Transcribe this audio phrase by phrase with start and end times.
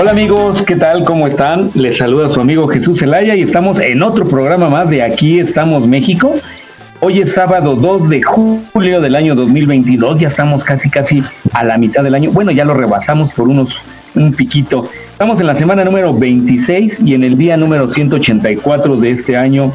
[0.00, 1.02] Hola amigos, ¿qué tal?
[1.02, 1.72] ¿Cómo están?
[1.74, 5.88] Les saluda su amigo Jesús Zelaya y estamos en otro programa más de Aquí estamos
[5.88, 6.36] México.
[7.00, 11.78] Hoy es sábado 2 de julio del año 2022, ya estamos casi casi a la
[11.78, 12.30] mitad del año.
[12.30, 13.74] Bueno, ya lo rebasamos por unos
[14.14, 14.88] un piquito.
[15.10, 19.72] Estamos en la semana número 26 y en el día número 184 de este año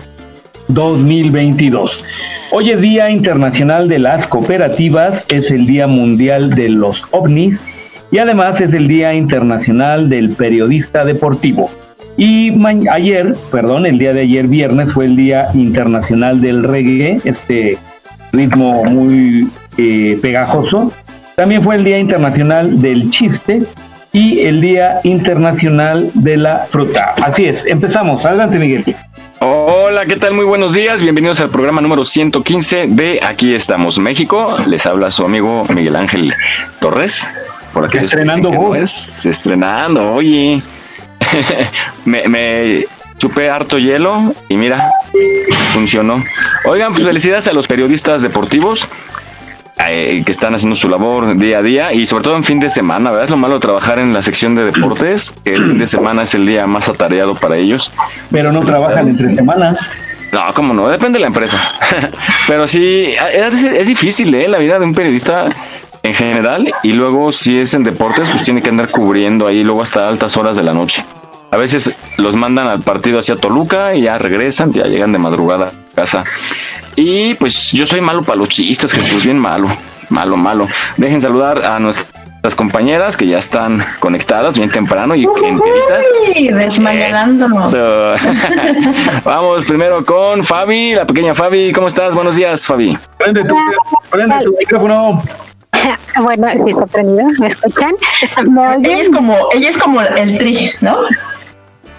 [0.70, 2.02] 2022.
[2.50, 7.62] Hoy es Día Internacional de las Cooperativas, es el Día Mundial de los OVNIs
[8.14, 11.72] y además es el Día Internacional del Periodista Deportivo.
[12.16, 12.54] Y
[12.88, 17.80] ayer, perdón, el día de ayer viernes fue el Día Internacional del Reggae, este
[18.32, 20.94] ritmo muy eh, pegajoso.
[21.36, 23.64] También fue el Día Internacional del Chiste
[24.12, 27.16] y el Día Internacional de la Fruta.
[27.20, 28.24] Así es, empezamos.
[28.28, 28.96] Adelante, Miguel.
[29.40, 30.36] Hola, ¿qué tal?
[30.36, 31.02] Muy buenos días.
[31.02, 34.56] Bienvenidos al programa número 115 de Aquí estamos, México.
[34.68, 36.32] Les habla su amigo Miguel Ángel
[36.80, 37.28] Torres.
[37.74, 39.26] Por aquí estrenando vos.
[39.26, 40.62] estrenando, oye.
[42.06, 42.86] me, me
[43.18, 44.92] chupé harto hielo y mira,
[45.74, 46.24] funcionó.
[46.66, 48.88] Oigan, pues felicidades a los periodistas deportivos
[49.80, 52.70] eh, que están haciendo su labor día a día y sobre todo en fin de
[52.70, 53.26] semana, ¿verdad?
[53.26, 56.24] Es lo malo de trabajar en la sección de deportes, que el fin de semana
[56.24, 57.92] es el día más atareado para ellos.
[58.32, 59.76] Pero no trabajan entre semana.
[60.32, 61.60] No, cómo no, depende de la empresa.
[62.48, 64.48] Pero sí, es, es difícil, ¿eh?
[64.48, 65.48] La vida de un periodista
[66.04, 69.82] en general y luego si es en deportes pues tiene que andar cubriendo ahí luego
[69.82, 71.04] hasta altas horas de la noche.
[71.50, 75.68] A veces los mandan al partido hacia Toluca y ya regresan, ya llegan de madrugada
[75.68, 76.24] a casa.
[76.96, 79.68] Y pues yo soy malo para los chistes, Jesús, bien malo,
[80.10, 80.68] malo, malo.
[80.98, 86.06] Dejen saludar a nuestras compañeras que ya están conectadas bien temprano y enteritas.
[86.56, 87.74] Desmañanándonos.
[89.24, 91.72] Vamos primero con Fabi, la pequeña Fabi.
[91.72, 92.16] ¿Cómo estás?
[92.16, 92.98] Buenos días, Fabi.
[93.18, 93.56] Prende tu,
[94.10, 95.22] prende tu micrófono.
[96.22, 97.96] bueno, sí está prendido, ¿me escuchan?
[98.84, 100.98] ella es como, ella es como el tri, ¿no?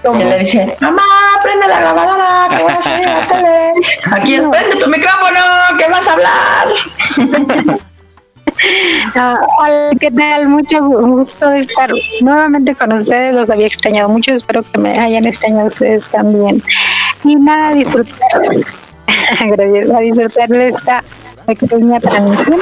[0.03, 1.03] Que le dice, mamá,
[1.43, 3.73] prende la grabadora, que vas a ir a la tele.
[4.12, 5.41] Aquí es, prende tu micrófono,
[5.79, 6.69] que vas a hablar.
[9.59, 10.49] hola, ¿qué tal?
[10.49, 13.35] Mucho gusto estar nuevamente con ustedes.
[13.35, 14.35] Los había extrañado mucho.
[14.35, 16.62] Espero que me hayan extrañado ustedes también.
[17.25, 18.43] Y nada, disfrutar.
[19.47, 19.91] Gracias.
[19.91, 21.03] A disfrutar de esta
[21.47, 22.60] pequeña transmisión.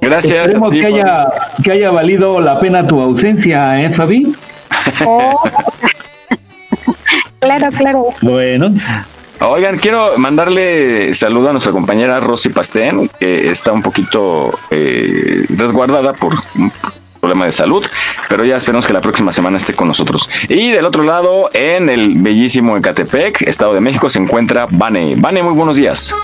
[0.00, 0.46] Gracias.
[0.46, 1.28] Esperemos que haya,
[1.62, 4.34] que haya valido la pena tu ausencia, ¿eh, Fabi?
[5.04, 5.42] Oh.
[7.40, 8.08] claro, claro.
[8.22, 8.72] Bueno.
[9.40, 16.14] Oigan, quiero mandarle saludo a nuestra compañera Rosy Pastén, que está un poquito eh, resguardada
[16.14, 16.34] por
[17.26, 17.84] problema de salud,
[18.28, 20.30] pero ya esperamos que la próxima semana esté con nosotros.
[20.48, 25.14] Y del otro lado, en el bellísimo Ecatepec, Estado de México, se encuentra Vane.
[25.16, 26.14] Vane, muy buenos días.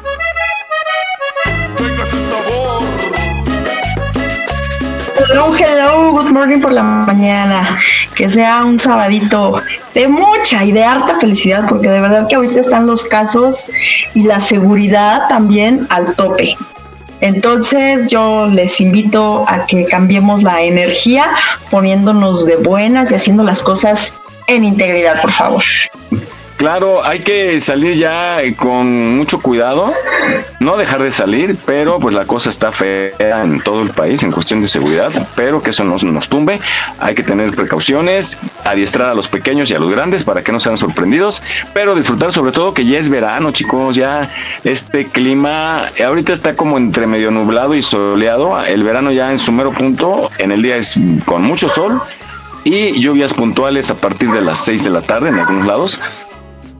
[5.28, 7.80] Hello, hello, good morning por la mañana.
[8.14, 9.60] Que sea un sabadito
[9.94, 13.72] de mucha y de harta felicidad, porque de verdad que ahorita están los casos
[14.14, 16.56] y la seguridad también al tope.
[17.22, 21.30] Entonces yo les invito a que cambiemos la energía
[21.70, 24.16] poniéndonos de buenas y haciendo las cosas
[24.48, 25.62] en integridad, por favor.
[26.62, 29.92] Claro, hay que salir ya con mucho cuidado,
[30.60, 34.30] no dejar de salir, pero pues la cosa está fea en todo el país en
[34.30, 36.60] cuestión de seguridad, pero que eso no nos tumbe,
[37.00, 40.60] hay que tener precauciones, adiestrar a los pequeños y a los grandes para que no
[40.60, 41.42] sean sorprendidos,
[41.74, 44.30] pero disfrutar sobre todo que ya es verano, chicos, ya
[44.62, 49.50] este clima ahorita está como entre medio nublado y soleado, el verano ya en su
[49.50, 52.00] mero punto, en el día es con mucho sol
[52.62, 55.98] y lluvias puntuales a partir de las 6 de la tarde en algunos lados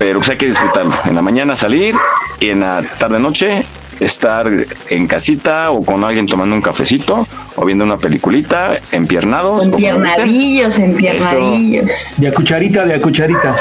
[0.03, 0.93] pero pues hay que disfrutarlo.
[1.05, 1.95] En la mañana salir
[2.41, 3.65] y en la tarde-noche
[4.01, 4.51] estar
[4.89, 9.67] en casita o con alguien tomando un cafecito o viendo una peliculita, empiernados.
[9.67, 12.17] Empiernadillos, empiernadillos.
[12.19, 13.55] De a cucharita, de a cucharita.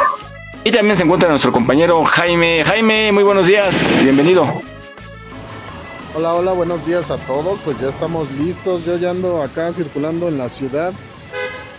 [0.64, 2.64] Y también se encuentra nuestro compañero Jaime.
[2.66, 4.48] Jaime, muy buenos días, bienvenido.
[6.16, 7.60] Hola, hola, buenos días a todos.
[7.64, 8.84] Pues ya estamos listos.
[8.84, 10.92] Yo ya ando acá circulando en la ciudad,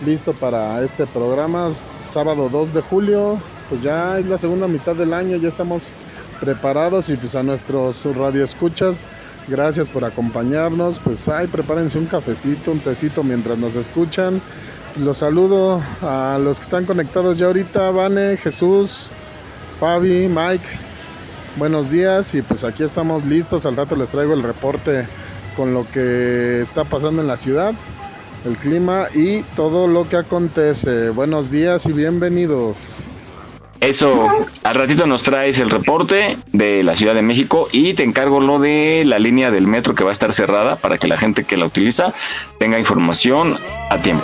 [0.05, 1.69] listo para este programa.
[1.99, 3.39] Sábado 2 de julio,
[3.73, 5.89] pues ya es la segunda mitad del año, ya estamos
[6.39, 9.05] preparados y pues a nuestros radioescuchas,
[9.47, 10.99] gracias por acompañarnos.
[10.99, 14.39] Pues ay, prepárense un cafecito, un tecito mientras nos escuchan.
[15.03, 19.09] Los saludo a los que están conectados ya ahorita, Vane, Jesús,
[19.79, 20.67] Fabi, Mike.
[21.57, 23.65] Buenos días y pues aquí estamos listos.
[23.65, 25.07] Al rato les traigo el reporte
[25.55, 27.73] con lo que está pasando en la ciudad,
[28.45, 31.09] el clima y todo lo que acontece.
[31.09, 33.07] Buenos días y bienvenidos.
[33.83, 34.29] Eso,
[34.63, 38.57] al ratito nos traes el reporte de la Ciudad de México y te encargo lo
[38.57, 41.57] de la línea del metro que va a estar cerrada para que la gente que
[41.57, 42.13] la utiliza
[42.59, 43.57] tenga información
[43.89, 44.23] a tiempo.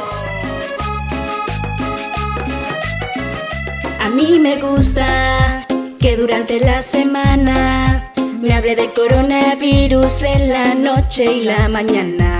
[3.99, 5.67] A mí me gusta
[5.99, 12.38] que durante la semana me hable de coronavirus en la noche y la mañana.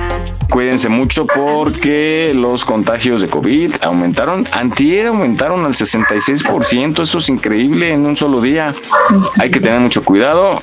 [0.50, 4.48] Cuídense mucho porque los contagios de COVID aumentaron.
[4.52, 7.04] Antier aumentaron al 66%.
[7.04, 8.74] Eso es increíble en un solo día.
[9.38, 10.62] Hay que tener mucho cuidado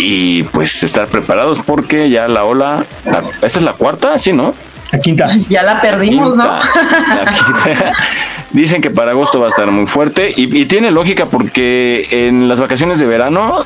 [0.00, 4.18] y pues estar preparados porque ya la ola, la, ¿esta es la cuarta?
[4.18, 4.54] Sí, ¿no?
[4.92, 5.28] La quinta.
[5.48, 6.44] Ya la perdimos, Quinta.
[6.44, 7.24] ¿no?
[7.24, 7.92] La quinta.
[8.50, 12.48] Dicen que para agosto va a estar muy fuerte y, y tiene lógica porque en
[12.48, 13.64] las vacaciones de verano,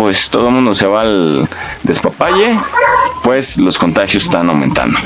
[0.00, 1.46] pues todo el mundo se va al
[1.82, 2.58] despapalle,
[3.22, 4.98] pues los contagios están aumentando.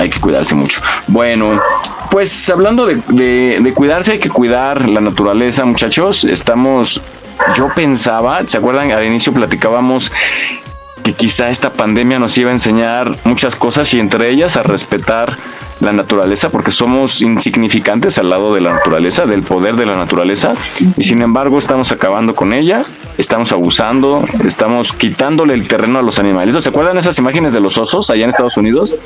[0.00, 0.80] Hay que cuidarse mucho.
[1.06, 1.60] Bueno,
[2.10, 6.24] pues hablando de, de- de cuidarse, hay que cuidar la naturaleza, muchachos.
[6.24, 7.00] Estamos,
[7.56, 8.90] yo pensaba, ¿se acuerdan?
[8.90, 10.10] Al inicio platicábamos
[11.04, 15.36] que quizá esta pandemia nos iba a enseñar muchas cosas y entre ellas a respetar
[15.84, 20.54] la naturaleza porque somos insignificantes al lado de la naturaleza, del poder de la naturaleza
[20.96, 22.82] y sin embargo estamos acabando con ella,
[23.18, 26.64] estamos abusando, estamos quitándole el terreno a los animalitos.
[26.64, 28.96] ¿Se acuerdan esas imágenes de los osos allá en Estados Unidos?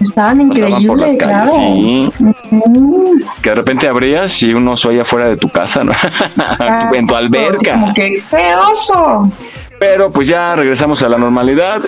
[0.00, 1.52] Estaban Pasaban por las increíbles, calles, claro.
[1.56, 2.10] sí.
[3.42, 5.92] Que de repente abrías y un oso allá fuera de tu casa, ¿no?
[6.94, 7.72] en tu alberca.
[7.72, 9.32] Como que, ¡qué oso!
[9.78, 11.82] Pero pues ya regresamos a la normalidad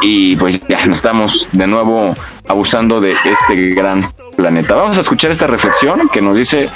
[0.00, 2.14] y pues ya no estamos de nuevo
[2.48, 4.74] abusando de este gran planeta.
[4.74, 6.68] Vamos a escuchar esta reflexión que nos dice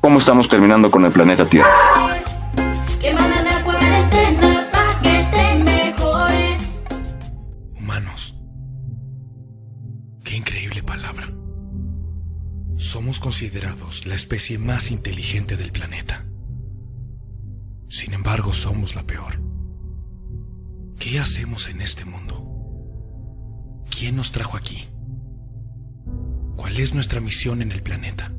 [0.00, 1.70] cómo estamos terminando con el planeta Tierra.
[7.78, 8.34] Humanos.
[10.24, 11.28] Qué increíble palabra.
[12.76, 16.26] Somos considerados la especie más inteligente del planeta.
[17.88, 19.51] Sin embargo, somos la peor.
[21.02, 23.84] ¿Qué hacemos en este mundo?
[23.90, 24.86] ¿Quién nos trajo aquí?
[26.56, 28.32] ¿Cuál es nuestra misión en el planeta?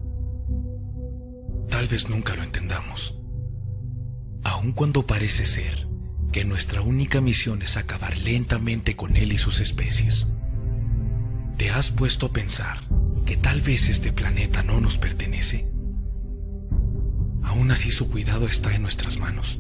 [1.67, 3.19] Tal vez nunca lo entendamos.
[4.45, 5.89] Aun cuando parece ser
[6.31, 10.27] que nuestra única misión es acabar lentamente con él y sus especies.
[11.57, 12.79] ¿Te has puesto a pensar
[13.25, 15.69] que tal vez este planeta no nos pertenece?
[17.43, 19.59] Aún así su cuidado está en nuestras manos.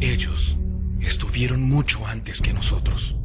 [0.00, 0.59] Ellos
[1.00, 3.16] estuvieron mucho antes que nosotros.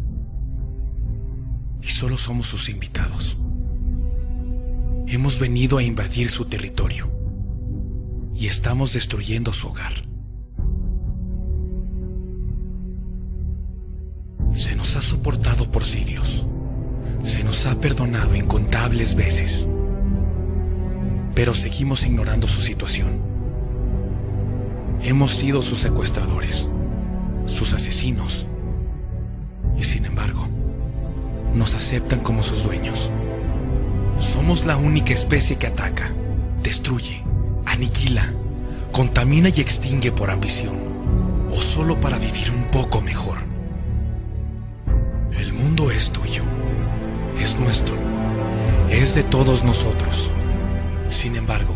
[1.82, 3.38] Y solo somos sus invitados.
[5.08, 7.12] Hemos venido a invadir su territorio.
[8.34, 9.94] Y estamos destruyendo su hogar.
[14.52, 16.46] Se nos ha soportado por siglos.
[17.24, 19.68] Se nos ha perdonado incontables veces.
[21.34, 23.22] Pero seguimos ignorando su situación.
[25.02, 26.68] Hemos sido sus secuestradores,
[28.06, 30.48] Y sin embargo,
[31.56, 33.12] nos aceptan como sus dueños.
[34.20, 36.14] Somos la única especie que ataca,
[36.62, 37.24] destruye,
[37.66, 38.32] aniquila,
[38.92, 40.78] contamina y extingue por ambición,
[41.50, 43.38] o solo para vivir un poco mejor.
[45.32, 46.44] El mundo es tuyo,
[47.40, 47.96] es nuestro,
[48.92, 50.32] es de todos nosotros.
[51.10, 51.74] Sin embargo,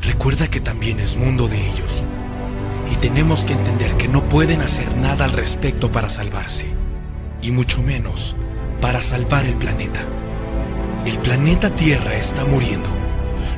[0.00, 2.04] recuerda que también es mundo de ellos.
[3.02, 6.72] Tenemos que entender que no pueden hacer nada al respecto para salvarse.
[7.42, 8.36] Y mucho menos
[8.80, 10.00] para salvar el planeta.
[11.04, 12.88] El planeta Tierra está muriendo.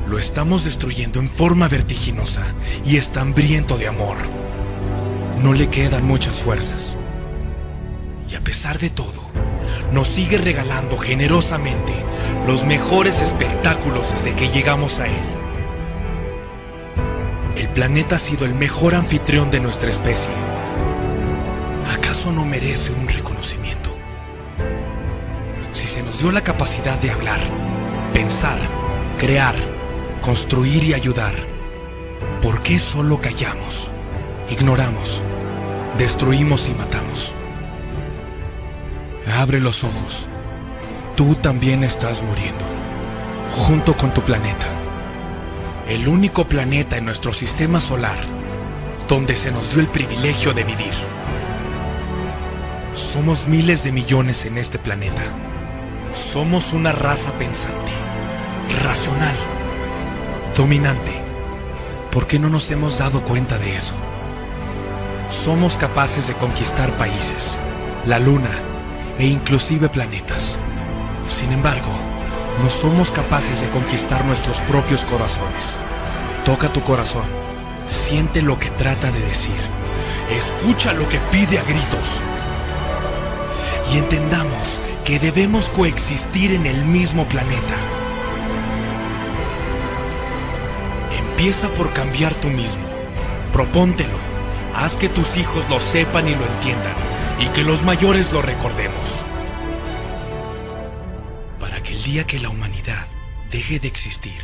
[0.07, 2.41] Lo estamos destruyendo en forma vertiginosa
[2.85, 4.17] y está hambriento de amor.
[5.43, 6.97] No le quedan muchas fuerzas.
[8.27, 9.21] Y a pesar de todo,
[9.91, 11.93] nos sigue regalando generosamente
[12.47, 15.34] los mejores espectáculos desde que llegamos a él.
[17.75, 20.31] Planeta ha sido el mejor anfitrión de nuestra especie.
[21.93, 23.93] ¿Acaso no merece un reconocimiento?
[25.73, 27.41] Si se nos dio la capacidad de hablar,
[28.13, 28.57] pensar,
[29.19, 29.55] crear,
[30.21, 31.33] construir y ayudar,
[32.41, 33.91] ¿por qué solo callamos,
[34.49, 35.21] ignoramos,
[35.97, 37.35] destruimos y matamos?
[39.37, 40.29] Abre los ojos.
[41.17, 42.63] Tú también estás muriendo,
[43.51, 44.84] junto con tu planeta.
[45.87, 48.17] El único planeta en nuestro sistema solar
[49.07, 50.93] donde se nos dio el privilegio de vivir.
[52.93, 55.21] Somos miles de millones en este planeta.
[56.13, 57.91] Somos una raza pensante,
[58.83, 59.35] racional,
[60.57, 61.11] dominante.
[62.11, 63.93] ¿Por qué no nos hemos dado cuenta de eso?
[65.29, 67.59] Somos capaces de conquistar países,
[68.07, 68.51] la luna
[69.19, 70.57] e inclusive planetas.
[71.27, 71.91] Sin embargo,
[72.61, 75.77] no somos capaces de conquistar nuestros propios corazones.
[76.45, 77.25] Toca tu corazón,
[77.87, 79.59] siente lo que trata de decir,
[80.31, 82.21] escucha lo que pide a gritos.
[83.93, 87.75] Y entendamos que debemos coexistir en el mismo planeta.
[91.17, 92.85] Empieza por cambiar tú mismo.
[93.53, 94.17] Propóntelo.
[94.75, 96.95] Haz que tus hijos lo sepan y lo entiendan.
[97.39, 99.25] Y que los mayores lo recordemos.
[102.05, 103.07] Día que la humanidad
[103.49, 104.39] deje de existir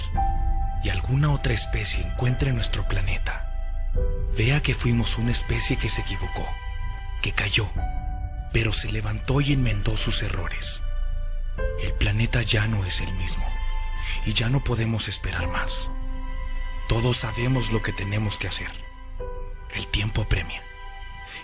[0.84, 3.53] y alguna otra especie encuentre nuestro planeta,
[4.36, 6.44] vea que fuimos una especie que se equivocó,
[7.22, 7.70] que cayó,
[8.51, 10.82] pero se levantó y enmendó sus errores.
[11.84, 13.48] El planeta ya no es el mismo
[14.25, 15.91] y ya no podemos esperar más.
[16.89, 18.72] Todos sabemos lo que tenemos que hacer.
[19.75, 20.63] El tiempo apremia.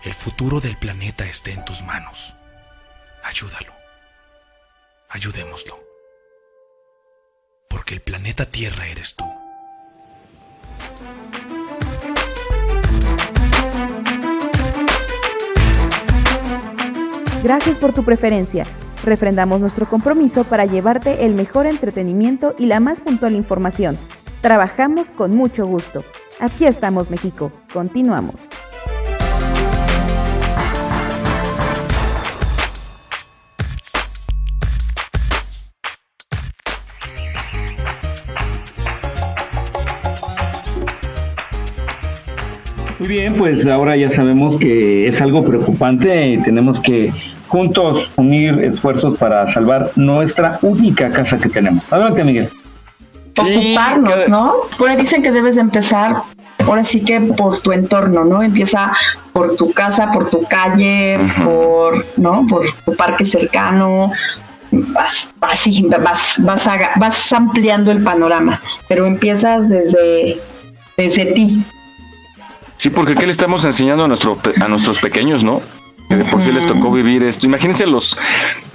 [0.03, 2.36] El futuro del planeta está en tus manos.
[3.24, 3.75] Ayúdalo.
[5.09, 5.87] Ayudémoslo.
[7.67, 9.25] Porque el planeta Tierra eres tú.
[17.43, 18.65] Gracias por tu preferencia.
[19.03, 23.97] Refrendamos nuestro compromiso para llevarte el mejor entretenimiento y la más puntual información.
[24.41, 26.03] Trabajamos con mucho gusto.
[26.39, 27.51] Aquí estamos, México.
[27.71, 28.50] Continuamos.
[43.07, 47.13] Muy bien, pues ahora ya sabemos que es algo preocupante y tenemos que
[47.47, 51.85] juntos unir esfuerzos para salvar nuestra única casa que tenemos.
[51.89, 52.49] Adelante, Miguel.
[53.39, 54.55] Ocuparnos, ¿no?
[54.77, 56.17] Por ahí dicen que debes de empezar,
[56.65, 58.43] ahora sí que por tu entorno, ¿no?
[58.43, 58.91] Empieza
[59.31, 62.45] por tu casa, por tu calle, por, ¿no?
[62.45, 64.11] Por tu parque cercano,
[64.69, 65.65] vas, vas,
[66.03, 68.59] vas, vas, vas ampliando el panorama,
[68.89, 70.41] pero empiezas desde,
[70.97, 71.63] desde ti,
[72.77, 75.62] Sí, porque ¿qué le estamos enseñando a, nuestro, a nuestros pequeños, no?
[76.07, 77.48] Que de por sí les tocó vivir esto.
[77.48, 78.17] Imagínense los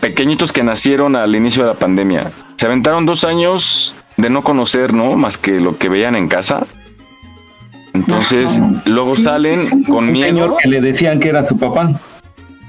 [0.00, 2.30] pequeñitos que nacieron al inicio de la pandemia.
[2.56, 5.14] Se aventaron dos años de no conocer, ¿no?
[5.16, 6.66] Más que lo que veían en casa.
[7.94, 10.56] Entonces, luego salen con miedo.
[10.60, 11.90] que le decían que era su papá.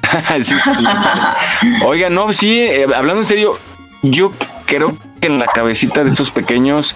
[1.86, 3.58] Oiga, no, sí, eh, hablando en serio,
[4.04, 4.32] yo
[4.66, 6.96] creo que en la cabecita de estos pequeños,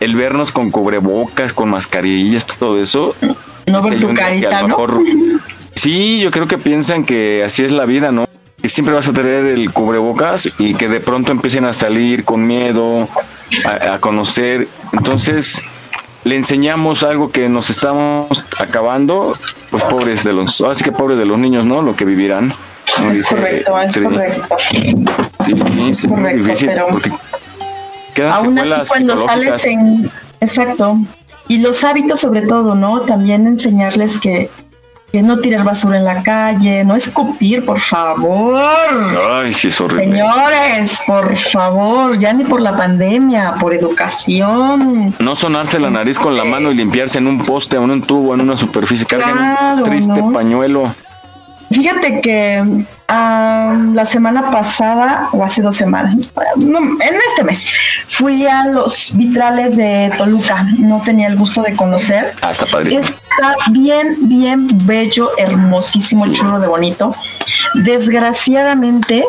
[0.00, 3.14] el vernos con cubrebocas, con mascarillas, todo eso,
[3.70, 4.76] no ver tu carita, ¿no?
[5.74, 8.26] sí, yo creo que piensan que así es la vida, ¿no?
[8.60, 12.46] Que siempre vas a tener el cubrebocas y que de pronto empiecen a salir con
[12.46, 13.08] miedo,
[13.64, 14.66] a, conocer.
[14.92, 15.62] Entonces,
[16.24, 19.32] le enseñamos algo que nos estamos acabando,
[19.70, 21.82] pues pobres de los, así que pobres de los niños, ¿no?
[21.82, 22.52] Lo que vivirán.
[23.12, 24.56] Es correcto, es correcto.
[24.70, 24.94] Sí,
[25.88, 26.70] es correcto, difícil
[28.18, 30.10] pero aún así cuando sales en,
[30.40, 30.98] exacto,
[31.48, 33.00] y los hábitos sobre todo, ¿no?
[33.00, 34.50] También enseñarles que,
[35.10, 38.60] que no tirar basura en la calle, no escupir, por favor.
[39.30, 40.04] Ay, sí, es horrible.
[40.04, 45.14] Señores, por favor, ya ni por la pandemia, por educación.
[45.18, 48.02] No sonarse la nariz con la mano y limpiarse en un poste o en un
[48.02, 49.06] tubo, en una superficie.
[49.06, 49.36] Carguen
[49.78, 50.94] un triste pañuelo.
[51.70, 56.14] Fíjate que la semana pasada, o hace dos semanas,
[56.60, 57.70] en este mes,
[58.06, 60.66] fui a los vitrales de Toluca.
[60.78, 62.32] No tenía el gusto de conocer.
[62.42, 63.02] Ah, está padrísimo.
[63.02, 67.14] Está bien, bien bello, hermosísimo, chulo de bonito.
[67.74, 69.24] Desgraciadamente,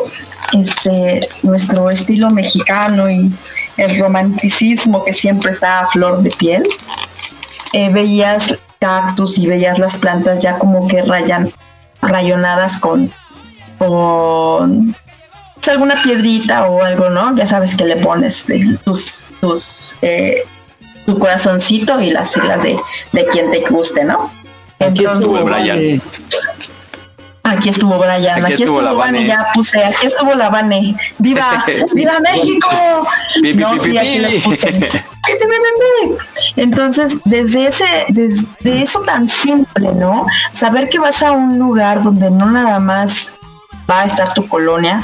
[0.52, 3.32] este, nuestro estilo mexicano y
[3.76, 6.64] el romanticismo que siempre está a flor de piel,
[7.72, 11.50] eh, veías cactus y veías las plantas ya como que rayan
[12.02, 13.12] rayonadas con,
[13.80, 14.94] con
[15.54, 17.34] pues, alguna piedrita o algo, ¿no?
[17.34, 18.46] Ya sabes que le pones
[18.84, 20.44] tus, tus, eh,
[21.06, 22.76] tu corazoncito y las siglas de,
[23.12, 24.30] de quien te guste, ¿no?
[24.78, 26.02] Aquí estuvo Brian.
[27.42, 30.94] Aquí estuvo Brian, aquí, estuvo, la Vane, ya puse, aquí estuvo la Vane.
[31.18, 31.64] ¡Viva!
[31.94, 32.68] ¡Viva México!
[33.54, 35.02] no, sí, aquí les puse.
[36.56, 40.26] Entonces, desde ese, desde eso tan simple, ¿no?
[40.50, 43.32] Saber que vas a un lugar donde no nada más
[43.90, 45.02] va a estar tu colonia,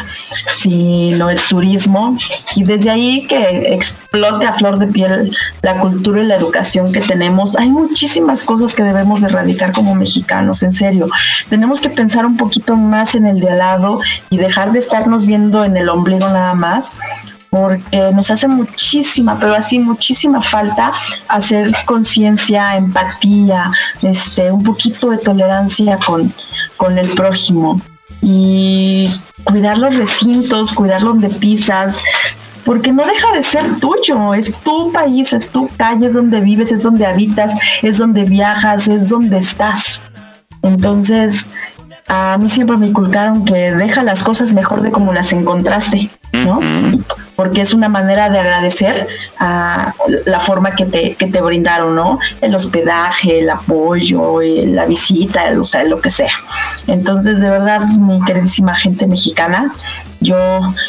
[0.54, 2.16] sino el turismo.
[2.54, 7.00] Y desde ahí que explote a flor de piel la cultura y la educación que
[7.00, 7.56] tenemos.
[7.56, 11.08] Hay muchísimas cosas que debemos erradicar como mexicanos, en serio.
[11.48, 14.00] Tenemos que pensar un poquito más en el de al lado
[14.30, 16.96] y dejar de estarnos viendo en el ombligo nada más
[17.48, 20.92] porque nos hace muchísima, pero así muchísima falta
[21.28, 23.70] hacer conciencia, empatía,
[24.02, 26.32] este, un poquito de tolerancia con,
[26.76, 27.80] con el prójimo
[28.22, 29.08] y
[29.44, 32.02] cuidar los recintos, cuidar donde pisas,
[32.64, 36.72] porque no deja de ser tuyo, es tu país, es tu calle, es donde vives,
[36.72, 40.02] es donde habitas, es donde viajas, es donde estás.
[40.62, 41.48] Entonces,
[42.08, 46.60] a mí siempre me inculcaron que deja las cosas mejor de como las encontraste, ¿no?
[47.36, 49.06] Porque es una manera de agradecer
[49.38, 49.92] a
[50.24, 52.18] la forma que te, que te brindaron, ¿no?
[52.40, 56.32] El hospedaje, el apoyo, la visita, o sea, lo que sea.
[56.86, 59.72] Entonces, de verdad, mi queridísima gente mexicana,
[60.20, 60.36] yo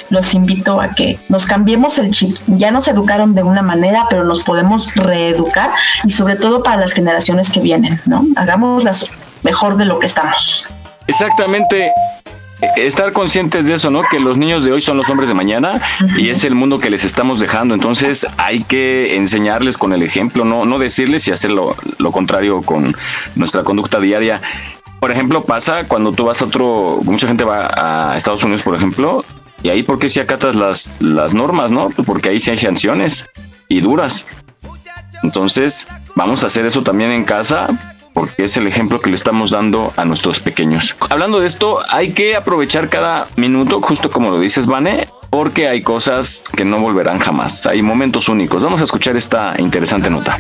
[0.10, 2.38] los invito a que nos cambiemos el chip.
[2.48, 5.72] Ya nos educaron de una manera, pero nos podemos reeducar
[6.04, 8.26] y sobre todo para las generaciones que vienen, ¿no?
[8.36, 9.12] Hagamos las
[9.44, 10.68] mejor de lo que estamos.
[11.08, 11.92] Exactamente.
[12.76, 14.02] Estar conscientes de eso, ¿no?
[14.10, 15.80] Que los niños de hoy son los hombres de mañana
[16.18, 17.76] y es el mundo que les estamos dejando.
[17.76, 21.76] Entonces hay que enseñarles con el ejemplo, no, no decirles y hacer lo,
[22.12, 22.96] contrario con
[23.36, 24.42] nuestra conducta diaria.
[25.00, 28.76] Por ejemplo, pasa cuando tú vas a otro, mucha gente va a Estados Unidos, por
[28.76, 29.24] ejemplo,
[29.62, 31.90] y ahí porque si acatas las, las normas, ¿no?
[31.90, 33.28] Porque ahí sí hay sanciones
[33.68, 34.26] y duras.
[35.22, 39.52] Entonces, vamos a hacer eso también en casa porque es el ejemplo que le estamos
[39.52, 40.96] dando a nuestros pequeños.
[41.12, 45.84] Hablando de esto, hay que aprovechar cada minuto, justo como lo dices, Vane, porque hay
[45.84, 47.68] cosas que no volverán jamás.
[47.68, 48.64] Hay momentos únicos.
[48.64, 50.40] Vamos a escuchar esta interesante nota.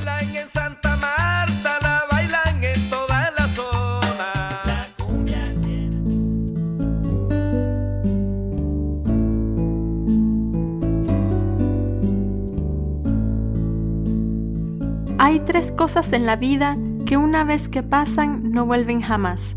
[15.19, 16.75] Hay tres cosas en la vida
[17.07, 19.55] que una vez que pasan no vuelven jamás.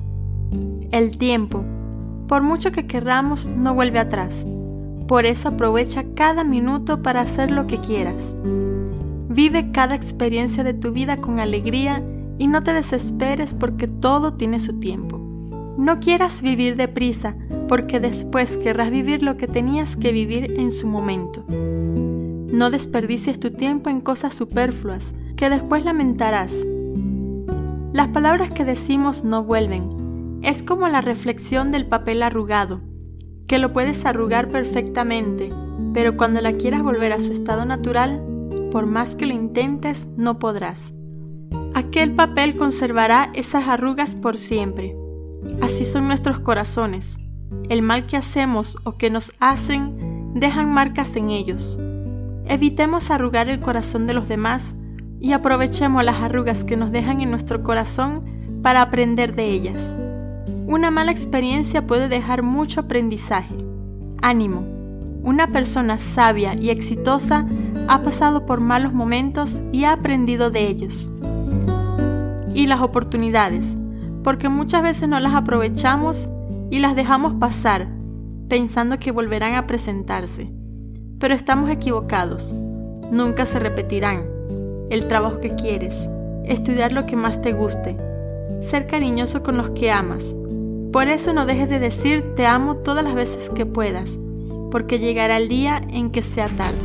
[0.93, 1.65] El tiempo,
[2.29, 4.47] por mucho que querramos, no vuelve atrás.
[5.09, 8.37] Por eso aprovecha cada minuto para hacer lo que quieras.
[9.29, 12.05] Vive cada experiencia de tu vida con alegría
[12.39, 15.19] y no te desesperes porque todo tiene su tiempo.
[15.77, 17.35] No quieras vivir deprisa
[17.67, 21.45] porque después querrás vivir lo que tenías que vivir en su momento.
[21.49, 26.55] No desperdicies tu tiempo en cosas superfluas que después lamentarás
[27.93, 30.39] las palabras que decimos no vuelven.
[30.43, 32.81] Es como la reflexión del papel arrugado,
[33.49, 35.51] que lo puedes arrugar perfectamente,
[35.93, 38.23] pero cuando la quieras volver a su estado natural,
[38.71, 40.93] por más que lo intentes, no podrás.
[41.75, 44.97] Aquel papel conservará esas arrugas por siempre.
[45.61, 47.17] Así son nuestros corazones.
[47.69, 51.79] El mal que hacemos o que nos hacen dejan marcas en ellos.
[52.47, 54.77] Evitemos arrugar el corazón de los demás
[55.21, 58.25] y aprovechemos las arrugas que nos dejan en nuestro corazón
[58.63, 59.95] para aprender de ellas.
[60.67, 63.55] Una mala experiencia puede dejar mucho aprendizaje.
[64.23, 64.65] Ánimo.
[65.23, 67.47] Una persona sabia y exitosa
[67.89, 71.11] ha pasado por malos momentos y ha aprendido de ellos.
[72.55, 73.77] Y las oportunidades,
[74.25, 76.29] porque muchas veces no las aprovechamos
[76.71, 77.89] y las dejamos pasar,
[78.49, 80.51] pensando que volverán a presentarse.
[81.19, 82.55] Pero estamos equivocados.
[83.13, 84.30] Nunca se repetirán
[84.91, 86.09] el trabajo que quieres,
[86.45, 87.97] estudiar lo que más te guste,
[88.61, 90.35] ser cariñoso con los que amas.
[90.93, 94.19] Por eso no dejes de decir te amo todas las veces que puedas,
[94.73, 96.77] porque llegará el día en que sea tarde.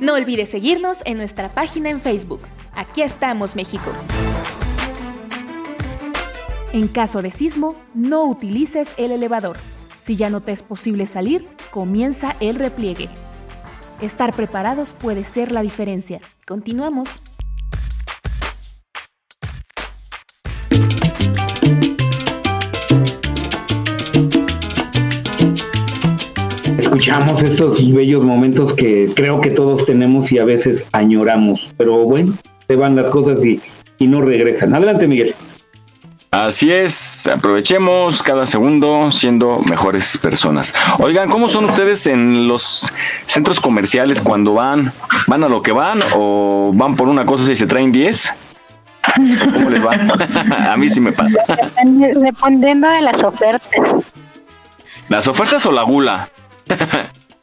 [0.00, 2.40] No olvides seguirnos en nuestra página en Facebook.
[2.72, 3.90] Aquí estamos, México.
[6.72, 9.56] En caso de sismo, no utilices el elevador.
[10.08, 13.10] Si ya no te es posible salir, comienza el repliegue.
[14.00, 16.18] Estar preparados puede ser la diferencia.
[16.46, 17.20] Continuamos.
[26.78, 32.32] Escuchamos estos bellos momentos que creo que todos tenemos y a veces añoramos, pero bueno,
[32.66, 33.60] se van las cosas y,
[33.98, 34.74] y no regresan.
[34.74, 35.34] Adelante, Miguel.
[36.30, 40.74] Así es, aprovechemos cada segundo siendo mejores personas.
[40.98, 42.92] Oigan, ¿cómo son ustedes en los
[43.24, 44.92] centros comerciales cuando van?
[45.26, 48.34] ¿Van a lo que van o van por una cosa y se traen 10?
[49.54, 49.92] ¿Cómo les va?
[50.72, 51.38] a mí sí me pasa.
[51.82, 53.96] Dependiendo de las ofertas.
[55.08, 56.28] ¿Las ofertas o la gula?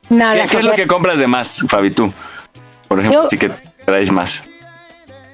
[0.10, 2.14] No, ¿Qué, las qué es lo que compras de más, Fabi, tú?
[2.88, 3.50] Por ejemplo, Yo- sí que
[3.84, 4.44] traes más.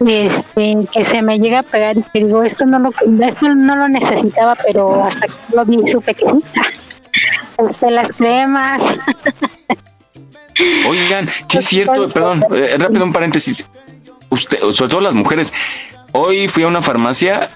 [0.05, 3.75] Este, que se me llega a pegar y que digo, esto no lo, esto no
[3.75, 6.59] lo necesitaba, pero hasta que lo vi supe que sí.
[7.89, 8.81] Las cremas.
[10.87, 13.69] Oigan, sí es cierto, perdón, eh, rápido un paréntesis.
[14.29, 15.53] Usted, sobre todo las mujeres.
[16.13, 17.49] Hoy fui a una farmacia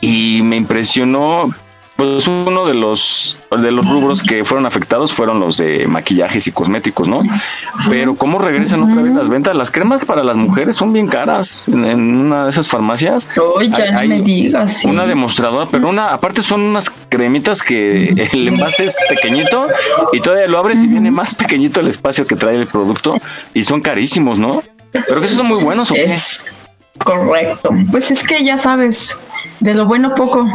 [0.00, 1.52] y me impresionó,
[2.00, 6.52] pues uno de los de los rubros que fueron afectados fueron los de maquillajes y
[6.52, 7.20] cosméticos, ¿no?
[7.90, 11.64] Pero cómo regresan otra vez las ventas, las cremas para las mujeres son bien caras
[11.66, 13.28] en, en una de esas farmacias.
[13.54, 14.88] Oye, ya no me digas, sí.
[14.88, 19.68] Una demostradora, pero una, aparte son unas cremitas que el envase es pequeñito
[20.14, 23.20] y todavía lo abres y viene más pequeñito el espacio que trae el producto
[23.52, 24.62] y son carísimos, ¿no?
[24.90, 26.04] Pero que esos son muy buenos, ¿o qué?
[26.04, 26.46] Es
[26.96, 27.68] correcto.
[27.90, 29.18] Pues es que ya sabes,
[29.60, 30.48] de lo bueno poco.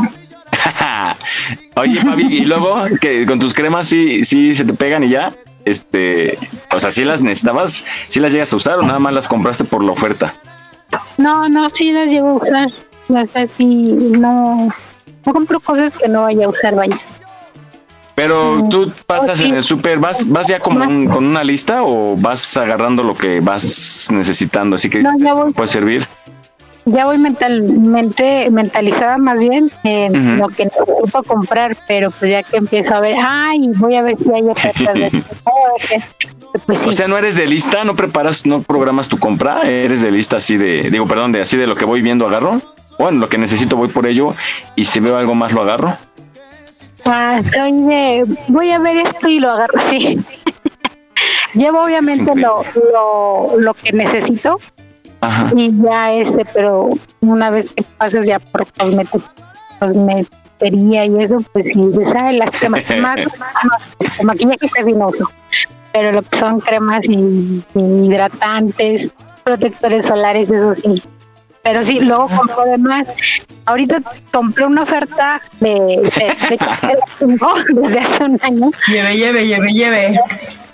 [1.76, 5.34] Oye, Fabi, y luego que con tus cremas sí, sí se te pegan y ya,
[5.65, 6.38] este,
[6.74, 9.63] o sea, sí las necesitabas, sí las llegas a usar o nada más las compraste
[9.65, 10.34] por la oferta.
[11.18, 12.70] No, no, sí las llevo a usar.
[13.10, 14.70] O sea, sí, no,
[15.26, 16.96] no compro cosas que no vaya a usar, vaya.
[18.15, 19.46] Pero tú pasas sí.
[19.46, 23.13] en el súper, ¿vas, ¿vas ya como un- con una lista o vas agarrando lo
[23.13, 24.78] que vas necesitando?
[24.78, 25.52] Así que No, voy.
[25.52, 26.08] puede servir.
[26.86, 32.58] Ya voy mentalmente, mentalizada más bien en lo que necesito comprar, pero pues ya que
[32.58, 35.12] empiezo a ver, ay, voy a ver si hay ofertas de
[36.67, 36.89] pues sí.
[36.89, 40.38] O sea, no eres de lista, no preparas, no programas tu compra, eres de lista
[40.38, 42.62] así de, digo, perdón, de así de lo que voy viendo agarro.
[43.00, 44.36] Bueno, lo que necesito voy por ello
[44.76, 45.98] y si veo algo más lo agarro.
[47.04, 50.19] Ah, soy de, voy a ver esto y lo agarro así.
[51.56, 54.60] Llevo obviamente lo, lo, lo que necesito
[55.21, 55.51] Ajá.
[55.56, 56.89] y ya este, pero
[57.21, 58.65] una vez que pasas ya por
[59.80, 62.38] cosmetería y eso, pues sí, ¿sabes?
[62.38, 65.30] Las cremas, más, más- el maquillaje casi no uso,
[65.93, 69.12] pero lo que son cremas y, y hidratantes,
[69.43, 71.01] protectores solares, eso sí.
[71.63, 73.08] Pero sí, luego compro demás.
[73.65, 73.99] Ahorita
[74.32, 78.69] compré una oferta de, de, de desde hace un año.
[78.88, 80.19] Lleve, lleve, lleve, lleve.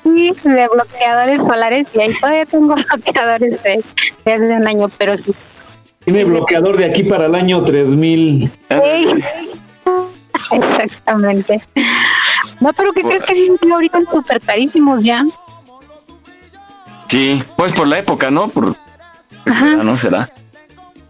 [0.03, 3.83] Sí, de bloqueadores solares y ahí todavía tengo bloqueadores de,
[4.25, 5.33] de hace un año, pero sí.
[6.03, 8.49] Tiene bloqueador de aquí para el año 3000.
[8.49, 9.23] Sí.
[10.51, 11.61] Exactamente.
[12.59, 13.51] No, pero ¿qué crees que sí?
[13.71, 15.23] Ahorita súper carísimos ya.
[17.07, 18.47] Sí, pues por la época, ¿no?
[18.47, 18.75] Por,
[19.45, 19.97] ¿no?
[19.97, 20.29] Será.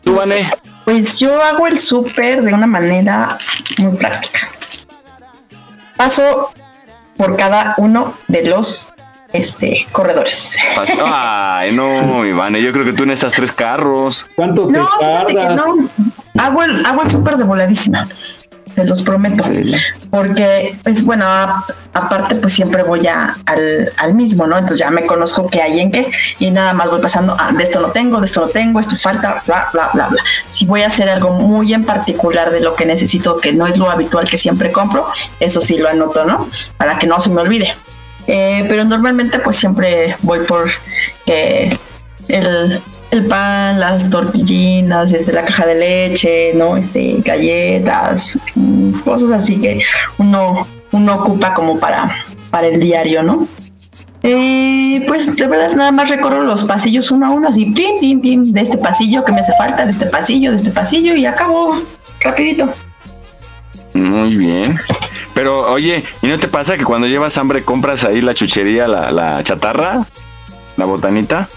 [0.04, 0.50] ¿Tú, Vané?
[0.86, 3.38] Pues yo hago el súper de una manera
[3.78, 4.50] muy práctica.
[5.96, 6.52] Paso
[7.22, 8.90] por cada uno de los
[9.32, 10.58] este corredores.
[11.06, 14.28] Ay, no, Ivane, yo creo que tú necesitas tres carros.
[14.36, 15.76] ¿Cuánto No, fíjate que no.
[16.38, 18.08] Hago el, hago el súper de voladísima.
[18.76, 19.44] Te los prometo.
[20.10, 24.58] Porque, pues bueno, a- aparte, pues siempre voy a, al, al mismo, ¿no?
[24.58, 27.64] Entonces ya me conozco qué hay en qué y nada más voy pasando, ah, de
[27.64, 30.24] esto no tengo, de esto no tengo, esto falta, bla, bla, bla, bla.
[30.48, 33.78] Si voy a hacer algo muy en particular de lo que necesito, que no es
[33.78, 35.08] lo habitual que siempre compro,
[35.40, 36.48] eso sí lo anoto, ¿no?
[36.78, 37.76] Para que no se me olvide.
[38.28, 40.70] Eh, pero normalmente, pues siempre voy por
[41.26, 41.78] eh,
[42.28, 46.78] el, el pan, las tortillinas, este, la caja de leche, ¿no?
[46.78, 49.82] Este, galletas, mm, cosas así que
[50.18, 52.16] uno, uno ocupa como para,
[52.50, 53.48] para el diario, ¿no?
[54.24, 58.22] Eh, pues de verdad nada más recorro los pasillos uno a uno, así, pim, pim,
[58.22, 61.26] pim, de este pasillo que me hace falta, de este pasillo, de este pasillo y
[61.26, 61.82] acabo
[62.22, 62.72] rapidito.
[63.94, 64.80] Muy bien.
[65.34, 69.12] Pero, oye, ¿y no te pasa que cuando llevas hambre compras ahí la chuchería, la,
[69.12, 70.06] la chatarra,
[70.78, 71.50] la botanita?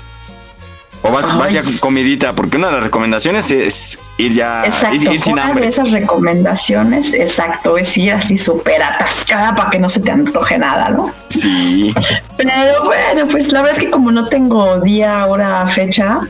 [1.07, 2.33] ¿O vas, vas ya con comidita?
[2.33, 5.91] Porque una de las recomendaciones es ir ya, Exacto, ir, ir sin una de esas
[5.91, 11.13] recomendaciones, exacto, es ir así súper atascada para que no se te antoje nada, ¿no?
[11.29, 11.95] Sí.
[12.39, 16.21] Pero bueno, pues la verdad es que como no tengo día, hora, fecha,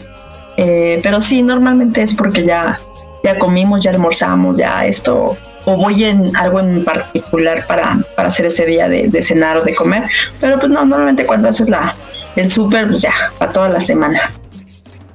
[0.57, 2.81] eh, pero sí, normalmente es porque ya,
[3.23, 8.47] ya comimos, ya almorzamos, ya esto, o voy en algo en particular para, para hacer
[8.47, 10.03] ese día de, de cenar o de comer,
[10.41, 11.95] pero pues no, normalmente cuando haces la,
[12.35, 14.33] el súper, pues ya, para toda la semana.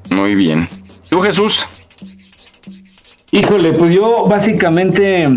[0.10, 0.68] Muy bien.
[1.10, 1.66] ¿Tú, Jesús?
[3.32, 5.28] Híjole, pues yo básicamente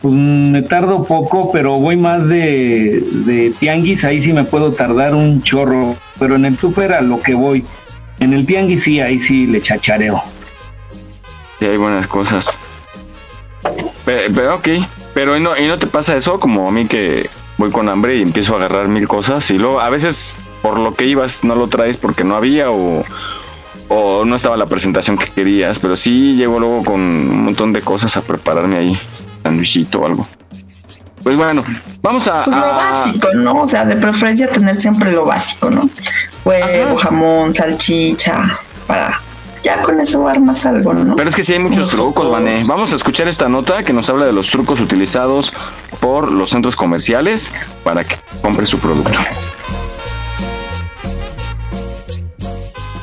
[0.00, 5.14] pues, me tardo poco, pero voy más de, de tianguis, ahí sí me puedo tardar
[5.14, 7.64] un chorro, pero en el súper a lo que voy.
[8.20, 10.22] En el tianguis sí, ahí sí le chachareo.
[11.58, 12.56] Sí, hay buenas cosas.
[14.04, 14.68] Pero, ok,
[15.12, 18.16] pero ¿y no, ¿y no te pasa eso como a mí que voy con hambre
[18.16, 21.54] y empiezo a agarrar mil cosas y luego a veces por lo que ibas no
[21.54, 23.04] lo traes porque no había o,
[23.88, 27.82] o no estaba la presentación que querías, pero sí llego luego con un montón de
[27.82, 28.98] cosas a prepararme ahí,
[29.42, 30.26] sandwichito o algo.
[31.22, 31.64] Pues bueno,
[32.02, 32.72] vamos a, Pues lo a-
[33.04, 33.54] básico, ¿no?
[33.62, 35.88] O sea, de preferencia tener siempre lo básico, ¿no?
[36.44, 39.20] Huevo, jamón, salchicha, para...
[39.62, 41.16] Ya con eso armas algo, ¿no?
[41.16, 42.62] Pero es que sí hay muchos trucos, Vané.
[42.66, 45.54] Vamos a escuchar esta nota que nos habla de los trucos utilizados
[46.00, 47.50] por los centros comerciales
[47.82, 49.18] para que compre su producto.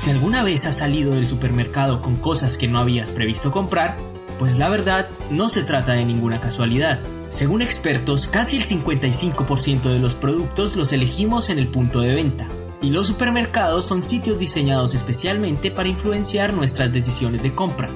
[0.01, 3.95] Si alguna vez has salido del supermercado con cosas que no habías previsto comprar,
[4.39, 6.97] pues la verdad no se trata de ninguna casualidad.
[7.29, 12.47] Según expertos, casi el 55% de los productos los elegimos en el punto de venta,
[12.81, 17.91] y los supermercados son sitios diseñados especialmente para influenciar nuestras decisiones de compra.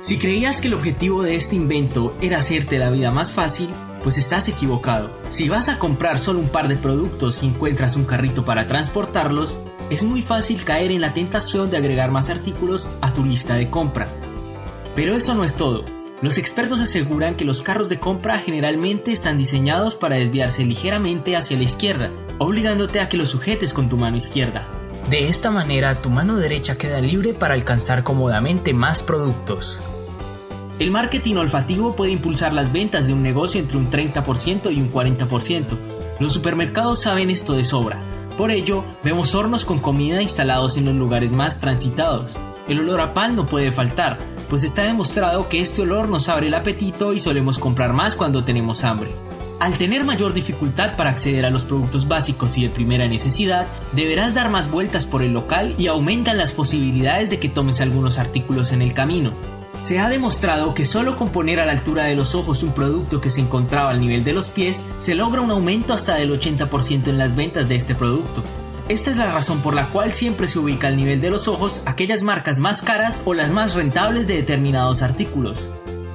[0.00, 3.70] Si creías que el objetivo de este invento era hacerte la vida más fácil,
[4.02, 5.10] pues estás equivocado.
[5.28, 9.58] Si vas a comprar solo un par de productos y encuentras un carrito para transportarlos,
[9.90, 13.70] es muy fácil caer en la tentación de agregar más artículos a tu lista de
[13.70, 14.08] compra.
[14.94, 15.84] Pero eso no es todo.
[16.20, 21.56] Los expertos aseguran que los carros de compra generalmente están diseñados para desviarse ligeramente hacia
[21.56, 24.66] la izquierda, obligándote a que los sujetes con tu mano izquierda.
[25.10, 29.80] De esta manera, tu mano derecha queda libre para alcanzar cómodamente más productos.
[30.78, 34.92] El marketing olfativo puede impulsar las ventas de un negocio entre un 30% y un
[34.92, 35.64] 40%.
[36.20, 38.00] Los supermercados saben esto de sobra.
[38.36, 42.36] Por ello, vemos hornos con comida instalados en los lugares más transitados.
[42.68, 46.46] El olor a pan no puede faltar, pues está demostrado que este olor nos abre
[46.46, 49.10] el apetito y solemos comprar más cuando tenemos hambre.
[49.58, 54.34] Al tener mayor dificultad para acceder a los productos básicos y de primera necesidad, deberás
[54.34, 58.70] dar más vueltas por el local y aumentan las posibilidades de que tomes algunos artículos
[58.70, 59.32] en el camino.
[59.76, 63.20] Se ha demostrado que solo con poner a la altura de los ojos un producto
[63.20, 67.08] que se encontraba al nivel de los pies, se logra un aumento hasta del 80%
[67.08, 68.42] en las ventas de este producto.
[68.88, 71.82] Esta es la razón por la cual siempre se ubica al nivel de los ojos
[71.84, 75.56] aquellas marcas más caras o las más rentables de determinados artículos.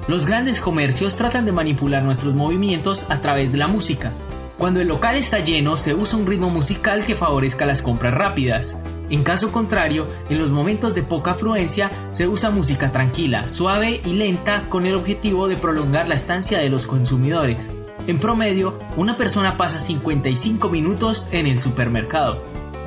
[0.08, 4.12] Los grandes comercios tratan de manipular nuestros movimientos a través de la música.
[4.58, 8.76] Cuando el local está lleno, se usa un ritmo musical que favorezca las compras rápidas.
[9.14, 14.14] En caso contrario, en los momentos de poca afluencia, se usa música tranquila, suave y
[14.14, 17.70] lenta con el objetivo de prolongar la estancia de los consumidores.
[18.08, 22.42] En promedio, una persona pasa 55 minutos en el supermercado.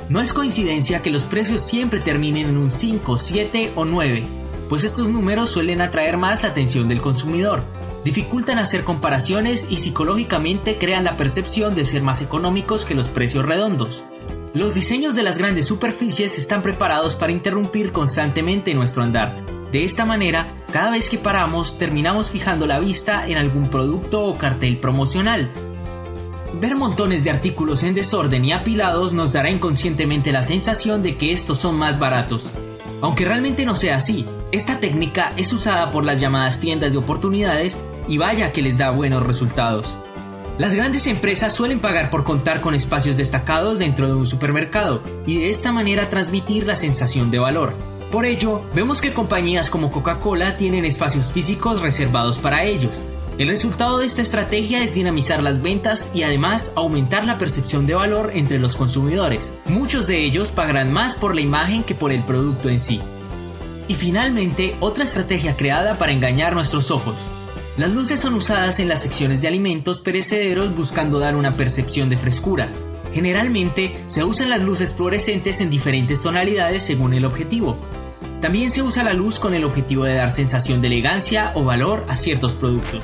[0.10, 4.26] No es coincidencia que los precios siempre terminen en un 5, 7 o 9,
[4.68, 7.64] pues estos números suelen atraer más la atención del consumidor,
[8.04, 13.46] dificultan hacer comparaciones y psicológicamente crean la percepción de ser más económicos que los precios
[13.46, 14.04] redondos.
[14.54, 19.44] Los diseños de las grandes superficies están preparados para interrumpir constantemente nuestro andar.
[19.72, 24.38] De esta manera, cada vez que paramos, terminamos fijando la vista en algún producto o
[24.38, 25.50] cartel promocional.
[26.62, 31.34] Ver montones de artículos en desorden y apilados nos dará inconscientemente la sensación de que
[31.34, 32.52] estos son más baratos.
[33.02, 37.78] Aunque realmente no sea así, esta técnica es usada por las llamadas tiendas de oportunidades
[38.08, 39.98] y vaya que les da buenos resultados.
[40.58, 45.38] Las grandes empresas suelen pagar por contar con espacios destacados dentro de un supermercado y
[45.38, 47.74] de esta manera transmitir la sensación de valor.
[48.12, 53.06] Por ello, vemos que compañías como Coca-Cola tienen espacios físicos reservados para ellos.
[53.38, 57.94] El resultado de esta estrategia es dinamizar las ventas y además aumentar la percepción de
[57.94, 59.54] valor entre los consumidores.
[59.66, 63.00] Muchos de ellos pagarán más por la imagen que por el producto en sí.
[63.88, 67.16] Y finalmente, otra estrategia creada para engañar nuestros ojos.
[67.78, 72.18] Las luces son usadas en las secciones de alimentos perecederos buscando dar una percepción de
[72.18, 72.72] frescura.
[73.14, 77.78] Generalmente se usan las luces fluorescentes en diferentes tonalidades según el objetivo.
[78.42, 82.04] También se usa la luz con el objetivo de dar sensación de elegancia o valor
[82.10, 83.04] a ciertos productos.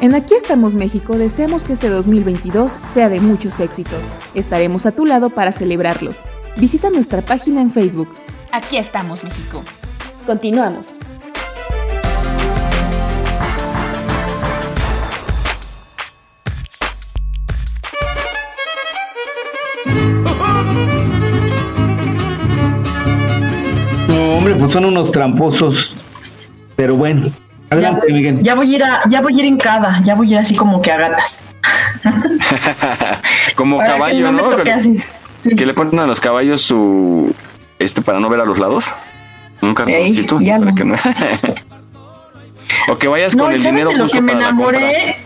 [0.00, 4.02] En Aquí estamos México deseamos que este 2022 sea de muchos éxitos.
[4.34, 6.16] Estaremos a tu lado para celebrarlos.
[6.56, 8.08] Visita nuestra página en Facebook.
[8.52, 9.62] Aquí estamos México.
[10.26, 11.00] Continuamos.
[24.08, 25.92] No, hombre, pues son unos tramposos.
[26.76, 27.30] Pero bueno,
[27.70, 28.40] adelante, Miguel.
[28.42, 30.38] Ya voy a ir a, ya voy a ir en cada, ya voy a ir
[30.38, 31.46] así como que a gatas.
[33.56, 34.48] Como Para que caballo, no me ¿no?
[34.50, 35.02] toque Que- así.
[35.56, 37.34] Que le ponen a los caballos su
[37.78, 38.94] este para no ver a los lados.
[39.62, 40.74] Un cartoncito ya para no.
[40.74, 40.96] que no.
[42.88, 45.16] o que vayas No, con el ¿sabes dinero de lo justo que me para enamoré?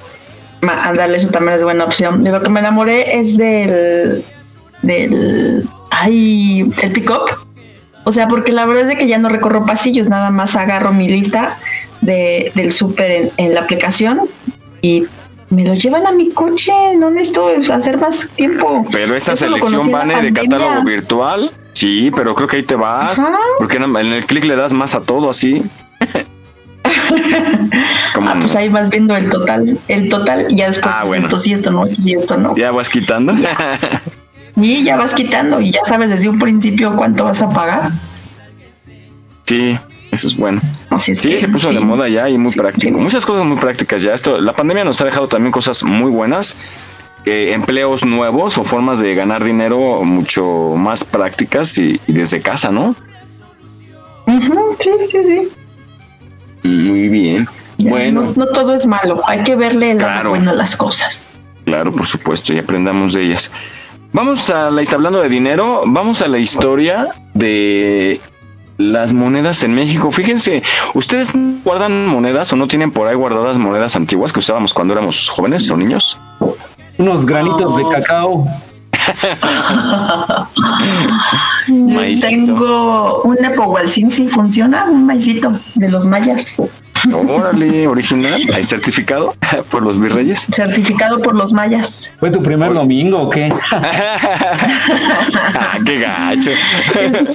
[0.63, 2.23] Ándale, eso también es buena opción.
[2.23, 4.25] De lo que me enamoré es del.
[4.83, 5.67] del.
[5.91, 7.31] Ay, el pick-up.
[8.05, 10.93] O sea, porque la verdad es de que ya no recorro pasillos, nada más agarro
[10.93, 11.59] mi lista
[12.01, 14.23] de, del súper en, en la aplicación
[14.81, 15.07] y
[15.51, 18.87] me lo llevan a mi coche, no necesito hacer más tiempo.
[18.91, 23.19] Pero esa Eso selección, Vane, de catálogo virtual, sí, pero creo que ahí te vas.
[23.19, 23.37] Ajá.
[23.59, 25.63] Porque en el clic le das más a todo así.
[28.15, 31.25] Como, Ah, pues ahí vas viendo el total, el total, y ya después Ah, bueno.
[31.25, 32.57] esto sí, esto no, esto sí, esto no.
[32.57, 33.35] ya vas quitando.
[34.57, 37.91] Y ya vas quitando y ya sabes desde un principio cuánto vas a pagar.
[39.47, 39.79] sí,
[40.11, 40.61] eso es bueno.
[40.91, 41.75] Así es Sí, que, se puso sí.
[41.75, 42.99] de moda ya y muy práctico.
[42.99, 44.13] Muchas cosas muy prácticas ya.
[44.15, 46.57] Esto, la pandemia nos ha dejado también cosas muy buenas.
[47.27, 52.71] Eh, empleos nuevos o formas de ganar dinero mucho más prácticas y, y desde casa,
[52.71, 52.95] ¿no?
[54.79, 55.49] Sí, sí, sí.
[56.63, 57.49] Muy bien.
[57.79, 60.31] Ya, Bueno, No, no todo es malo, hay que verle el lado Claro.
[60.31, 61.35] bueno a las cosas.
[61.65, 63.51] claro, por supuesto, y aprendamos de ellas.
[64.13, 68.21] Vamos a la hablando de dinero, vamos a la historia de
[68.77, 70.11] las monedas en México.
[70.11, 70.63] Fíjense,
[70.95, 71.33] ¿ustedes
[71.65, 75.71] guardan monedas o no tienen por ahí guardadas monedas antiguas que usábamos cuando éramos jóvenes
[75.71, 76.21] o niños?
[77.01, 78.45] Unos granitos de cacao.
[82.21, 86.61] Tengo un Epohualcín, sí funciona, un maicito de los mayas,
[87.11, 89.33] Órale, original, hay certificado
[89.71, 90.41] por los virreyes.
[90.53, 92.13] certificado por los mayas.
[92.21, 93.51] ¿Fue tu primer domingo o qué?
[95.33, 96.51] Ah, qué gacho.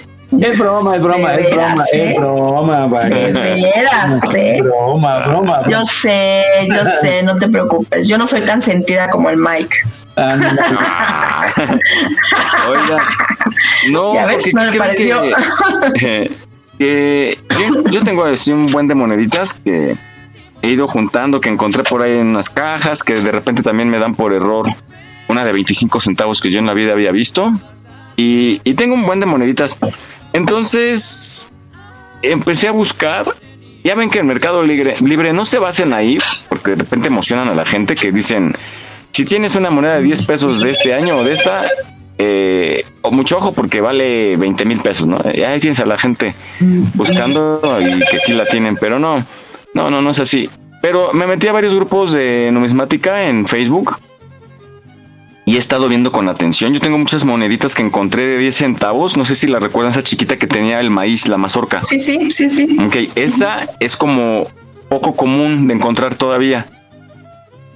[0.32, 2.16] Es broma, es broma, es broma, es ¿eh?
[2.18, 2.88] broma.
[2.88, 4.60] De veras, ¿eh?
[4.62, 5.60] Broma, broma.
[5.60, 5.70] broma.
[5.70, 8.08] Yo sé, yo sé, no te preocupes.
[8.08, 9.76] Yo no soy tan sentida como el Mike.
[10.18, 11.54] Ah.
[12.70, 13.04] Oiga,
[13.92, 15.22] no, Ya ves, no le pareció.
[16.00, 16.32] que,
[16.80, 19.96] que yo, yo tengo así un buen de moneditas que
[20.62, 24.00] he ido juntando, que encontré por ahí en unas cajas, que de repente también me
[24.00, 24.66] dan por error
[25.28, 27.52] una de 25 centavos que yo en la vida había visto.
[28.16, 29.78] Y, y tengo un buen de moneditas.
[30.34, 31.48] Entonces
[32.22, 33.26] empecé a buscar.
[33.84, 36.18] Ya ven que el mercado libre, no se basen ahí,
[36.50, 38.56] porque de repente emocionan a la gente que dicen,
[39.12, 41.70] si tienes una moneda de 10 pesos de este año o de esta,
[42.18, 45.20] eh, o mucho ojo porque vale 20 mil pesos, ¿no?
[45.24, 46.34] Ahí tienes a la gente
[46.96, 49.24] buscando y que sí la tienen, pero no,
[49.76, 50.50] no, no, no es así.
[50.82, 53.98] Pero me metí a varios grupos de numismática en Facebook
[55.46, 56.74] y he estado viendo con atención.
[56.74, 59.16] Yo tengo muchas moneditas que encontré de 10 centavos.
[59.16, 61.84] No sé si la recuerdan, esa chiquita que tenía el maíz, la mazorca.
[61.84, 62.78] Sí, sí, sí, sí.
[62.86, 64.48] Ok, esa es como
[64.90, 66.66] poco común de encontrar todavía.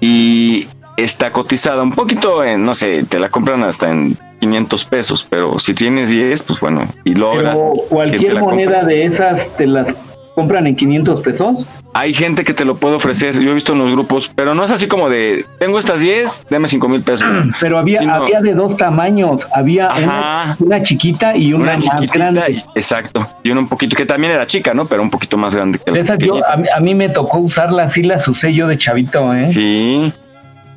[0.02, 5.28] Y está cotizada un poquito en, no sé, te la compran hasta en 500 pesos,
[5.30, 7.60] pero si tienes 10, pues bueno, y logras.
[7.60, 9.94] Pero cualquier moneda de esas te las
[10.40, 11.66] compran en 500 pesos.
[11.94, 14.64] Hay gente que te lo puede ofrecer, yo he visto en los grupos, pero no
[14.64, 17.28] es así como de, tengo estas 10, dame 5 mil pesos.
[17.60, 19.46] Pero había, Sino- había de dos tamaños.
[19.54, 20.56] Había una, Ajá.
[20.60, 22.64] una chiquita y una, una más chiquitita, grande.
[22.76, 24.86] exacto, y una un poquito, que también era chica, ¿no?
[24.86, 27.92] Pero un poquito más grande que la yo, a, mí- a mí me tocó usarlas,
[27.92, 29.46] así las usé yo de chavito, ¿eh?
[29.46, 30.14] Sí,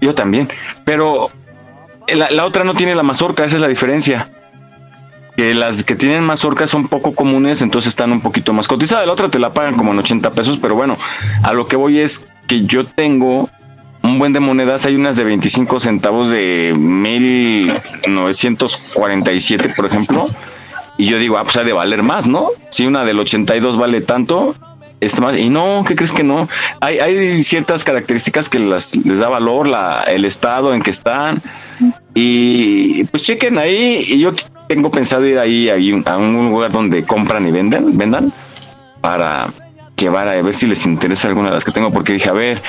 [0.00, 0.48] yo también.
[0.84, 1.28] Pero
[2.08, 4.26] la, la otra no tiene la mazorca, esa es la diferencia.
[5.36, 9.06] Que las que tienen mazorca son poco comunes, entonces están un poquito más cotizadas.
[9.06, 10.98] La otra te la pagan como en 80 pesos, pero bueno,
[11.42, 13.48] a lo que voy es que yo tengo
[14.02, 14.86] un buen de monedas.
[14.86, 20.26] Hay unas de 25 centavos de 1947, por ejemplo.
[20.98, 22.48] Y yo digo, ah, pues ha de valer más, ¿no?
[22.70, 24.54] Si una del 82 vale tanto,
[25.00, 25.38] este más.
[25.38, 26.48] Y no, ¿qué crees que no?
[26.80, 31.42] Hay, hay ciertas características que las, les da valor, la, el estado en que están.
[32.14, 34.04] Y pues chequen ahí.
[34.06, 34.32] Y yo
[34.72, 38.32] tengo pensado ir ahí, a un lugar donde compran y venden, vendan
[39.02, 39.52] para
[39.98, 41.90] llevar a ver si les interesa alguna de las que tengo.
[41.90, 42.62] Porque dije, a ver,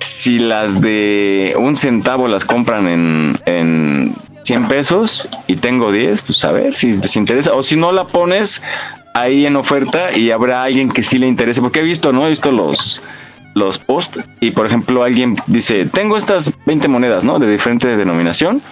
[0.00, 6.44] si las de un centavo las compran en, en 100 pesos y tengo 10, pues
[6.44, 7.54] a ver si les interesa.
[7.54, 8.60] O si no la pones
[9.14, 11.62] ahí en oferta y habrá alguien que sí le interese.
[11.62, 12.26] Porque he visto, ¿no?
[12.26, 13.02] He visto los
[13.54, 18.62] los posts y por ejemplo alguien dice tengo estas 20 monedas no de diferente denominación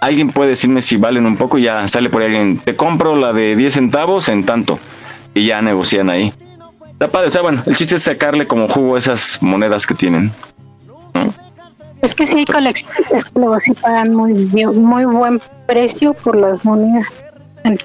[0.00, 3.16] alguien puede decirme si valen un poco y ya sale por ahí alguien te compro
[3.16, 4.78] la de 10 centavos en tanto
[5.34, 6.32] y ya negocian ahí
[6.92, 10.32] Está padre, o sea bueno el chiste es sacarle como jugo esas monedas que tienen
[12.02, 16.64] Es que sí hay coleccionistas que luego sí pagan muy, muy buen precio por las
[16.64, 17.08] monedas.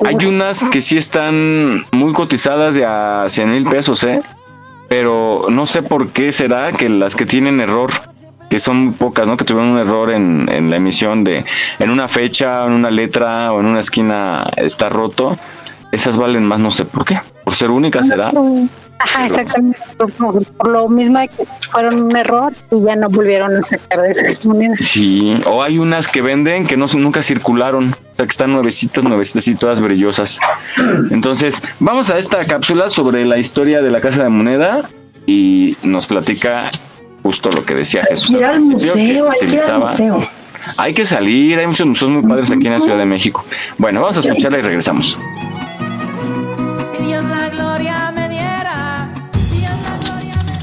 [0.05, 4.21] Hay unas que sí están muy cotizadas de a 100 mil pesos, ¿eh?
[4.87, 7.91] Pero no sé por qué será que las que tienen error,
[8.53, 9.35] que son muy pocas, ¿no?
[9.35, 11.43] Que tuvieron un error en, en la emisión de,
[11.79, 15.35] en una fecha, en una letra o en una esquina está roto,
[15.91, 17.19] esas valen más, no sé por qué.
[17.43, 18.31] Por ser únicas será.
[18.99, 19.79] Ajá, exactamente.
[19.97, 24.11] Por, lo mismo de que fueron un error y ya no volvieron a sacar de
[24.11, 24.77] esas monedas.
[24.81, 29.03] Sí, o hay unas que venden que no nunca circularon, o sea, que están nuevecitas,
[29.03, 30.39] nuevecitas y todas brillosas.
[31.09, 34.87] Entonces, vamos a esta cápsula sobre la historia de la Casa de Moneda
[35.25, 36.69] y nos platica
[37.23, 38.31] justo lo que decía Jesús.
[38.31, 40.29] Ir al museo, hay que ir al museo.
[40.77, 43.45] Hay que salir, hay muchos museos muy padres aquí en la Ciudad de México.
[43.77, 45.17] Bueno, vamos a escucharla y regresamos.
[47.05, 49.09] Dios la gloria me diera.
[49.51, 50.53] Dios la gloria me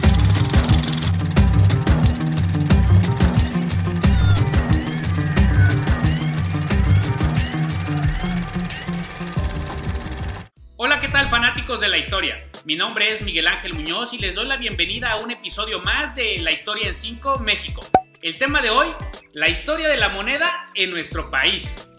[10.76, 12.49] Hola, ¿qué tal fanáticos de la historia?
[12.70, 16.14] Mi nombre es Miguel Ángel Muñoz y les doy la bienvenida a un episodio más
[16.14, 17.80] de La Historia en 5 México.
[18.22, 18.86] El tema de hoy,
[19.32, 21.89] la historia de la moneda en nuestro país.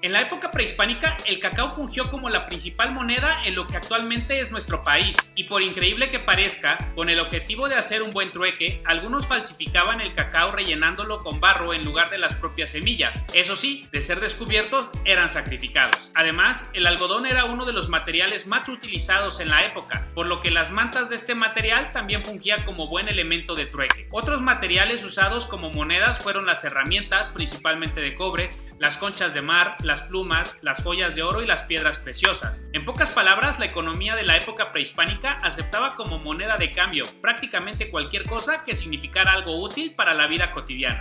[0.00, 4.38] En la época prehispánica, el cacao fungió como la principal moneda en lo que actualmente
[4.38, 8.30] es nuestro país, y por increíble que parezca, con el objetivo de hacer un buen
[8.30, 13.24] trueque, algunos falsificaban el cacao rellenándolo con barro en lugar de las propias semillas.
[13.34, 16.12] Eso sí, de ser descubiertos, eran sacrificados.
[16.14, 20.40] Además, el algodón era uno de los materiales más utilizados en la época, por lo
[20.40, 24.06] que las mantas de este material también fungían como buen elemento de trueque.
[24.12, 29.76] Otros materiales usados como monedas fueron las herramientas, principalmente de cobre, las conchas de mar,
[29.88, 32.62] las plumas, las joyas de oro y las piedras preciosas.
[32.72, 37.90] En pocas palabras, la economía de la época prehispánica aceptaba como moneda de cambio prácticamente
[37.90, 41.00] cualquier cosa que significara algo útil para la vida cotidiana.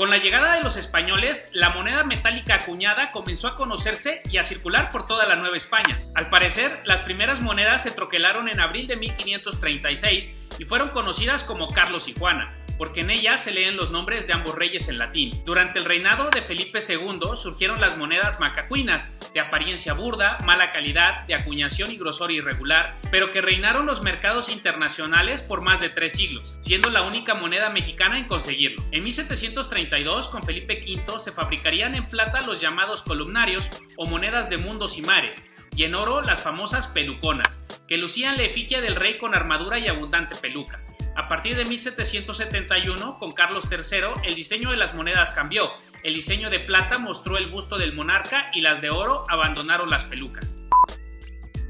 [0.00, 4.44] Con la llegada de los españoles, la moneda metálica acuñada comenzó a conocerse y a
[4.44, 5.98] circular por toda la Nueva España.
[6.14, 11.74] Al parecer, las primeras monedas se troquelaron en abril de 1536 y fueron conocidas como
[11.74, 15.42] Carlos y Juana, porque en ellas se leen los nombres de ambos reyes en latín.
[15.44, 21.26] Durante el reinado de Felipe II surgieron las monedas macacuinas, de apariencia burda, mala calidad,
[21.26, 26.14] de acuñación y grosor irregular, pero que reinaron los mercados internacionales por más de tres
[26.14, 28.82] siglos, siendo la única moneda mexicana en conseguirlo.
[28.92, 33.68] En 1732, con Felipe V, se fabricarían en plata los llamados columnarios
[33.98, 38.44] o monedas de mundos y mares, y en oro las famosas peluconas, que lucían la
[38.44, 40.80] efigie del rey con armadura y abundante peluca.
[41.16, 45.72] A partir de 1771, con Carlos III, el diseño de las monedas cambió.
[46.02, 50.04] El diseño de plata mostró el busto del monarca y las de oro abandonaron las
[50.04, 50.58] pelucas.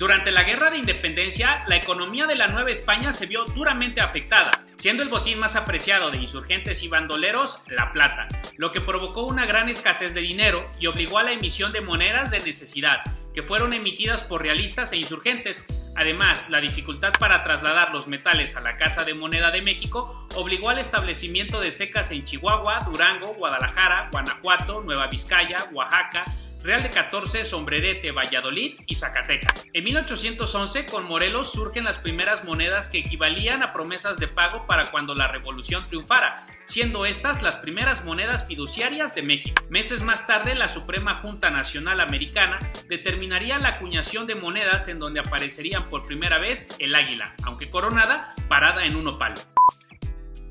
[0.00, 4.64] Durante la Guerra de Independencia, la economía de la Nueva España se vio duramente afectada,
[4.76, 8.26] siendo el botín más apreciado de insurgentes y bandoleros la plata,
[8.56, 12.30] lo que provocó una gran escasez de dinero y obligó a la emisión de monedas
[12.30, 13.00] de necesidad,
[13.34, 15.66] que fueron emitidas por realistas e insurgentes.
[15.96, 20.70] Además, la dificultad para trasladar los metales a la Casa de Moneda de México obligó
[20.70, 26.24] al establecimiento de secas en Chihuahua, Durango, Guadalajara, Guanajuato, Nueva Vizcaya, Oaxaca,
[26.62, 29.64] Real de 14, Sombrerete, Valladolid y Zacatecas.
[29.72, 34.90] En 1811, con Morelos surgen las primeras monedas que equivalían a promesas de pago para
[34.90, 39.62] cuando la revolución triunfara, siendo estas las primeras monedas fiduciarias de México.
[39.70, 42.58] Meses más tarde, la Suprema Junta Nacional Americana
[42.88, 48.34] determinaría la acuñación de monedas en donde aparecerían por primera vez el águila, aunque coronada,
[48.48, 49.32] parada en un opal.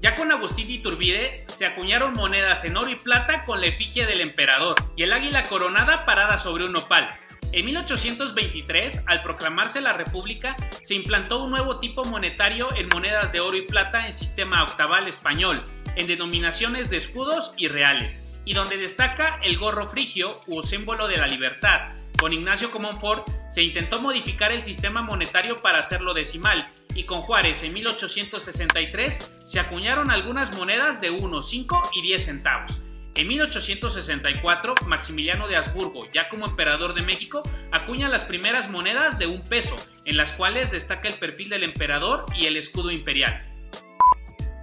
[0.02, 4.06] Ya con Agustín de Iturbide se acuñaron monedas en oro y plata con la efigie
[4.06, 7.10] del emperador y el águila coronada parada sobre un opal.
[7.52, 13.42] En 1823, al proclamarse la República, se implantó un nuevo tipo monetario en monedas de
[13.42, 15.66] oro y plata en sistema octaval español,
[15.98, 21.18] en denominaciones de escudos y reales, y donde destaca el gorro frigio u símbolo de
[21.18, 21.99] la libertad.
[22.20, 27.64] Con Ignacio Comonfort se intentó modificar el sistema monetario para hacerlo decimal, y con Juárez
[27.64, 32.82] en 1863 se acuñaron algunas monedas de 1, 5 y 10 centavos.
[33.16, 37.42] En 1864, Maximiliano de Habsburgo, ya como emperador de México,
[37.72, 42.26] acuña las primeras monedas de un peso, en las cuales destaca el perfil del emperador
[42.36, 43.42] y el escudo imperial.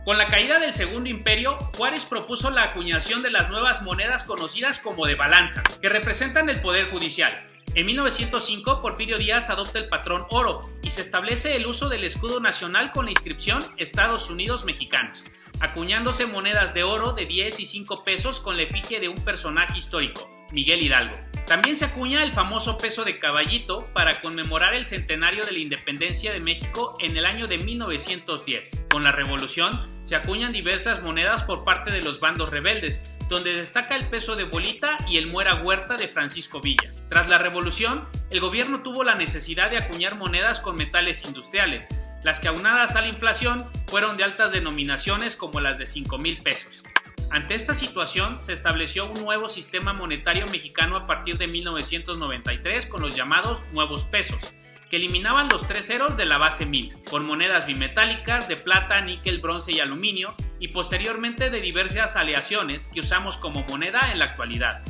[0.07, 4.79] Con la caída del Segundo Imperio, Juárez propuso la acuñación de las nuevas monedas conocidas
[4.79, 7.45] como de balanza, que representan el poder judicial.
[7.75, 12.39] En 1905, Porfirio Díaz adopta el patrón oro y se establece el uso del escudo
[12.39, 15.25] nacional con la inscripción Estados Unidos Mexicanos,
[15.59, 19.77] acuñándose monedas de oro de 10 y 5 pesos con la efigie de un personaje
[19.77, 21.17] histórico, Miguel Hidalgo.
[21.47, 26.33] También se acuña el famoso peso de caballito para conmemorar el centenario de la independencia
[26.33, 28.79] de México en el año de 1910.
[28.91, 33.95] Con la revolución, se acuñan diversas monedas por parte de los bandos rebeldes, donde destaca
[33.95, 36.91] el peso de bolita y el muera huerta de Francisco Villa.
[37.09, 41.89] Tras la revolución, el gobierno tuvo la necesidad de acuñar monedas con metales industriales,
[42.25, 46.43] las que aunadas a la inflación fueron de altas denominaciones como las de 5 mil
[46.43, 46.83] pesos.
[47.31, 53.03] Ante esta situación se estableció un nuevo sistema monetario mexicano a partir de 1993 con
[53.03, 54.55] los llamados nuevos pesos,
[54.89, 59.41] que eliminaban los tres ceros de la base 1000, con monedas bimetálicas de plata, níquel,
[59.41, 64.83] bronce y aluminio, y posteriormente de diversas aleaciones que usamos como moneda en la actualidad.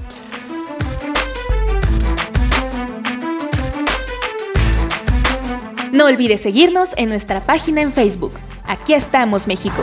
[5.92, 8.34] No olvides seguirnos en nuestra página en Facebook.
[8.64, 9.82] Aquí estamos, México.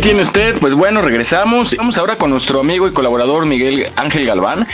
[0.00, 1.76] Tiene usted, pues bueno, regresamos.
[1.76, 4.66] Vamos ahora con nuestro amigo y colaborador Miguel Ángel Galván.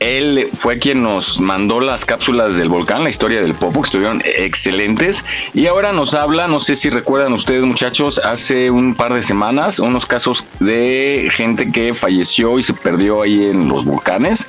[0.00, 4.22] Él fue quien nos mandó las cápsulas del volcán, la historia del Popo, que estuvieron
[4.24, 5.24] excelentes.
[5.54, 9.78] Y ahora nos habla, no sé si recuerdan ustedes muchachos, hace un par de semanas,
[9.78, 14.48] unos casos de gente que falleció y se perdió ahí en los volcanes.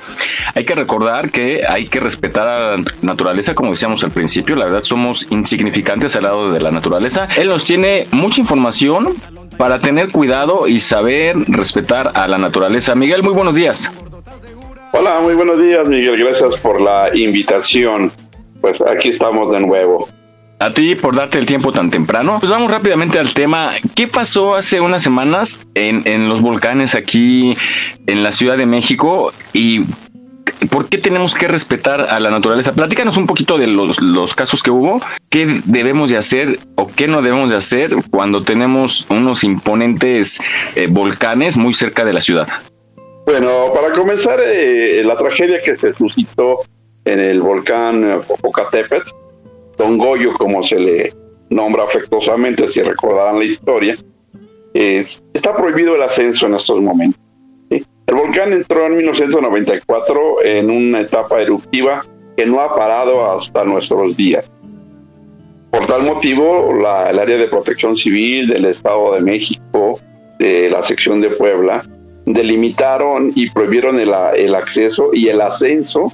[0.54, 4.64] Hay que recordar que hay que respetar a la naturaleza, como decíamos al principio, la
[4.64, 7.28] verdad somos insignificantes al lado de la naturaleza.
[7.36, 9.14] Él nos tiene mucha información
[9.56, 12.94] para tener cuidado y saber respetar a la naturaleza.
[12.94, 13.92] Miguel, muy buenos días.
[14.92, 16.16] Hola, muy buenos días, Miguel.
[16.24, 18.12] Gracias por la invitación.
[18.60, 20.08] Pues aquí estamos de nuevo.
[20.60, 22.38] A ti por darte el tiempo tan temprano.
[22.38, 23.72] Pues vamos rápidamente al tema.
[23.94, 27.56] ¿Qué pasó hace unas semanas en, en los volcanes aquí
[28.06, 29.32] en la Ciudad de México?
[29.52, 29.82] ¿Y
[30.70, 32.72] por qué tenemos que respetar a la naturaleza?
[32.72, 35.00] Platícanos un poquito de los, casos que hubo.
[35.30, 40.40] ¿Qué debemos de hacer o qué no debemos de hacer cuando tenemos unos imponentes
[40.74, 42.48] eh, volcanes muy cerca de la ciudad?
[43.26, 46.58] Bueno, para comenzar, eh, la tragedia que se suscitó
[47.04, 49.08] en el volcán eh, Popocatépetl,
[49.78, 51.12] Don Goyo, como se le
[51.50, 53.96] nombra afectuosamente, si recordarán la historia,
[54.74, 57.20] es- está prohibido el ascenso en estos momentos.
[58.06, 62.02] El volcán entró en 1994 en una etapa eruptiva
[62.36, 64.50] que no ha parado hasta nuestros días.
[65.70, 69.98] Por tal motivo, la- el área de protección civil del Estado de México,
[70.38, 71.82] de la sección de Puebla,
[72.26, 76.12] delimitaron y prohibieron el acceso y el ascenso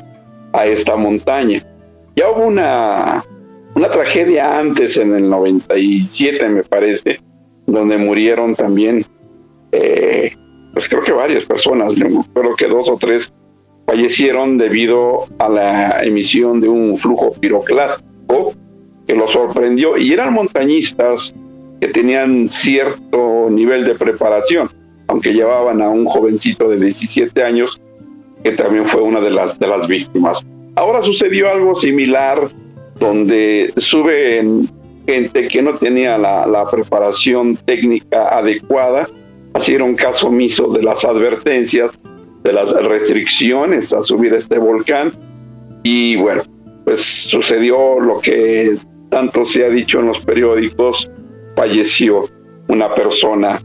[0.53, 1.63] a esta montaña.
[2.17, 3.23] Ya hubo una,
[3.75, 7.19] una tragedia antes, en el 97 me parece,
[7.67, 9.05] donde murieron también,
[9.73, 10.33] eh,
[10.81, 13.31] pues creo que varias personas, yo acuerdo que dos o tres
[13.87, 18.55] fallecieron debido a la emisión de un flujo piroclástico
[19.07, 21.35] que los sorprendió y eran montañistas
[21.83, 24.71] que tenían cierto nivel de preparación,
[25.09, 27.79] aunque llevaban a un jovencito de 17 años
[28.43, 30.47] que también fue una de las, de las víctimas.
[30.77, 32.49] Ahora sucedió algo similar
[32.99, 34.67] donde suben
[35.07, 39.07] gente que no tenía la, la preparación técnica adecuada,
[39.57, 41.93] hicieron caso omiso de las advertencias,
[42.43, 45.13] de las restricciones a subir este volcán
[45.83, 46.43] y bueno,
[46.85, 48.77] pues sucedió lo que
[49.11, 51.11] tanto se ha dicho en los periódicos,
[51.57, 52.25] falleció
[52.69, 53.59] una persona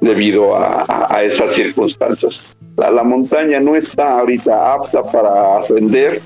[0.00, 2.42] debido a, a- esas circunstancias.
[2.76, 6.20] La, la montaña no está ahorita apta para ascender,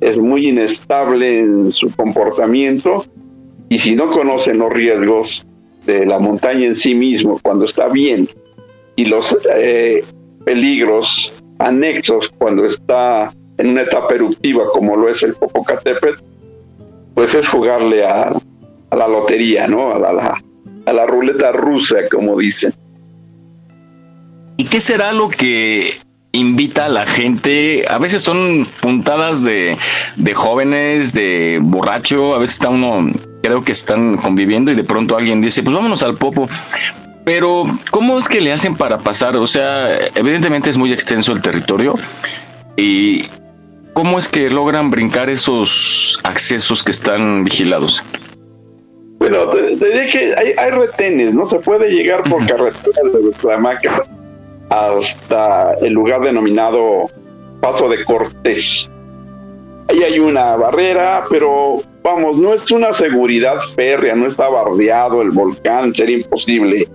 [0.00, 3.04] es muy inestable en su comportamiento
[3.68, 5.46] y si no conocen los riesgos
[5.86, 8.28] de la montaña en sí mismo cuando está bien
[8.96, 10.04] y los eh,
[10.44, 16.22] peligros anexos cuando está en una etapa eruptiva como lo es el Popocatépetl,
[17.14, 18.32] pues es jugarle a,
[18.90, 19.94] a la lotería, ¿no?
[19.94, 20.42] A la, la-
[20.84, 22.72] a la ruleta rusa, como dicen.
[24.56, 25.92] ¿Y qué será lo que
[26.32, 27.84] invita a la gente?
[27.88, 29.76] A veces son puntadas de,
[30.16, 33.12] de jóvenes, de borracho, a veces está uno,
[33.44, 36.48] creo que están conviviendo y de pronto alguien dice, pues vámonos al popo.
[37.24, 39.36] Pero, ¿cómo es que le hacen para pasar?
[39.36, 41.94] O sea, evidentemente es muy extenso el territorio.
[42.76, 43.26] ¿Y
[43.92, 48.02] cómo es que logran brincar esos accesos que están vigilados?
[49.18, 51.46] Bueno, te, te diré que hay, hay retenes, ¿no?
[51.46, 54.02] Se puede llegar por carretera de Huitlamaca
[54.68, 57.08] hasta el lugar denominado
[57.60, 58.90] Paso de Cortés.
[59.88, 65.30] Ahí hay una barrera, pero vamos, no es una seguridad férrea, no está bardeado el
[65.30, 66.88] volcán, sería imposible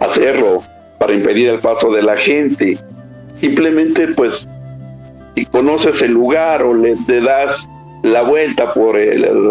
[0.00, 0.62] hacerlo
[0.98, 2.78] para impedir el paso de la gente.
[3.34, 4.48] Simplemente, pues,
[5.34, 7.68] si conoces el lugar o le, le das
[8.02, 9.48] la vuelta por el, el,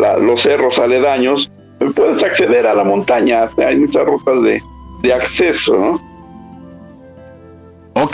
[0.00, 3.48] la- los cerros aledaños, pues puedes acceder a la montaña.
[3.64, 4.60] Hay muchas rutas de,
[5.02, 6.10] de acceso, ¿no?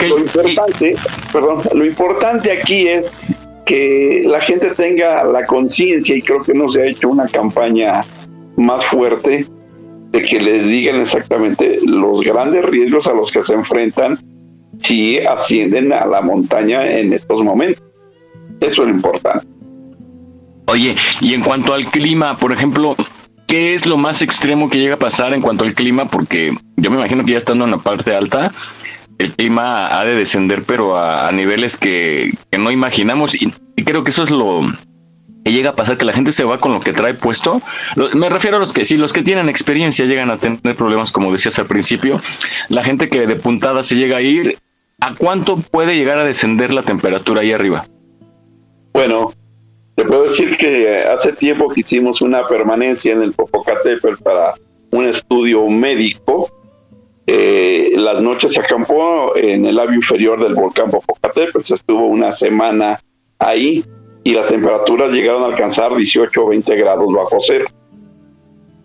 [0.09, 0.95] Lo importante,
[1.31, 3.33] perdón, lo importante aquí es
[3.65, 8.01] que la gente tenga la conciencia, y creo que no se ha hecho una campaña
[8.55, 9.45] más fuerte,
[10.11, 14.17] de que les digan exactamente los grandes riesgos a los que se enfrentan
[14.79, 17.83] si ascienden a la montaña en estos momentos.
[18.59, 19.45] Eso es lo importante.
[20.67, 22.95] Oye, y en cuanto al clima, por ejemplo,
[23.47, 26.05] ¿qué es lo más extremo que llega a pasar en cuanto al clima?
[26.05, 28.51] Porque yo me imagino que ya estando en la parte alta,
[29.17, 33.41] el clima ha de descender, pero a, niveles que, que no imaginamos.
[33.41, 34.61] Y, y creo que eso es lo
[35.51, 37.61] llega a pasar, que la gente se va con lo que trae puesto.
[38.13, 41.31] Me refiero a los que, sí, los que tienen experiencia llegan a tener problemas, como
[41.31, 42.19] decías al principio.
[42.69, 44.57] La gente que de puntada se llega a ir,
[44.99, 47.85] ¿a cuánto puede llegar a descender la temperatura ahí arriba?
[48.93, 49.31] Bueno,
[49.95, 54.53] te puedo decir que hace tiempo que hicimos una permanencia en el Popocatépetl para
[54.91, 56.49] un estudio médico.
[57.25, 62.31] Eh, las noches se acampó en el labio inferior del volcán Popocatépetl, se estuvo una
[62.31, 62.99] semana
[63.39, 63.83] ahí
[64.27, 67.65] y las temperaturas llegaron a alcanzar 18 o 20 grados bajo cero.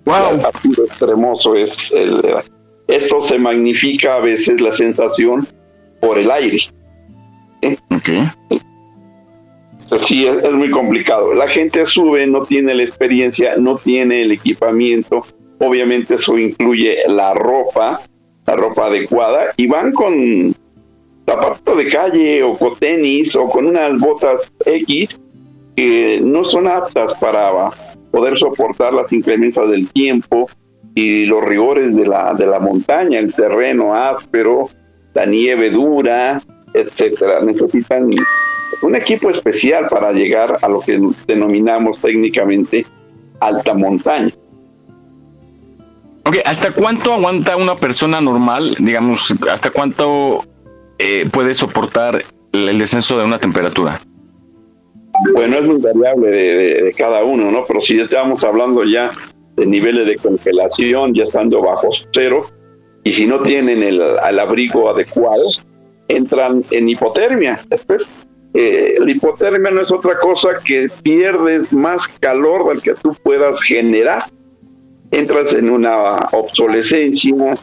[0.04, 0.38] Wow.
[0.62, 2.22] De extremoso es el,
[2.86, 5.44] esto se magnifica a veces la sensación
[6.00, 6.58] por el aire.
[7.60, 7.76] ¿eh?
[7.90, 8.28] Entonces,
[10.06, 11.34] sí, es, es muy complicado.
[11.34, 15.22] La gente sube, no tiene la experiencia, no tiene el equipamiento.
[15.58, 18.00] Obviamente eso incluye la ropa,
[18.46, 20.54] la ropa adecuada, y van con
[21.26, 25.18] zapatos de calle o con tenis o con unas botas X
[25.76, 27.70] que no son aptas para
[28.10, 30.48] poder soportar las inclemencias del tiempo
[30.94, 34.68] y los rigores de la, de la montaña, el terreno áspero,
[35.14, 36.40] la nieve dura,
[36.74, 37.40] etcétera.
[37.40, 38.10] Necesitan
[38.82, 42.84] un equipo especial para llegar a lo que denominamos técnicamente
[43.40, 44.32] alta montaña.
[46.24, 48.76] Ok, ¿hasta cuánto aguanta una persona normal?
[48.78, 50.44] Digamos, ¿hasta cuánto
[50.98, 54.00] eh, puede soportar el descenso de una temperatura?
[55.34, 57.64] Bueno, es muy variable de, cada uno, ¿no?
[57.66, 59.10] Pero si estamos hablando ya
[59.56, 62.44] de niveles de congelación, ya estando bajo cero,
[63.04, 65.48] y si no tienen el, el abrigo adecuado,
[66.08, 67.60] entran en hipotermia.
[67.68, 68.06] Después,
[68.54, 73.62] eh, la hipotermia no es otra cosa que pierdes más calor del que tú puedas
[73.62, 74.24] generar.
[75.10, 77.54] Entras en una obsolescencia,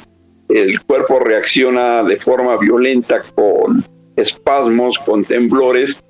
[0.49, 3.83] el cuerpo reacciona de forma violenta con
[4.15, 6.03] espasmos, con temblores,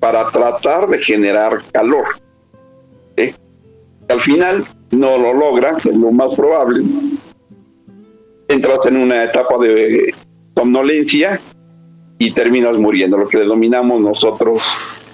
[0.00, 2.06] para tratar de generar calor.
[4.08, 6.82] Al final no lo logra, es lo más probable.
[8.48, 10.14] Entras en una etapa de
[10.56, 11.38] somnolencia
[12.18, 14.62] y terminas muriendo, lo que denominamos nosotros,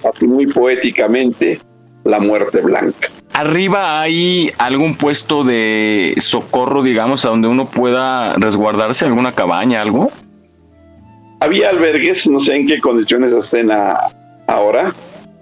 [0.09, 1.59] así muy poéticamente,
[2.05, 3.09] la muerte blanca.
[3.33, 10.11] ¿Arriba hay algún puesto de socorro, digamos, a donde uno pueda resguardarse, alguna cabaña, algo?
[11.41, 13.99] Había albergues, no sé en qué condiciones estén a-
[14.47, 14.93] ahora.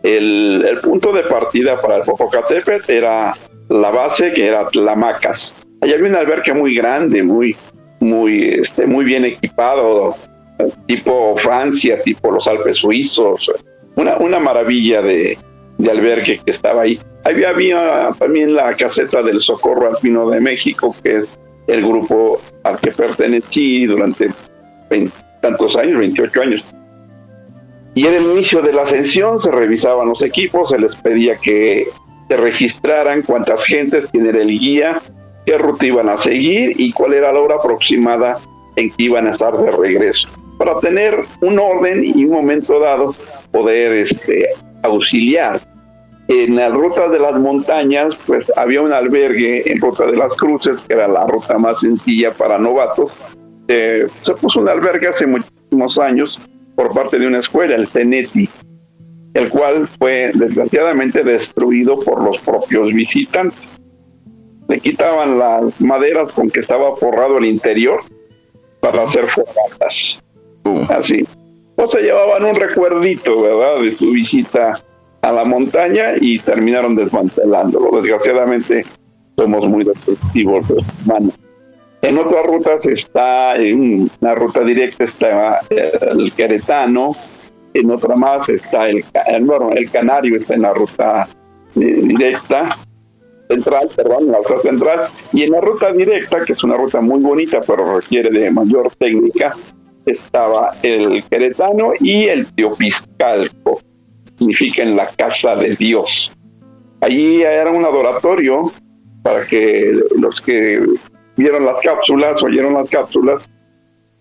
[0.03, 3.34] El, punto de partida para el Popocatépetl era
[3.68, 5.55] la base que era Tlamacas.
[5.80, 7.57] Allá había un albergue muy grande, muy,
[8.00, 10.16] muy, este, muy bien equipado,
[10.86, 13.50] tipo Francia, tipo los Alpes suizos.
[13.94, 15.38] Una, una maravilla de,
[15.78, 16.98] de albergue que estaba ahí.
[17.24, 21.38] Había, había también la caseta del Socorro Alpino de México, que es
[21.68, 24.28] el grupo al que pertenecí durante
[24.90, 26.66] 20 tantos años, 28 años.
[27.95, 31.88] Y en el inicio de la ascensión se revisaban los equipos, se les pedía que
[32.28, 34.99] se registraran cuántas gentes, quién era el guía,
[35.45, 38.38] qué ruta iban a seguir y cuál era la hora aproximada
[38.76, 40.28] en que iban a estar de regreso,
[40.59, 43.14] para tener un orden y un momento dado
[43.51, 44.49] poder este,
[44.82, 45.61] auxiliar.
[46.28, 50.80] En la ruta de las montañas, pues había un albergue en Ruta de las Cruces,
[50.80, 53.12] que era la ruta más sencilla para novatos.
[53.68, 56.40] Eh, se puso un albergue hace muchísimos años
[56.75, 58.49] por parte de una escuela, el CENETI,
[59.35, 63.68] el cual fue desgraciadamente destruido por los propios visitantes.
[64.68, 68.01] Le quitaban las maderas con que estaba forrado el interior
[68.81, 70.23] para hacer fogatas.
[70.89, 71.27] Así.
[71.77, 74.79] O se llevaban un recuerdito, ¿verdad?, de su visita
[75.23, 78.01] a la montaña y terminaron desmantelándolo.
[78.01, 78.85] Desgraciadamente
[79.37, 81.35] somos muy destructivos los humanos.
[82.03, 87.14] En otras rutas está, en una ruta directa está eh, el Queretano,
[87.74, 91.28] en otra más está el, ca- eh, bueno, el Canario, está en la ruta
[91.76, 92.76] eh, directa,
[93.48, 95.00] central, perdón, en la ruta central,
[95.32, 98.90] y en la ruta directa, que es una ruta muy bonita, pero requiere de mayor
[98.96, 99.55] técnica,
[100.05, 103.78] estaba el Queretano y el Teopiscalco,
[104.36, 106.32] significa en la casa de Dios.
[107.00, 108.62] Allí era un adoratorio
[109.22, 110.84] para que los que
[111.43, 113.51] vieron las cápsulas, oyeron las cápsulas,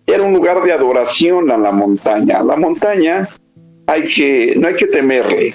[0.06, 2.42] era un lugar de adoración a la montaña.
[2.42, 3.28] La montaña
[3.86, 5.54] hay que, no hay que temerle,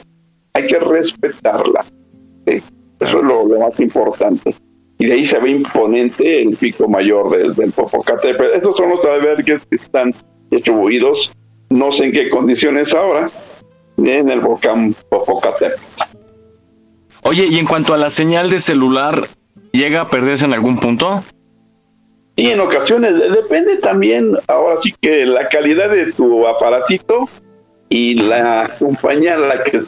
[0.53, 1.85] hay que respetarla.
[2.45, 2.65] Eso
[2.99, 4.55] es lo, lo más importante.
[4.99, 8.55] Y de ahí se ve imponente el pico mayor del, del Popocatépetl.
[8.55, 10.13] Estos son los albergues que están
[10.49, 11.31] distribuidos,
[11.69, 13.29] no sé en qué condiciones ahora,
[13.97, 15.81] en el volcán Popocatépetl.
[17.23, 19.27] Oye, y en cuanto a la señal de celular,
[19.71, 21.23] ¿llega a perderse en algún punto?
[22.37, 27.27] Y en ocasiones de- depende también, ahora sí que la calidad de tu aparatito
[27.89, 29.79] y la compañía a la que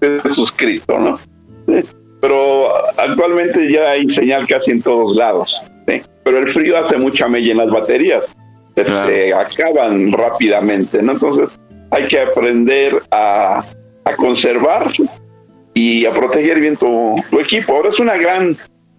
[0.00, 1.18] estés suscrito, ¿no?
[2.20, 5.62] Pero actualmente ya hay señal casi en todos lados.
[5.86, 6.00] ¿sí?
[6.24, 8.26] Pero el frío hace mucha mella en las baterías.
[8.74, 11.12] Se te acaban rápidamente, ¿no?
[11.12, 11.50] Entonces
[11.90, 13.64] hay que aprender a,
[14.04, 14.90] a conservar
[15.74, 17.74] y a proteger bien tu, tu equipo.
[17.74, 18.56] Ahora es una gran,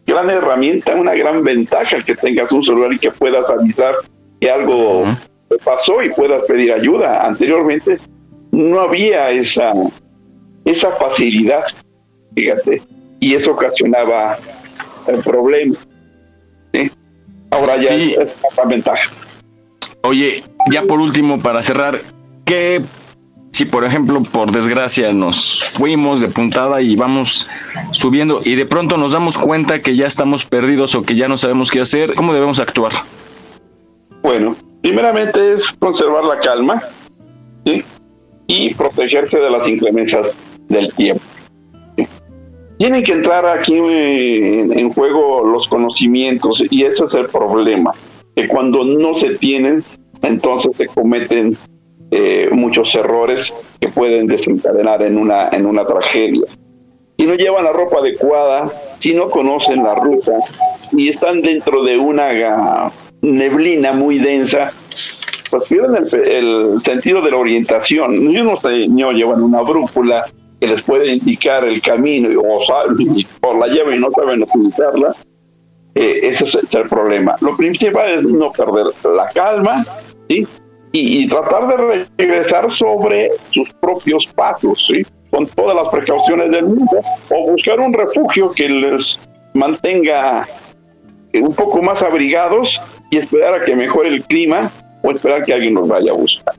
[0.08, 3.96] gran herramienta, una gran ventaja que tengas un celular y que puedas avisar
[4.40, 5.04] que algo
[5.64, 7.26] pasó y puedas pedir ayuda.
[7.26, 7.98] Anteriormente
[8.52, 9.74] no había esa,
[10.66, 11.64] esa facilidad,
[12.36, 12.82] fíjate,
[13.20, 14.38] y eso ocasionaba
[15.08, 15.76] el problema.
[16.74, 16.90] ¿sí?
[17.52, 18.16] Ahora ya Sí.
[18.18, 19.12] es una ventaja.
[20.04, 22.00] Oye, ya por último, para cerrar,
[22.46, 22.82] ¿qué
[23.58, 27.50] si por ejemplo, por desgracia, nos fuimos de puntada y vamos
[27.90, 31.38] subiendo y de pronto nos damos cuenta que ya estamos perdidos o que ya no
[31.38, 32.14] sabemos qué hacer?
[32.14, 32.92] ¿Cómo debemos actuar?
[34.22, 36.84] Bueno, primeramente es conservar la calma
[38.46, 40.38] y protegerse de las inclemencias
[40.68, 41.24] del tiempo.
[42.78, 47.92] Tienen que entrar aquí en juego los conocimientos y ese es el problema,
[48.36, 49.84] que cuando no se tienen,
[50.22, 51.58] entonces se cometen
[52.12, 56.46] eh, muchos errores que pueden desencadenar en una, en una tragedia.
[57.18, 60.34] Si no llevan la ropa adecuada, si no conocen la ruta
[60.92, 62.92] y están dentro de una
[63.22, 64.72] neblina muy densa,
[65.50, 68.32] pues pierden el, el sentido de la orientación.
[68.32, 70.26] Y unos eh, no llevan una brújula
[70.60, 72.96] que les puede indicar el camino o, sal-
[73.42, 75.16] o la llevan y no saben utilizarla.
[75.96, 77.36] Eh, ese es, es el problema.
[77.42, 78.86] Lo principal es no perder
[79.16, 79.84] la calma
[80.30, 80.46] ¿sí?
[81.00, 85.06] Y, y tratar de regresar sobre sus propios pasos, ¿sí?
[85.30, 89.20] con todas las precauciones del mundo, o buscar un refugio que les
[89.54, 90.48] mantenga
[91.34, 94.70] eh, un poco más abrigados y esperar a que mejore el clima
[95.04, 96.56] o esperar que alguien nos vaya a buscar.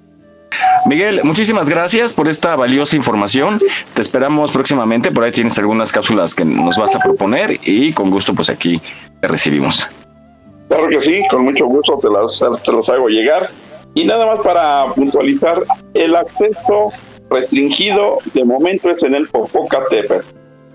[0.86, 3.60] Miguel, muchísimas gracias por esta valiosa información.
[3.94, 5.10] Te esperamos próximamente.
[5.10, 8.80] Por ahí tienes algunas cápsulas que nos vas a proponer y con gusto pues aquí
[9.20, 9.86] te recibimos.
[10.68, 13.48] Claro que sí, con mucho gusto te, las, te los hago llegar.
[13.94, 15.62] Y nada más para puntualizar,
[15.94, 16.92] el acceso
[17.30, 20.24] restringido de momento es en el Popocatépetl.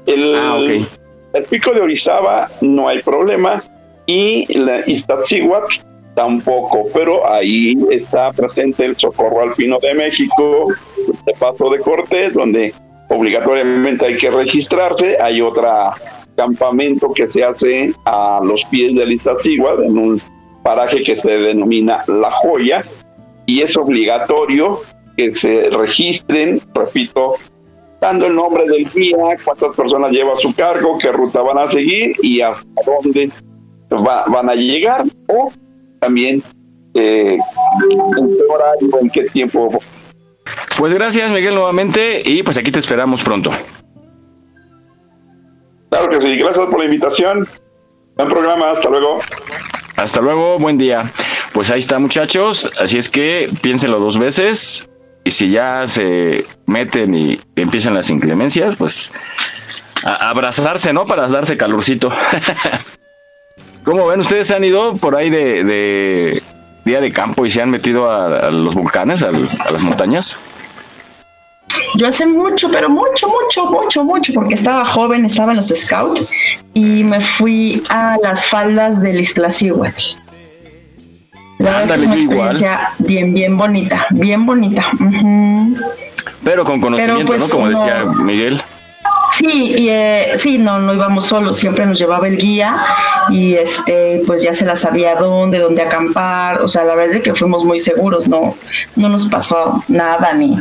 [0.05, 0.85] El,
[1.33, 3.63] el pico de Orizaba no hay problema
[4.05, 5.75] y la Iztaccíhuatl
[6.13, 10.67] tampoco, pero ahí está presente el Socorro Alpino de México,
[11.25, 12.73] de Paso de Cortés, donde
[13.09, 15.17] obligatoriamente hay que registrarse.
[15.21, 15.93] Hay otra
[16.35, 20.21] campamento que se hace a los pies del Iztaccíhuatl en un
[20.63, 22.83] paraje que se denomina La Joya
[23.45, 24.81] y es obligatorio
[25.17, 27.35] que se registren, repito,
[28.01, 31.69] dando el nombre del guía, cuántas personas lleva a su cargo, qué ruta van a
[31.69, 33.29] seguir y hasta dónde
[33.93, 35.51] va- van a llegar o
[35.99, 36.41] también
[36.95, 37.37] eh,
[37.89, 37.99] en
[38.37, 39.69] qué horario, en qué tiempo.
[40.77, 43.51] Pues gracias Miguel nuevamente y pues aquí te esperamos pronto.
[45.89, 47.47] Claro que sí, gracias por la invitación.
[48.15, 49.19] Buen programa, hasta luego.
[49.95, 51.11] Hasta luego, buen día.
[51.53, 54.89] Pues ahí está muchachos, así es que piénsenlo dos veces
[55.23, 59.11] y si ya se meten y empiezan las inclemencias, pues
[60.03, 61.05] a abrazarse, ¿no?
[61.05, 62.11] Para darse calorcito.
[63.83, 64.21] ¿Cómo ven?
[64.21, 66.41] ¿Ustedes se han ido por ahí de,
[66.85, 70.37] día de campo y se han metido a, a los volcanes, al- a las montañas?
[71.95, 76.25] Yo hace mucho, pero mucho, mucho, mucho, mucho, porque estaba joven, estaba en los scouts
[76.73, 80.01] y me fui a las faldas del Iztaccíhuatl.
[81.59, 82.37] La verdad es una Ándale, igual.
[82.47, 84.85] experiencia bien, bien bonita, bien bonita.
[86.43, 87.49] Pero con conocimiento, pues, ¿no?
[87.49, 88.61] Como decía Miguel.
[89.31, 92.85] Sí, y, eh, sí, no, no íbamos solos, siempre nos llevaba el guía
[93.29, 97.13] y este, pues ya se la sabía dónde, dónde acampar, o sea, la verdad es
[97.15, 98.55] de que fuimos muy seguros, no,
[98.95, 100.55] no nos pasó nada ni,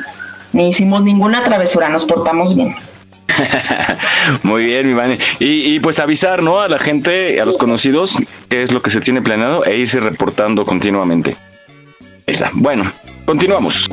[0.53, 2.75] ni hicimos ninguna travesura, nos portamos bien.
[4.43, 5.19] Muy bien, mi Vane.
[5.39, 6.61] Y, y pues avisar, ¿no?
[6.61, 10.01] A la gente, a los conocidos, qué es lo que se tiene planeado e irse
[10.01, 11.37] reportando continuamente.
[12.27, 12.51] Ahí está.
[12.53, 12.91] Bueno,
[13.25, 13.89] continuamos.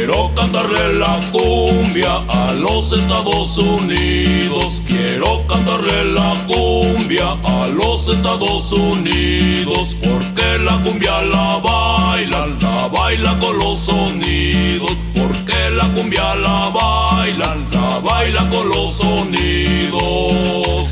[0.00, 4.80] Quiero cantarle la cumbia a los Estados Unidos.
[4.86, 9.94] Quiero cantarle la cumbia a los Estados Unidos.
[10.02, 14.96] Porque la cumbia la bailan, la baila con los sonidos.
[15.12, 20.88] Porque la cumbia la bailan, la baila con los sonidos.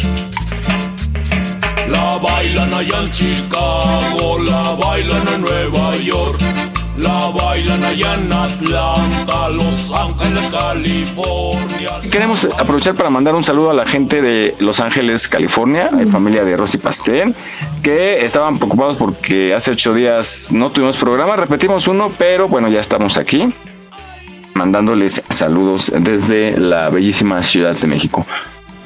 [1.88, 6.38] La bailan allá en Chicago, la bailan en Nueva York,
[6.99, 11.90] la bailan allá en Atlanta, Los Ángeles, California.
[12.11, 16.44] Queremos aprovechar para mandar un saludo a la gente de Los Ángeles, California, la familia
[16.44, 17.34] de Rosy Pastel,
[17.82, 22.80] que estaban preocupados porque hace ocho días no tuvimos programa, repetimos uno, pero bueno, ya
[22.80, 23.53] estamos aquí
[24.55, 28.26] mandándoles saludos desde la bellísima Ciudad de México.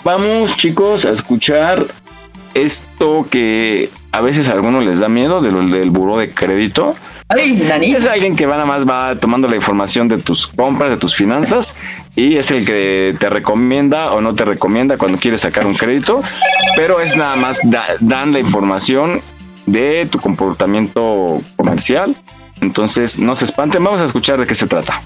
[0.05, 1.87] Vamos chicos a escuchar
[2.55, 6.95] esto que a veces a algunos les da miedo de lo del buró de crédito.
[7.97, 11.15] Es alguien que va nada más va tomando la información de tus compras, de tus
[11.15, 11.75] finanzas
[12.17, 16.23] y es el que te recomienda o no te recomienda cuando quieres sacar un crédito,
[16.77, 19.21] pero es nada más da- dan la información
[19.67, 22.15] de tu comportamiento comercial.
[22.61, 25.01] Entonces, no se espanten, vamos a escuchar de qué se trata.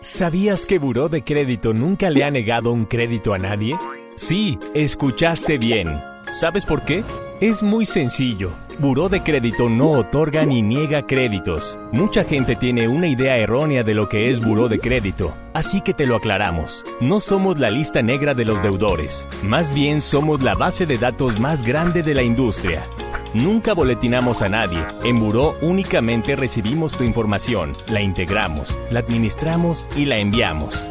[0.00, 3.76] ¿Sabías que Buró de Crédito nunca le ha negado un crédito a nadie?
[4.16, 6.00] Sí, escuchaste bien.
[6.32, 7.02] ¿Sabes por qué?
[7.40, 8.52] Es muy sencillo.
[8.78, 11.76] Buró de Crédito no otorga ni niega créditos.
[11.90, 15.92] Mucha gente tiene una idea errónea de lo que es Buró de Crédito, así que
[15.92, 16.84] te lo aclaramos.
[17.00, 21.40] No somos la lista negra de los deudores, más bien somos la base de datos
[21.40, 22.84] más grande de la industria.
[23.34, 24.84] Nunca boletinamos a nadie.
[25.02, 30.86] En Buró únicamente recibimos tu información, la integramos, la administramos y la enviamos.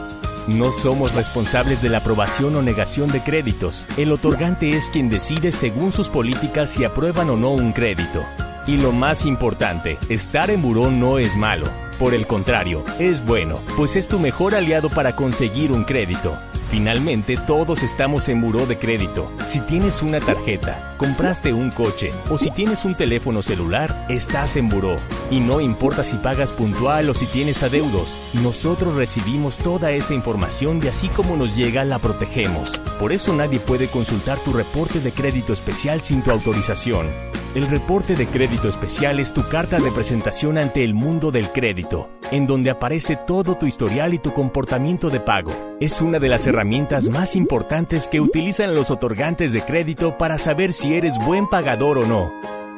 [0.47, 3.85] No somos responsables de la aprobación o negación de créditos.
[3.97, 8.23] El otorgante es quien decide según sus políticas si aprueban o no un crédito.
[8.67, 11.65] Y lo más importante, estar en buró no es malo.
[11.97, 16.37] Por el contrario, es bueno, pues es tu mejor aliado para conseguir un crédito.
[16.69, 19.31] Finalmente, todos estamos en buró de crédito.
[19.47, 24.69] Si tienes una tarjeta, compraste un coche o si tienes un teléfono celular, estás en
[24.69, 24.95] buró.
[25.31, 30.79] Y no importa si pagas puntual o si tienes adeudos, nosotros recibimos toda esa información
[30.83, 32.77] y así como nos llega la protegemos.
[32.99, 37.07] Por eso nadie puede consultar tu reporte de crédito especial sin tu autorización.
[37.55, 42.07] El reporte de crédito especial es tu carta de presentación ante el mundo del crédito,
[42.31, 45.51] en donde aparece todo tu historial y tu comportamiento de pago.
[45.79, 50.73] Es una de las herramientas más importantes que utilizan los otorgantes de crédito para saber
[50.73, 52.31] si eres buen pagador o no.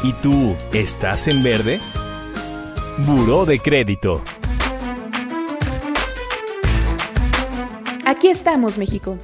[0.04, 1.82] ¿Y tú, estás en verde?
[3.00, 4.22] Buró de Crédito.
[8.18, 9.16] Aquí estamos, México.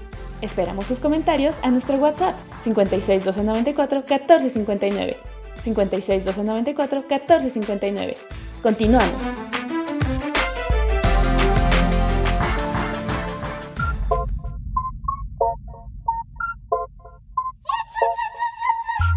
[0.41, 5.17] Esperamos tus comentarios a nuestro WhatsApp 56 294 1459.
[5.59, 8.17] 56 294 1459.
[8.61, 9.09] Continuamos.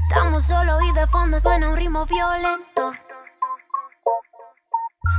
[0.09, 2.93] Estamos solos y de fondo suena un ritmo violento.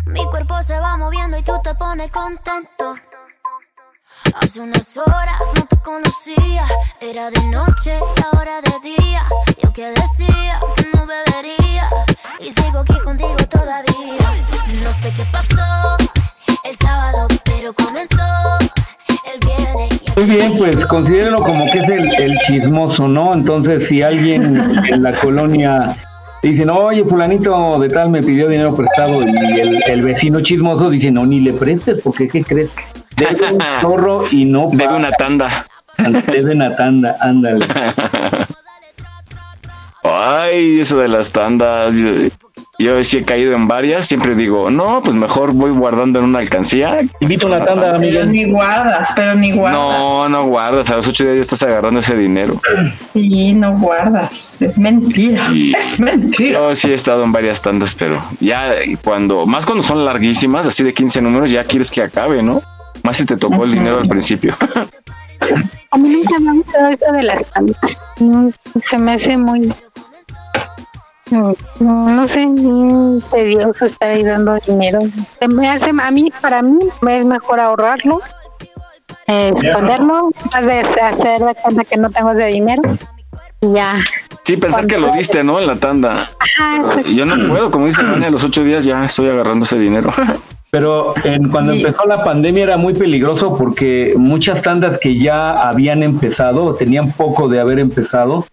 [0.07, 2.95] Mi cuerpo se va moviendo y tú te pones contento.
[4.41, 6.65] Hace unas horas no te conocía,
[7.01, 9.23] era de noche y ahora de día.
[9.61, 11.89] Yo que decía que no bebería
[12.39, 14.21] y sigo aquí contigo todavía.
[14.83, 15.97] No sé qué pasó
[16.63, 18.23] el sábado, pero comenzó
[19.25, 20.01] el viernes.
[20.15, 23.33] Muy bien, pues considéralo como que es el, el chismoso, ¿no?
[23.33, 25.95] Entonces, si alguien en la colonia
[26.43, 30.89] dice, no, oye, fulanito de tal me pidió dinero prestado y el, el vecino chismoso
[30.89, 32.75] dice, no, ni le prestes, porque ¿qué crees?
[33.17, 35.65] Debe un zorro y no Debe una tanda.
[36.27, 37.67] Debe una tanda, ándale.
[40.03, 41.95] Ay, eso de las tandas.
[41.95, 42.07] Yo,
[42.79, 44.07] yo sí he caído en varias.
[44.07, 47.01] Siempre digo, no, pues mejor voy guardando en una alcancía.
[47.19, 48.31] Invito una tanda, Pero Miguel.
[48.31, 49.81] ni guardas, pero ni guardas.
[49.81, 50.89] No, no guardas.
[50.91, 52.61] A los ocho días ya estás agarrando ese dinero.
[53.01, 54.61] Sí, no guardas.
[54.61, 55.47] Es mentira.
[55.77, 56.59] Es mentira.
[56.59, 60.83] Yo sí he estado en varias tandas, pero ya cuando, más cuando son larguísimas, así
[60.83, 62.61] de 15 números, ya quieres que acabe, ¿no?
[63.07, 64.53] Más si te tocó el dinero al principio.
[65.91, 68.01] a mí nunca me ha gustado esto de las tandas.
[68.19, 68.51] No,
[68.81, 69.73] se me hace muy
[71.31, 72.45] no, no sé,
[73.31, 74.99] tedioso estar ahí dando dinero.
[75.39, 78.19] Se me hace, a mí, para mí, es mejor ahorrarlo,
[79.27, 82.81] eh, esconderlo, más de hacer de cuenta que no tengo ese dinero.
[83.61, 84.03] Y ya.
[84.43, 85.61] Sí, pensar que lo diste, ¿no?
[85.61, 86.29] En la tanda.
[86.39, 89.79] Ajá, Yo no puedo, como dice Vania, a los ocho días ya estoy agarrando ese
[89.79, 90.13] dinero.
[90.77, 96.03] Pero en, cuando empezó la pandemia era muy peligroso porque muchas tandas que ya habían
[96.03, 98.45] empezado, o tenían poco de haber empezado,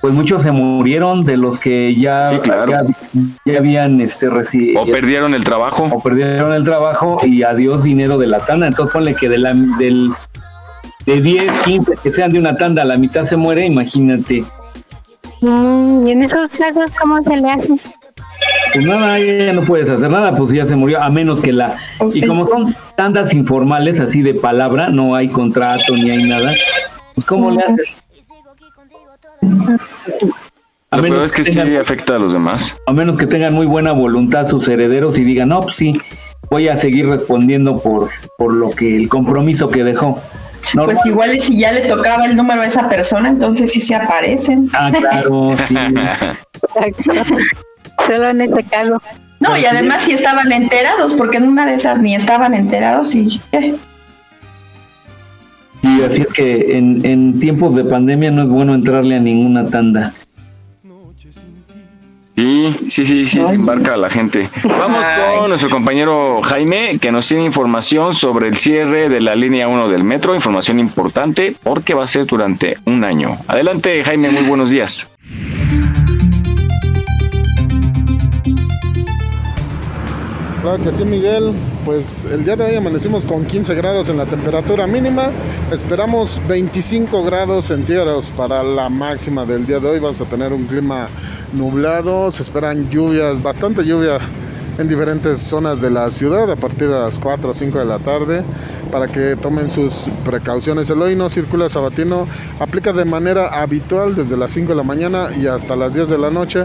[0.00, 2.72] pues muchos se murieron de los que ya, Sí, claro.
[2.72, 2.82] ya,
[3.44, 4.82] ya habían este recibido.
[4.82, 5.84] O perdieron el trabajo.
[5.92, 8.66] O perdieron el trabajo y adiós dinero de la tanda.
[8.66, 10.10] Entonces ponle que de la, del,
[11.06, 14.42] de 10, 15 que sean de una tanda, la mitad se muere, imagínate.
[15.40, 17.74] Mm, y en esos casos, ¿cómo se le hace?
[18.72, 21.76] Pues nada, ya no puedes hacer nada, pues ya se murió, a menos que la...
[22.14, 26.52] Y como son tandas informales, así de palabra, no hay contrato ni hay nada,
[27.14, 28.02] pues ¿cómo le haces?
[30.92, 32.76] A Lo menos es que sí tengan- afecta a los demás.
[32.86, 36.00] A menos que tengan muy buena voluntad sus herederos y digan, no, pues sí,
[36.50, 40.20] voy a seguir respondiendo por, por lo que el compromiso que dejó.
[40.74, 43.80] No, Pues igual y si ya le tocaba el número a esa persona, entonces sí
[43.80, 44.68] se aparecen.
[44.74, 45.74] Ah, claro, sí.
[48.06, 49.02] Solo en este caso.
[49.40, 53.40] No, y además si estaban enterados, porque en una de esas ni estaban enterados y...
[53.52, 53.74] eh,
[55.82, 59.66] Y así es que en, en tiempos de pandemia no es bueno entrarle a ninguna
[59.66, 60.12] tanda.
[62.36, 64.48] Sí, sí, sí, sí, se embarca la gente.
[64.64, 69.68] Vamos con nuestro compañero Jaime, que nos tiene información sobre el cierre de la línea
[69.68, 73.36] 1 del metro, información importante porque va a ser durante un año.
[73.46, 75.10] Adelante, Jaime, muy buenos días.
[80.62, 81.54] Claro que sí, Miguel.
[81.86, 85.30] Pues el día de hoy amanecimos con 15 grados en la temperatura mínima.
[85.72, 89.98] Esperamos 25 grados centígrados para la máxima del día de hoy.
[90.00, 91.08] Vamos a tener un clima
[91.54, 92.30] nublado.
[92.30, 94.18] Se esperan lluvias, bastante lluvia
[94.76, 97.98] en diferentes zonas de la ciudad a partir de las 4 o 5 de la
[97.98, 98.42] tarde
[98.92, 100.90] para que tomen sus precauciones.
[100.90, 102.26] El hoy no circula sabatino
[102.58, 106.18] aplica de manera habitual desde las 5 de la mañana y hasta las 10 de
[106.18, 106.64] la noche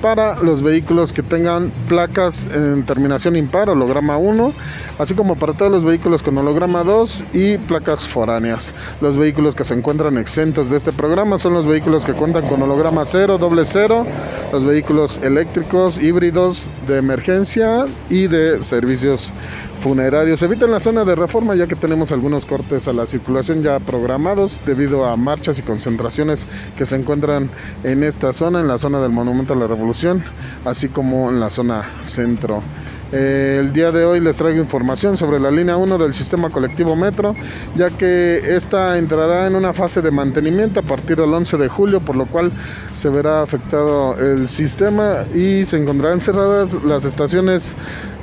[0.00, 4.52] para los vehículos que tengan placas en terminación impar, holograma 1,
[4.98, 8.74] así como para todos los vehículos con holograma 2 y placas foráneas.
[9.00, 12.62] Los vehículos que se encuentran exentos de este programa son los vehículos que cuentan con
[12.62, 14.06] holograma 0, doble 0,
[14.52, 19.32] los vehículos eléctricos, híbridos de emergencia y de servicios
[19.80, 20.42] funerarios.
[20.42, 24.60] Eviten la zona de reforma ya que tenemos algunos cortes a la circulación ya programados
[24.64, 27.50] debido a marchas y concentraciones que se encuentran
[27.82, 30.22] en esta zona, en la zona del Monumento a la Revolución,
[30.64, 32.62] así como en la zona centro.
[33.12, 36.94] Eh, el día de hoy les traigo información sobre la línea 1 del sistema colectivo
[36.94, 37.34] Metro,
[37.74, 42.00] ya que esta entrará en una fase de mantenimiento a partir del 11 de julio,
[42.00, 42.52] por lo cual
[42.94, 47.74] se verá afectado el sistema y se encontrarán cerradas las estaciones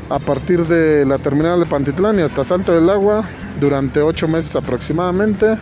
[0.10, 3.24] a partir de la terminal de Pantitlán y hasta Salto del Agua
[3.60, 5.58] durante ocho meses aproximadamente.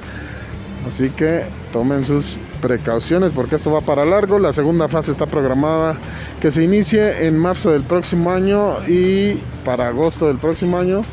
[0.87, 4.37] Así que tomen sus precauciones porque esto va para largo.
[4.37, 5.97] La segunda fase está programada
[6.39, 11.03] que se inicie en marzo del próximo año y para agosto del próximo año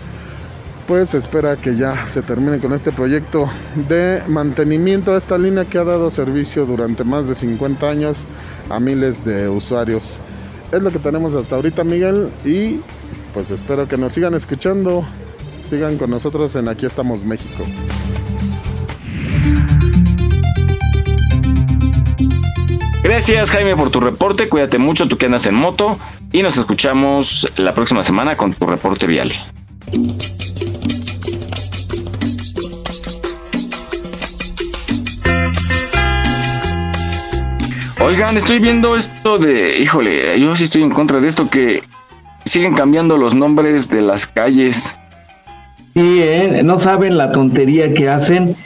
[0.87, 3.49] pues espera que ya se termine con este proyecto
[3.89, 8.26] de mantenimiento a esta línea que ha dado servicio durante más de 50 años
[8.68, 10.18] a miles de usuarios.
[10.72, 12.80] Es lo que tenemos hasta ahorita Miguel y
[13.33, 15.05] pues espero que nos sigan escuchando.
[15.61, 17.64] Sigan con nosotros en Aquí estamos México.
[23.03, 24.49] Gracias, Jaime, por tu reporte.
[24.49, 25.99] Cuídate mucho, tú que andas en moto.
[26.33, 29.33] Y nos escuchamos la próxima semana con tu reporte vial.
[38.01, 41.83] Oigan, estoy viendo esto de, híjole, yo sí estoy en contra de esto que
[42.45, 44.97] siguen cambiando los nombres de las calles.
[45.95, 46.62] Sí, ¿eh?
[46.64, 48.57] no saben la tontería que hacen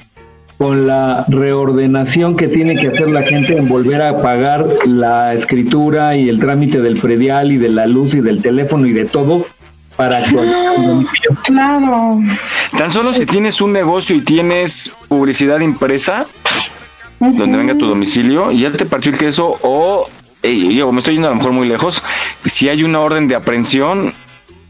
[0.58, 6.16] con la reordenación que tiene que hacer la gente en volver a pagar la escritura
[6.16, 9.44] y el trámite del predial y de la luz y del teléfono y de todo
[9.96, 11.30] para actualizar domicilio.
[11.44, 12.20] Claro.
[12.76, 16.26] Tan solo si tienes un negocio y tienes publicidad impresa,
[17.18, 20.06] donde venga tu domicilio, y ya te partió el queso, o,
[20.46, 22.02] ey, yo me estoy yendo a lo mejor muy lejos,
[22.44, 24.12] si hay una orden de aprehensión,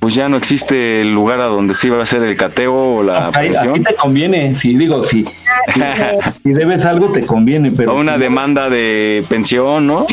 [0.00, 3.02] pues ya no existe el lugar a donde se iba a hacer el cateo o
[3.02, 3.82] la Ahí- Así aprehensión.
[3.84, 5.80] te conviene, si digo, si, si,
[6.42, 10.06] si debes algo te conviene, pero o una si- demanda de pensión, ¿no?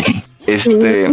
[0.47, 1.09] Este,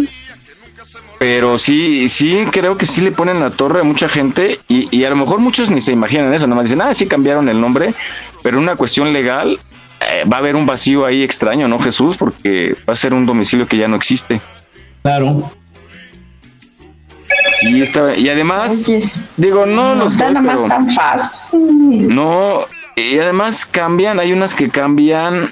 [1.19, 5.05] pero sí, sí creo que sí le ponen la torre a mucha gente y, y
[5.05, 7.93] a lo mejor muchos ni se imaginan eso, nomás dicen, ah, sí cambiaron el nombre,
[8.43, 9.59] pero una cuestión legal
[10.01, 12.17] eh, va a haber un vacío ahí extraño, ¿no, Jesús?
[12.17, 14.41] Porque va a ser un domicilio que ya no existe.
[15.03, 15.51] Claro.
[17.61, 18.17] Sí, está.
[18.17, 18.91] Y además,
[19.37, 22.15] digo, no, No los está nada más tan fácil.
[22.15, 22.61] No,
[22.97, 25.51] y además cambian, hay unas que cambian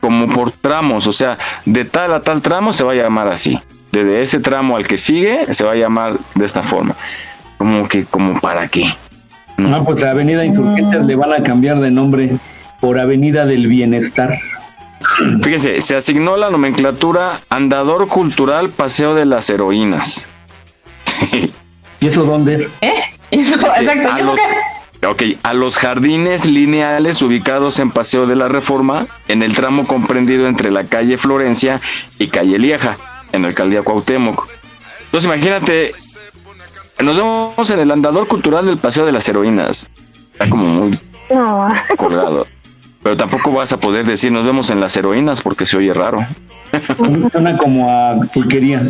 [0.00, 1.36] como por tramos, o sea,
[1.66, 3.58] de tal a tal tramo se va a llamar así.
[3.92, 6.94] Desde ese tramo al que sigue se va a llamar de esta forma.
[7.58, 8.86] Como que, como para qué.
[9.58, 12.38] No, pues la Avenida Insurgentes le van a cambiar de nombre
[12.80, 14.38] por Avenida del Bienestar.
[15.42, 20.28] Fíjense, se asignó la nomenclatura Andador Cultural Paseo de las Heroínas.
[22.00, 22.68] ¿Y eso dónde es?
[23.30, 24.08] Eso, exacto.
[24.12, 25.10] a ¿y eso los-?
[25.10, 30.46] Ok, a los jardines lineales ubicados en Paseo de la Reforma, en el tramo comprendido
[30.46, 31.80] entre la calle Florencia
[32.18, 32.96] y calle Lieja,
[33.32, 34.46] en la alcaldía Cuauhtémoc.
[35.06, 35.92] Entonces imagínate,
[37.02, 39.88] nos vemos en el andador cultural del Paseo de las Heroínas.
[40.32, 40.98] Está como muy
[41.30, 41.68] No.
[41.96, 42.46] colgado.
[43.02, 46.26] Pero tampoco vas a poder decir nos vemos en las heroínas porque se oye raro.
[47.32, 48.82] Suena como a pulquería.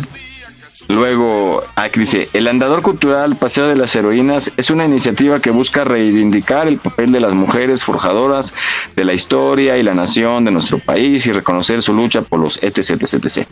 [0.87, 5.85] Luego, aquí dice, el andador cultural Paseo de las Heroínas es una iniciativa que busca
[5.85, 8.53] reivindicar el papel de las mujeres forjadoras
[8.95, 12.61] de la historia y la nación de nuestro país y reconocer su lucha por los
[12.61, 13.47] etc, etc, etc.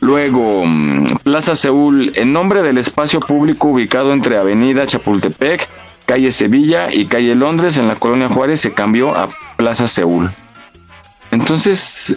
[0.00, 5.68] Luego, mm, Plaza Seúl, en nombre del espacio público ubicado entre Avenida Chapultepec,
[6.08, 9.28] calle Sevilla y calle Londres en la colonia Juárez, se cambió a
[9.58, 10.30] Plaza Seúl.
[11.30, 12.16] Entonces,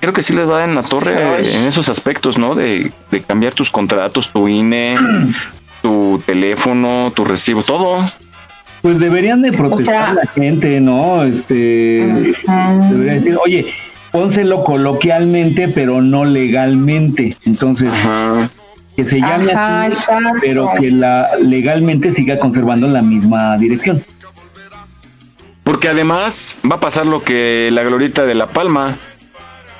[0.00, 2.56] creo que sí les va en la torre en esos aspectos, ¿no?
[2.56, 4.96] De, de cambiar tus contratos, tu INE,
[5.82, 8.04] tu teléfono, tu recibo, todo.
[8.82, 11.22] Pues deberían de protestar sea- la gente, ¿no?
[11.22, 11.54] Este,
[12.04, 13.66] deberían decir, oye,
[14.10, 17.36] pónselo coloquialmente, pero no legalmente.
[17.44, 17.92] Entonces,
[18.98, 20.38] que se llame Ajá, así, exacto.
[20.40, 24.02] pero que la legalmente siga conservando la misma dirección.
[25.62, 28.96] Porque además va a pasar lo que la glorieta de La Palma.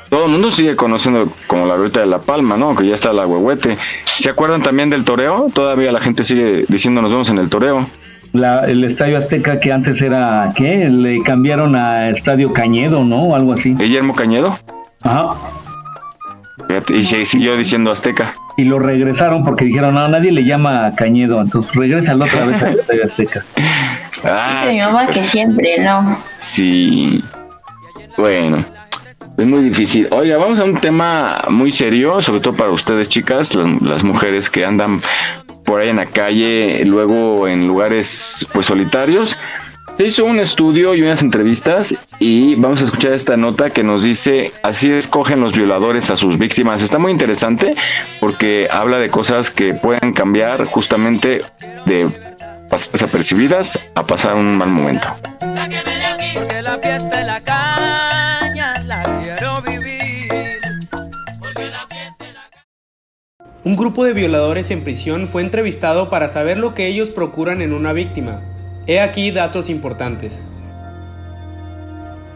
[0.09, 2.77] Todo el mundo sigue conociendo como la glorieta de La Palma, ¿no?
[2.77, 3.77] Que ya está la huehuete.
[4.05, 5.51] ¿Se acuerdan también del toreo?
[5.53, 7.89] Todavía la gente sigue diciendo nos vemos en el toreo.
[8.35, 10.89] La, el Estadio Azteca que antes era, ¿qué?
[10.89, 13.25] Le cambiaron a Estadio Cañedo, ¿no?
[13.25, 13.75] O algo así.
[13.75, 14.57] Guillermo Cañedo.
[15.03, 15.35] Ajá.
[16.91, 18.37] Y se siguió diciendo Azteca.
[18.59, 23.05] Y lo regresaron porque dijeron, no, nadie le llama Cañedo, entonces regrésalo otra vez Estadio
[23.05, 23.45] Azteca.
[24.25, 26.19] Ah, Dice mi mamá que siempre no.
[26.39, 27.23] Sí.
[28.17, 28.65] Bueno,
[29.37, 30.09] es muy difícil.
[30.11, 34.51] Oiga, vamos a un tema muy serio, sobre todo para ustedes, chicas, las, las mujeres
[34.51, 35.01] que andan
[35.65, 39.39] por ahí en la calle, luego en lugares pues solitarios.
[39.99, 44.05] Se hizo un estudio y unas entrevistas y vamos a escuchar esta nota que nos
[44.05, 46.85] dice así escogen los violadores a sus víctimas.
[46.85, 47.75] Está muy interesante
[48.21, 51.43] porque habla de cosas que pueden cambiar justamente
[51.87, 52.09] de
[52.71, 55.09] pasar desapercibidas a pasar un mal momento.
[55.41, 60.31] Porque la fiesta es la caña, la quiero vivir.
[63.65, 67.73] Un grupo de violadores en prisión fue entrevistado para saber lo que ellos procuran en
[67.73, 68.58] una víctima.
[68.91, 70.43] He aquí datos importantes.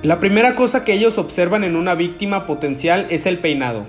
[0.02, 3.86] La primera cosa que ellos observan en una víctima potencial es el peinado.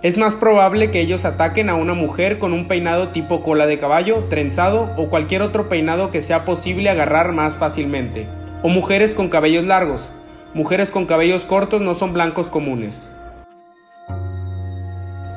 [0.00, 3.78] Es más probable que ellos ataquen a una mujer con un peinado tipo cola de
[3.78, 8.28] caballo, trenzado o cualquier otro peinado que sea posible agarrar más fácilmente.
[8.62, 10.08] O mujeres con cabellos largos.
[10.54, 13.10] Mujeres con cabellos cortos no son blancos comunes.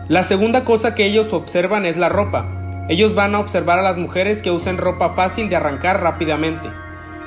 [0.09, 2.57] La segunda cosa que ellos observan es la ropa.
[2.89, 6.69] Ellos van a observar a las mujeres que usen ropa fácil de arrancar rápidamente.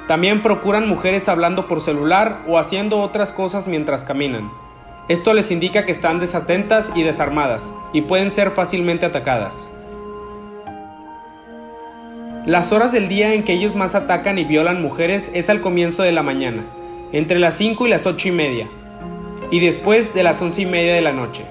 [0.08, 4.50] También procuran mujeres hablando por celular o haciendo otras cosas mientras caminan.
[5.08, 9.68] Esto les indica que están desatentas y desarmadas y pueden ser fácilmente atacadas.
[12.46, 16.02] Las horas del día en que ellos más atacan y violan mujeres es al comienzo
[16.02, 16.64] de la mañana,
[17.12, 18.66] entre las 5 y las 8 y media,
[19.50, 21.44] y después de las 11 y media de la noche.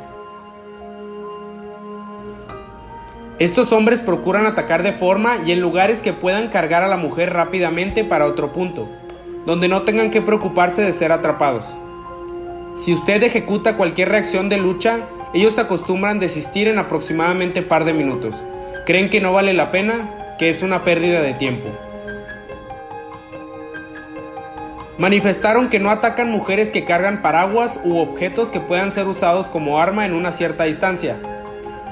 [3.39, 7.31] Estos hombres procuran atacar de forma y en lugares que puedan cargar a la mujer
[7.31, 8.89] rápidamente para otro punto,
[9.45, 11.65] donde no tengan que preocuparse de ser atrapados.
[12.79, 14.99] Si usted ejecuta cualquier reacción de lucha,
[15.33, 18.35] ellos acostumbran desistir en aproximadamente par de minutos.
[18.85, 21.69] Creen que no vale la pena, que es una pérdida de tiempo.
[24.97, 29.79] Manifestaron que no atacan mujeres que cargan paraguas u objetos que puedan ser usados como
[29.79, 31.15] arma en una cierta distancia.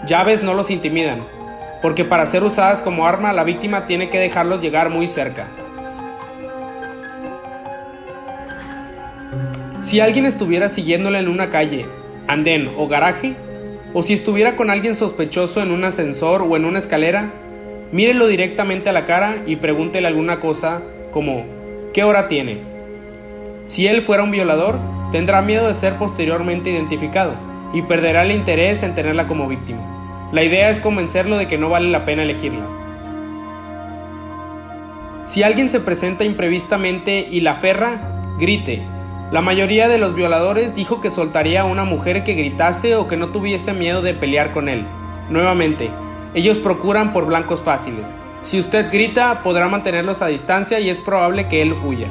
[0.06, 1.36] Llaves no los intimidan,
[1.82, 5.48] porque para ser usadas como arma la víctima tiene que dejarlos llegar muy cerca.
[9.82, 11.86] Si alguien estuviera siguiéndola en una calle,
[12.28, 13.36] andén o garaje,
[13.94, 17.32] o si estuviera con alguien sospechoso en un ascensor o en una escalera,
[17.91, 20.82] mírelo directamente a la cara y pregúntele alguna cosa
[21.14, 21.45] como
[21.94, 22.58] ¿qué hora tiene?
[23.66, 24.80] Si él fuera un violador,
[25.12, 27.36] tendrá miedo de ser posteriormente identificado
[27.74, 29.97] y perderá el interés en tenerla como víctima.
[30.32, 32.66] La idea es convencerlo de que no vale la pena elegirla.
[35.26, 37.99] Si alguien se presenta imprevistamente y la aferra,
[38.38, 38.82] grite.
[39.32, 43.18] La mayoría de los violadores dijo que soltaría a una mujer que gritase o que
[43.18, 44.86] no tuviese miedo de pelear con él.
[45.30, 45.91] Nuevamente,
[46.34, 48.14] ellos procuran por blancos fáciles.
[48.41, 52.08] Si usted grita, podrá mantenerlos a distancia y es probable que él huya.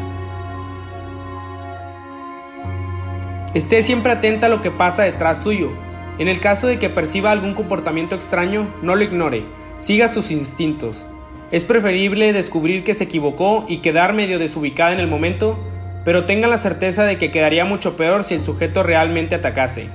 [3.55, 5.70] Esté siempre atenta a lo que pasa detrás suyo.
[6.18, 9.43] En el caso de que perciba algún comportamiento extraño, no lo ignore,
[9.78, 11.05] siga sus instintos.
[11.51, 15.59] Es preferible descubrir que se equivocó y quedar medio desubicada en el momento,
[16.05, 19.88] pero tenga la certeza de que quedaría mucho peor si el sujeto realmente atacase.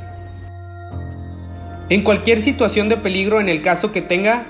[1.90, 4.46] En cualquier situación de peligro en el caso que tenga,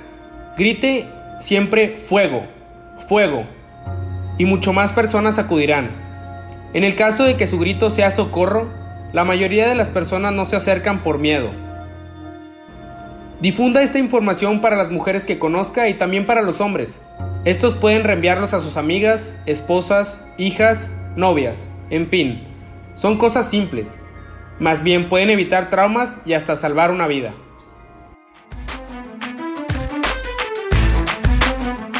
[0.57, 1.07] grite
[1.39, 2.43] siempre fuego,
[3.07, 3.45] fuego,
[4.37, 5.89] y mucho más personas acudirán.
[6.73, 8.69] En el caso de que su grito sea socorro,
[9.13, 11.49] la mayoría de las personas no se acercan por miedo.
[13.41, 16.99] Difunda esta información para las mujeres que conozca y también para los hombres.
[17.43, 22.43] Estos pueden reenviarlos a sus amigas, esposas, hijas, novias, en fin.
[22.95, 23.93] Son cosas simples.
[24.59, 27.31] Más bien pueden evitar traumas y hasta salvar una vida.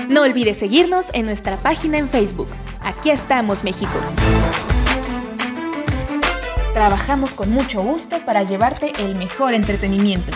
[0.10, 2.50] No olvides seguirnos en nuestra página en Facebook.
[2.84, 3.98] Aquí estamos, México.
[6.74, 10.32] Trabajamos con mucho gusto para llevarte el mejor entretenimiento.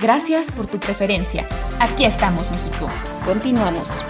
[0.00, 1.48] Gracias por tu preferencia.
[1.78, 2.88] Aquí estamos, México.
[3.24, 4.02] Continuamos.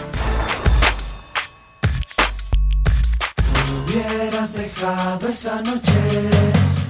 [3.85, 5.93] Hubieras dejado esa noche,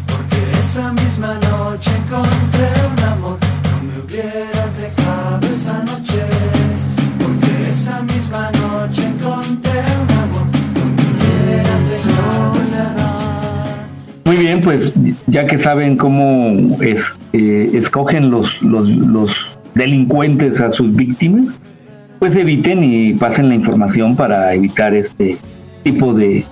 [0.06, 3.38] porque esa misma noche encontré un amor.
[3.70, 5.05] No me hubieras dejado
[14.26, 14.92] Muy bien, pues
[15.28, 19.30] ya que saben cómo es, eh, escogen los, los, los
[19.74, 21.60] delincuentes a sus víctimas,
[22.18, 25.38] pues eviten y pasen la información para evitar este
[25.84, 26.44] tipo de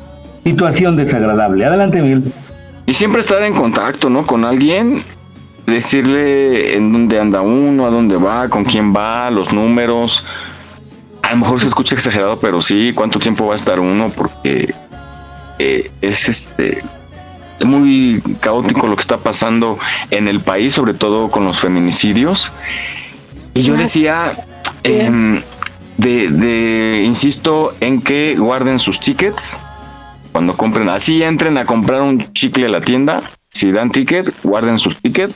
[0.44, 1.64] situación desagradable.
[1.64, 2.32] Adelante, Miguel.
[2.86, 4.24] Y siempre estar en contacto, ¿no?
[4.24, 5.02] Con alguien,
[5.66, 10.24] decirle en dónde anda uno, a dónde va, con quién va, los números.
[11.22, 14.72] A lo mejor se escucha exagerado, pero sí, cuánto tiempo va a estar uno, porque
[15.58, 16.78] eh, es este
[17.62, 19.78] muy caótico lo que está pasando
[20.10, 22.52] en el país, sobre todo con los feminicidios.
[23.54, 24.32] Y yo decía,
[24.82, 25.42] em,
[25.96, 29.60] de, de, insisto en que guarden sus tickets
[30.32, 30.88] cuando compren.
[30.88, 33.22] Así entren a comprar un chicle a la tienda.
[33.52, 35.34] Si dan ticket, guarden sus tickets.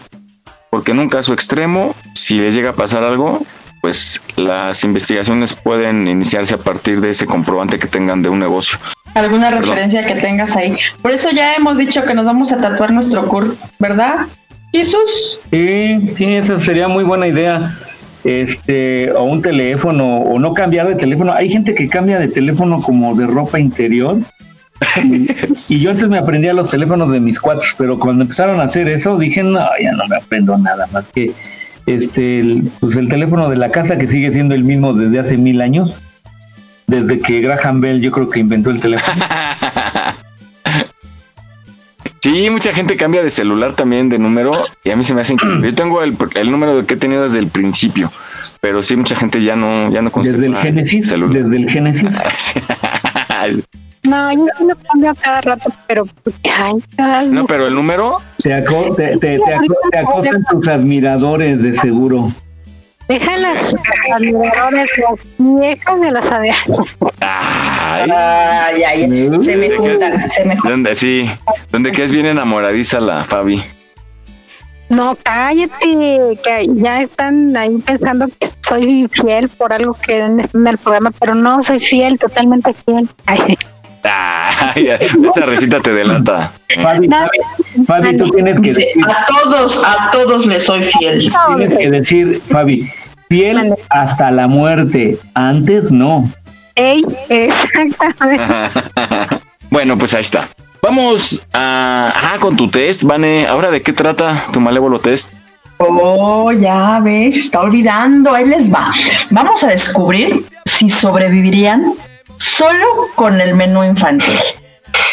[0.71, 3.41] Porque en un caso extremo, si les llega a pasar algo,
[3.81, 8.79] pues las investigaciones pueden iniciarse a partir de ese comprobante que tengan de un negocio.
[9.15, 10.75] Alguna referencia que tengas ahí.
[11.03, 14.27] Por eso ya hemos dicho que nos vamos a tatuar nuestro CUR, ¿verdad?
[14.73, 15.41] Jesús.
[15.51, 17.77] Sí, sí, esa sería muy buena idea.
[18.25, 21.33] Este, o un teléfono, o no cambiar de teléfono.
[21.33, 24.19] Hay gente que cambia de teléfono como de ropa interior.
[25.03, 25.29] Y,
[25.75, 28.89] y yo antes me aprendía los teléfonos de mis cuates, pero cuando empezaron a hacer
[28.89, 31.33] eso dije, no, ya no me aprendo nada más que
[31.89, 35.37] este, el, pues el teléfono de la casa que sigue siendo el mismo desde hace
[35.37, 35.99] mil años.
[36.89, 39.23] Desde que Graham Bell yo creo que inventó el teléfono.
[42.21, 45.35] Sí, mucha gente cambia de celular también, de número, y a mí se me hace
[45.35, 45.71] increíble.
[45.71, 48.11] Yo tengo el, el número que he tenido desde el principio,
[48.61, 52.09] pero sí, mucha gente ya no, ya no Desde el Génesis, desde el Génesis.
[54.05, 56.07] No, yo lo cambio a cada rato, pero
[56.59, 58.19] ay, ay, No, pero el número.
[58.43, 62.33] Te, aco- te, te- te aco- te acosan tus admiradores, de seguro.
[63.09, 63.75] Deja las
[64.13, 66.69] admiradores, las viejas de las abejas.
[67.21, 69.01] Ay, Ay, ay,
[69.41, 70.71] se me juntan, se me juntan.
[70.71, 71.29] Donde sí,
[71.73, 73.63] donde que es bien enamoradiza la Fabi.
[74.89, 80.67] No, cállate, que ya están ahí pensando que soy fiel por algo que en en
[80.67, 83.09] el programa, pero no soy fiel, totalmente fiel.
[83.27, 83.59] Ay,
[84.75, 86.51] Ay, esa recita te delata.
[87.87, 91.29] Fabi, tú tienes que decir, a todos, a todos les soy fiel.
[91.49, 92.91] tienes que decir, Fabi,
[93.29, 95.19] fiel hasta la muerte.
[95.35, 96.31] Antes no.
[96.75, 98.45] ey, exactamente.
[99.71, 100.47] bueno, pues ahí está.
[100.83, 103.47] Vamos a, ah, con tu test, Vane.
[103.47, 105.33] Ahora, ¿de qué trata tu malévolo test?
[105.79, 108.33] Oh, ya ves, está olvidando.
[108.33, 108.93] Ahí les va.
[109.31, 111.95] Vamos a descubrir si sobrevivirían
[112.39, 114.39] solo con el menú infantil.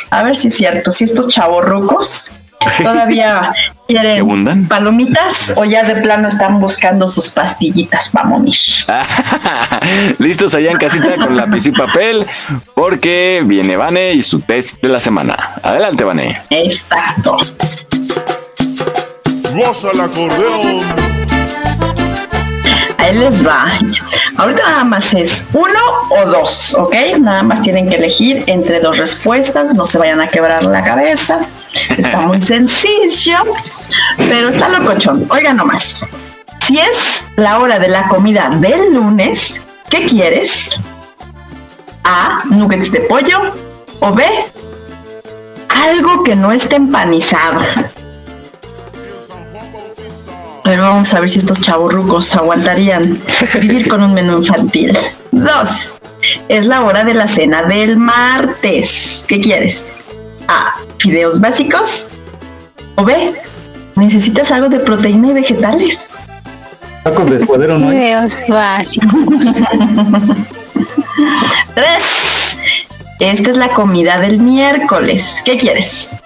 [0.09, 2.33] A ver si es cierto, si estos chavorrucos
[2.83, 3.53] todavía
[3.87, 8.55] ¿Quieren palomitas o ya de plano están buscando sus pastillitas para morir?
[10.17, 12.25] Listos allá en casita con lápiz y papel,
[12.73, 15.37] porque viene Vane y su test de la semana.
[15.61, 16.35] Adelante, Vane.
[16.49, 17.37] Exacto.
[19.53, 21.14] Goza el acordeón.
[23.05, 23.67] Ahí les va.
[24.35, 25.79] Ahorita nada más es uno
[26.09, 26.95] o dos, ¿ok?
[27.19, 31.39] Nada más tienen que elegir entre dos respuestas, no se vayan a quebrar la cabeza.
[31.95, 33.37] Está muy sencillo,
[34.17, 35.27] pero está locochón.
[35.29, 36.09] Oigan nomás.
[36.61, 40.81] Si es la hora de la comida del lunes, ¿qué quieres?
[42.05, 42.41] A.
[42.45, 43.53] Nuggets de pollo.
[43.99, 44.25] O B.
[45.69, 47.61] Algo que no esté empanizado.
[50.65, 53.21] Pero vamos a ver si estos chavorrucos aguantarían
[53.61, 54.97] vivir con un menú infantil.
[55.31, 55.99] Dos.
[56.49, 59.25] Es la hora de la cena del martes.
[59.29, 60.11] ¿Qué quieres?
[60.47, 60.73] A.
[60.97, 62.15] Fideos básicos.
[62.95, 63.35] O B.
[63.95, 66.17] Necesitas algo de proteína y vegetales.
[67.03, 67.91] Tacos de suadero, ¿no?
[67.91, 69.09] Fideos básicos.
[71.75, 72.59] Tres.
[73.19, 75.43] Esta es la comida del miércoles.
[75.45, 76.17] ¿Qué quieres?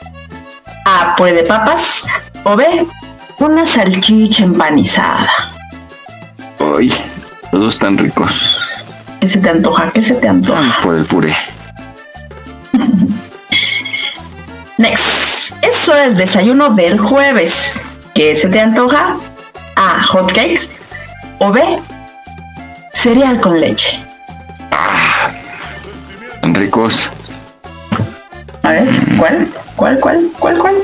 [0.85, 1.17] A.
[1.17, 2.07] Puré de papas.
[2.45, 2.87] O B.
[3.39, 5.29] Una salchicha empanizada.
[6.59, 6.93] Uy,
[7.51, 8.59] todos están ricos.
[9.21, 9.91] ¿Qué se te antoja?
[9.91, 10.59] ¿Qué se te antoja?
[10.59, 11.35] Vamos por el puré.
[14.77, 15.63] Next.
[15.63, 17.81] Eso es el desayuno del jueves.
[18.13, 19.17] ¿Qué se te antoja?
[19.75, 20.03] A.
[20.03, 20.75] Hot cakes.
[21.39, 21.79] O B.
[22.93, 23.99] Cereal con leche.
[26.35, 27.09] Están ricos.
[28.63, 29.47] A ver, ¿cuál?
[29.77, 30.75] ¿Cuál, cuál, cuál, cuál?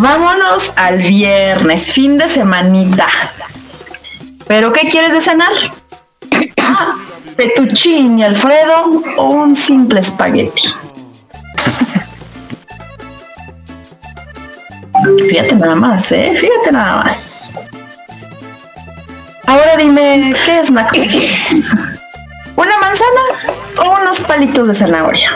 [0.00, 3.08] Vámonos al viernes, fin de semanita.
[4.46, 5.52] ¿Pero qué quieres de cenar?
[6.62, 6.94] Ah,
[7.36, 10.68] Fettuccine Alfredo o un simple espagueti.
[15.28, 16.32] Fíjate nada más, ¿eh?
[16.38, 17.52] Fíjate nada más.
[19.48, 20.88] Ahora dime, ¿qué es una
[22.54, 25.32] ¿Una manzana o unos palitos de zanahoria?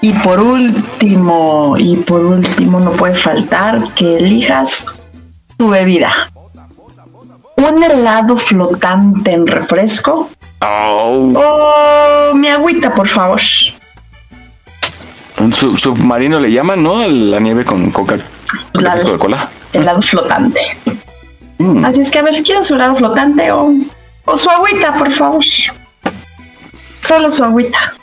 [0.00, 4.86] Y por último, y por último, no puede faltar que elijas
[5.56, 6.30] tu bebida.
[7.56, 10.28] Un helado flotante en refresco.
[10.60, 13.40] O mi agüita, por favor.
[15.38, 17.06] Un sub- submarino le llaman, ¿no?
[17.08, 18.16] La nieve con coca.
[18.74, 19.48] refresco de cola.
[19.72, 20.60] Helado flotante.
[21.84, 23.72] Así es que a ver, ¿quiero su helado flotante o,
[24.26, 25.44] o su agüita, por favor?
[27.00, 27.94] Solo su agüita.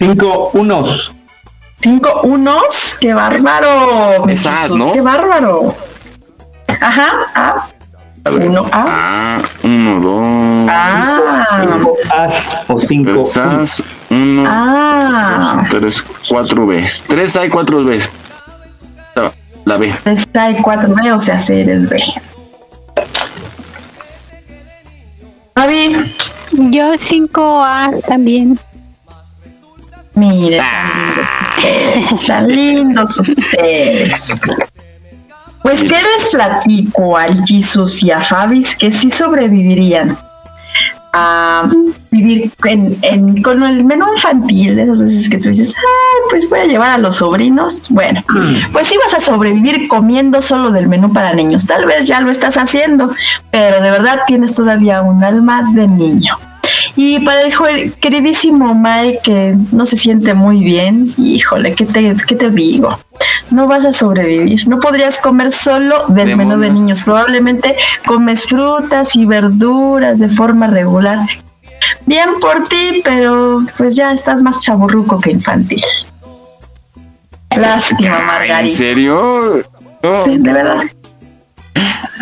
[0.00, 1.12] Cinco unos.
[1.76, 4.26] Cinco unos, qué bárbaro.
[4.28, 4.92] Esas, ¿no?
[4.92, 5.74] Qué bárbaro.
[6.68, 7.66] Ajá, ah,
[8.24, 8.48] A ver.
[8.48, 8.84] Uno, ah.
[8.88, 10.70] Ah, uno, dos.
[10.70, 13.12] ah, As o cinco.
[13.12, 15.56] Tres As, uno, ah.
[15.70, 17.04] dos, tres, cuatro Bs.
[17.06, 18.10] Tres A y cuatro Bs.
[19.14, 19.32] La-
[19.64, 19.94] La B.
[20.06, 22.02] Está en 4B, o sea, si eres B.
[25.56, 26.14] Javi,
[26.70, 28.58] Yo cinco As también.
[30.20, 30.60] Mire,
[32.26, 34.40] tan lindos ustedes.
[35.62, 40.16] Pues, ¿qué les platico al Jesus y a Fabis que sí sobrevivirían
[41.12, 41.68] a
[42.12, 44.78] vivir en, en- con el menú infantil?
[44.78, 47.88] Esas veces que tú dices, ay, pues voy a llevar a los sobrinos.
[47.90, 48.22] Bueno,
[48.72, 51.66] pues sí vas a sobrevivir comiendo solo del menú para niños.
[51.66, 53.12] Tal vez ya lo estás haciendo,
[53.50, 56.38] pero de verdad tienes todavía un alma de niño.
[56.96, 62.34] Y para el queridísimo Mike, que no se siente muy bien, híjole, ¿qué te, qué
[62.34, 62.98] te digo?
[63.50, 64.66] No vas a sobrevivir.
[64.68, 66.74] No podrías comer solo del menú de Demonios.
[66.74, 67.02] niños.
[67.04, 67.76] Probablemente
[68.06, 71.18] comes frutas y verduras de forma regular.
[72.06, 75.82] Bien por ti, pero pues ya estás más chaburruco que infantil.
[77.56, 78.76] Lástima, ¿En Margarita.
[78.76, 79.62] serio?
[80.02, 80.24] No.
[80.24, 80.82] Sí, de verdad.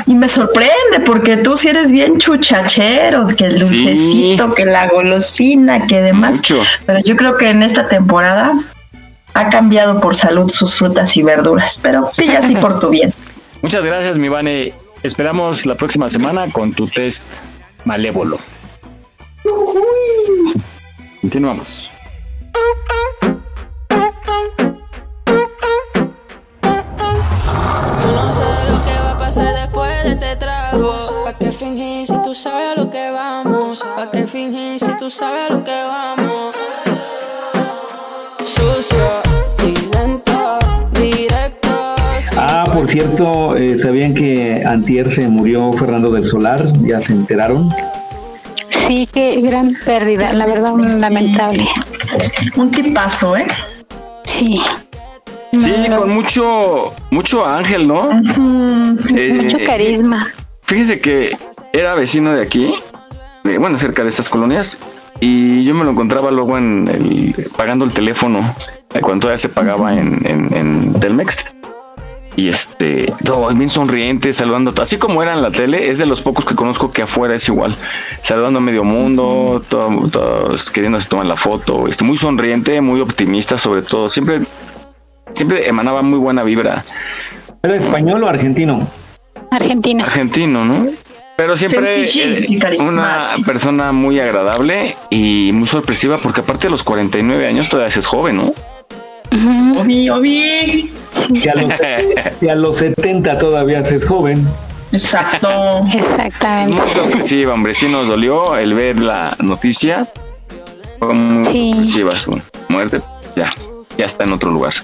[0.06, 5.86] Y me sorprende porque tú sí eres bien chuchachero, que el dulcecito, que la golosina,
[5.86, 6.36] que demás.
[6.36, 6.62] Mucho.
[6.86, 8.52] Pero yo creo que en esta temporada
[9.34, 11.80] ha cambiado por salud sus frutas y verduras.
[11.82, 13.12] Pero sí, así por tu bien.
[13.62, 14.72] Muchas gracias, mi Vane.
[15.02, 17.28] Esperamos la próxima semana con tu test
[17.84, 18.38] malévolo.
[21.20, 21.90] Continuamos.
[31.58, 33.84] Fingir si tú sabes a lo que vamos?
[33.96, 36.54] ¿Pa' qué fingir si tú sabes a lo que vamos?
[38.44, 39.08] Sucio
[39.64, 40.58] y lento,
[40.92, 41.96] directo.
[42.36, 46.72] Ah, por cierto, eh, ¿sabían que antier se murió Fernando del Solar?
[46.82, 47.68] ¿Ya se enteraron?
[48.70, 51.66] Sí, qué gran pérdida, la verdad, lamentable.
[52.56, 53.46] Un tipazo, ¿eh?
[54.24, 54.60] Sí.
[55.50, 58.10] Sí, con mucho, mucho ángel, ¿no?
[59.16, 60.32] Eh, Mucho carisma.
[60.68, 61.34] Fíjese que
[61.72, 62.74] era vecino de aquí,
[63.42, 64.76] de, bueno, cerca de estas colonias,
[65.18, 68.40] y yo me lo encontraba luego en el, pagando el teléfono,
[68.94, 71.54] eh, cuando todavía se pagaba en, en, en Telmex.
[72.36, 76.20] Y este, todo bien sonriente, saludando, así como era en la tele, es de los
[76.20, 77.74] pocos que conozco que afuera es igual,
[78.22, 83.56] saludando a medio mundo, todo- todos queriéndose tomar la foto, este, muy sonriente, muy optimista
[83.58, 84.42] sobre todo, siempre,
[85.32, 86.84] siempre emanaba muy buena vibra.
[87.62, 88.86] ¿Era español o argentino?
[89.50, 90.04] Argentino.
[90.04, 90.86] Argentino, ¿no?
[91.36, 92.46] Pero siempre eh,
[92.80, 98.06] una persona muy agradable y muy sorpresiva porque aparte de los 49 años todavía es
[98.06, 98.52] joven, ¿no?
[99.80, 100.92] Obi, obi.
[101.12, 101.72] Si a, los,
[102.40, 104.48] si a los 70 todavía es joven.
[104.90, 105.86] Exacto.
[105.92, 106.76] Exactamente.
[106.76, 107.74] Muy sorpresiva, hombre.
[107.74, 110.08] Sí nos dolió el ver la noticia.
[110.98, 113.00] Fue muy sorpresiva su muerte.
[113.36, 113.50] Ya,
[113.96, 114.74] ya está en otro lugar.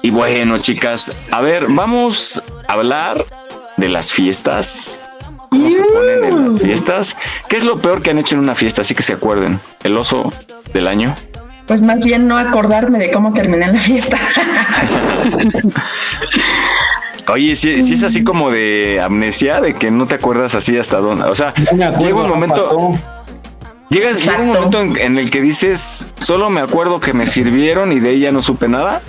[0.00, 3.24] Y bueno, chicas, a ver, vamos a hablar
[3.76, 5.04] de las fiestas.
[5.50, 7.16] ¿Cómo se ponen en las fiestas?
[7.48, 8.82] ¿Qué es lo peor que han hecho en una fiesta?
[8.82, 9.60] Así que se acuerden.
[9.84, 10.32] El oso
[10.72, 11.14] del año.
[11.66, 14.18] Pues más bien no acordarme de cómo terminé la fiesta.
[17.28, 20.98] Oye, si, si es así como de amnesia, de que no te acuerdas así hasta
[20.98, 21.24] dónde.
[21.24, 22.98] O sea, llega un momento.
[23.90, 27.92] Llega, llega un momento en, en el que dices, solo me acuerdo que me sirvieron
[27.92, 29.02] y de ella no supe nada.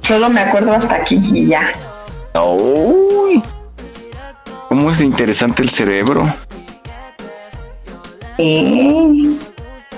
[0.00, 1.70] Solo me acuerdo hasta aquí y ya.
[2.34, 3.42] Uy,
[4.68, 6.32] ¿Cómo es interesante el cerebro?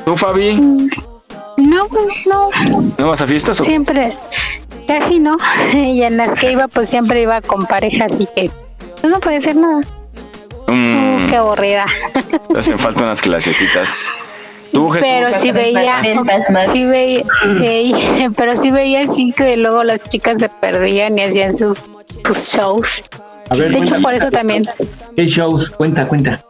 [0.05, 0.57] ¿Tú, Fabi?
[1.57, 2.51] No, pues no.
[2.99, 3.65] ¿No vas a fiestas o?
[3.65, 4.17] Siempre,
[4.87, 5.37] casi no.
[5.73, 8.51] Y en las que iba, pues siempre iba con parejas y que
[9.01, 9.81] pues, no puede ser nada.
[10.67, 11.87] Mm, Qué aburrida.
[12.53, 14.11] te hacen falta unas clasecitas.
[15.01, 16.03] Pero sí veía,
[16.73, 17.23] sí veía,
[17.59, 21.85] veía- pero sí veía así que luego las chicas se perdían y hacían sus,
[22.27, 23.03] sus shows.
[23.51, 24.67] A ver, de hecho, por eso también.
[25.17, 25.71] ¿Qué shows?
[25.71, 26.41] Cuenta, cuenta.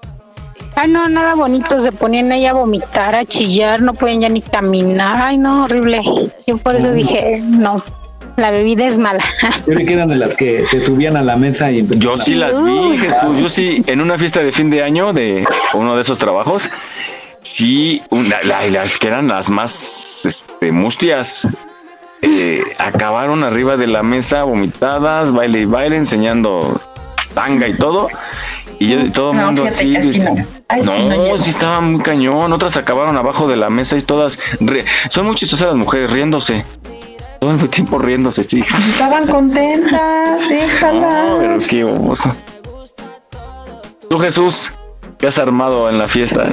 [0.76, 1.80] Ay, no, nada bonito.
[1.80, 5.20] Se ponían ahí a vomitar, a chillar, no podían ya ni caminar.
[5.20, 6.02] Ay, no, horrible.
[6.46, 7.82] Yo por eso dije, no,
[8.36, 9.22] la bebida es mala.
[9.66, 12.60] Yo que eran de las que se subían a la mesa y Yo sí las
[12.62, 13.38] vi, Jesús.
[13.38, 15.44] Yo sí, en una fiesta de fin de año de
[15.74, 16.68] uno de esos trabajos,
[17.44, 21.46] sí, una- la- las que eran las más este, mustias,
[22.22, 26.80] eh, acabaron arriba de la mesa vomitadas, baile y baile, enseñando
[27.34, 28.08] tanga y todo.
[28.80, 29.84] Y yo, todo el No, mundo así.
[29.94, 30.02] no.
[30.02, 32.52] Sí, no sí estaba muy cañón.
[32.52, 34.38] Otras acabaron abajo de la mesa y todas.
[34.58, 36.64] re- son muy chistosas las mujeres riéndose.
[37.40, 38.60] Todo el tiempo riéndose, sí.
[38.88, 41.24] Estaban contentas, déjala.
[41.28, 42.34] No, pero qué oso.
[44.08, 44.72] Tú, Jesús,
[45.18, 46.46] ¿qué has armado en la fiesta?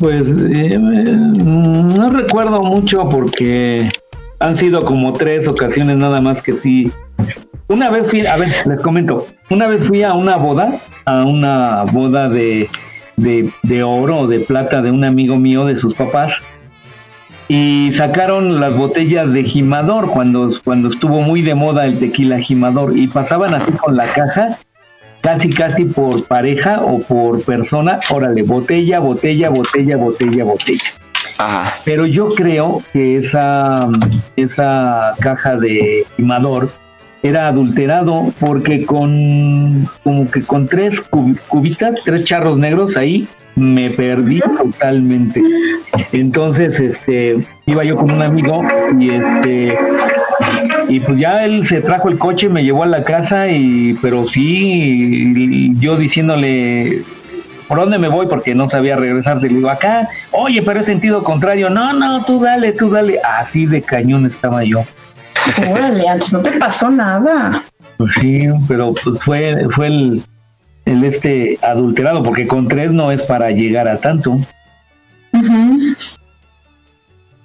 [0.00, 3.88] Pues eh, no recuerdo mucho porque
[4.40, 6.90] han sido como tres ocasiones nada más que sí.
[7.68, 11.84] Una vez fui, a ver, les comento, una vez fui a una boda, a una
[11.84, 12.68] boda de,
[13.16, 16.42] de, de oro o de plata de un amigo mío, de sus papás,
[17.48, 22.96] y sacaron las botellas de gimador cuando, cuando estuvo muy de moda el tequila gimador
[22.96, 24.58] y pasaban así con la caja
[25.20, 30.84] casi casi por pareja o por persona, órale, botella, botella, botella, botella, botella.
[31.38, 31.74] Ajá.
[31.84, 33.88] Pero yo creo que esa,
[34.36, 36.68] esa caja de timador
[37.22, 43.26] era adulterado porque con como que con tres cub- cubitas, tres charros negros ahí
[43.56, 45.42] me perdí totalmente.
[46.12, 47.36] Entonces, este,
[47.66, 48.62] iba yo con un amigo
[48.98, 49.76] y este
[50.88, 54.28] y pues ya él se trajo el coche, me llevó a la casa y pero
[54.28, 57.02] sí y yo diciéndole
[57.68, 58.26] ¿por dónde me voy?
[58.26, 59.48] Porque no sabía regresarse.
[59.48, 61.70] Le digo, acá, oye, pero es sentido contrario.
[61.70, 63.20] No, no, tú dale, tú dale.
[63.20, 64.84] Así de cañón estaba yo.
[65.70, 67.62] Órale, antes no te pasó nada.
[67.96, 70.22] Pues sí, pero pues fue, fue el,
[70.84, 74.32] el este adulterado, porque con tres no es para llegar a tanto.
[75.32, 75.94] Ujú.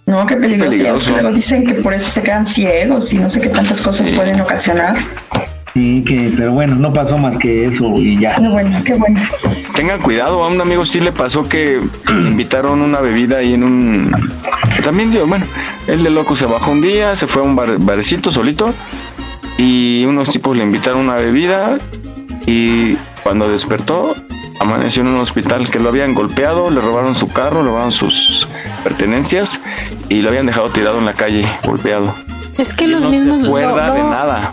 [0.06, 0.72] No, qué peligroso.
[0.72, 1.12] Peligroso.
[1.12, 4.42] Luego dicen que por eso se quedan ciegos y no sé qué tantas cosas pueden
[4.42, 4.98] ocasionar.
[5.74, 8.36] Sí, que, pero bueno, no pasó más que eso y ya.
[8.36, 9.22] Qué bueno, qué bueno.
[9.74, 11.80] Tengan cuidado, a un amigo sí le pasó que
[12.14, 14.12] le invitaron una bebida ahí en un...
[14.84, 15.46] También yo, bueno,
[15.88, 18.74] él de loco se bajó un día, se fue a un bar, barecito solito
[19.58, 21.78] y unos tipos le invitaron una bebida
[22.46, 24.14] y cuando despertó
[24.62, 28.48] amaneció en un hospital que lo habían golpeado, le robaron su carro, le robaron sus
[28.84, 29.60] pertenencias
[30.10, 32.14] y lo habían dejado tirado en la calle, golpeado.
[32.58, 33.40] Es que Y los no mismos.
[33.42, 34.52] se acuerda de nada.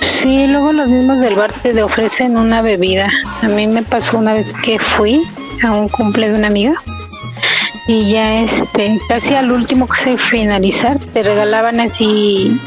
[0.00, 3.08] Sí, luego los mismos del bar te ofrecen una bebida.
[3.42, 5.22] A mí me pasó una vez que fui
[5.62, 6.72] a un cumple de una amiga
[7.86, 12.58] y ya este, casi al último que se finalizar, te regalaban así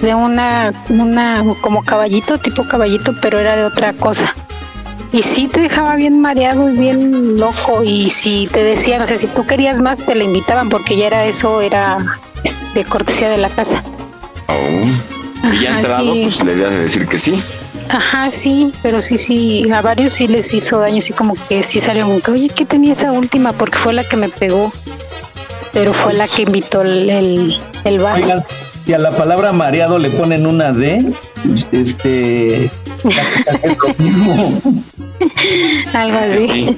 [0.00, 4.34] de una, una como caballito, tipo caballito, pero era de otra cosa.
[5.12, 7.82] Y sí te dejaba bien mareado y bien loco.
[7.82, 11.08] Y si te decían, o sea, si tú querías más, te la invitaban porque ya
[11.08, 11.98] era eso, era
[12.74, 13.82] de cortesía de la casa.
[14.48, 15.48] Oh.
[15.52, 16.20] Y ya entrado, sí.
[16.22, 17.42] pues le debías de decir que sí.
[17.88, 21.80] Ajá, sí, pero sí, sí, a varios sí les hizo daño, así como que sí
[21.80, 23.52] salió como que, oye, ¿qué tenía esa última?
[23.52, 24.72] Porque fue la que me pegó,
[25.72, 28.22] pero fue la que invitó el, el, el bar.
[28.22, 28.44] Oigan,
[28.84, 31.04] si a la palabra mareado le ponen una D,
[31.72, 32.70] este.
[33.04, 34.78] Lo.
[35.98, 36.76] Algo así.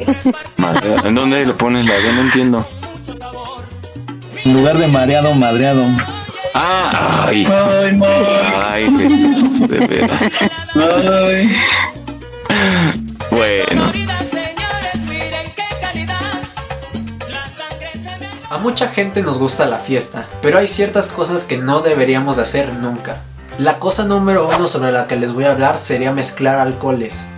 [0.56, 2.12] Madre- ¿En dónde le pones la D?
[2.12, 2.66] No entiendo.
[4.44, 5.84] En lugar de mareado, madreado.
[6.54, 7.46] Ah, ay.
[7.46, 8.00] Ay.
[8.70, 10.20] Ay, Jesús, de veras.
[13.30, 13.92] Bueno,
[18.50, 22.42] A mucha gente nos gusta la fiesta, pero hay ciertas cosas que no deberíamos de
[22.42, 23.22] hacer nunca.
[23.62, 27.28] La cosa número uno sobre la que les voy a hablar sería mezclar alcoholes.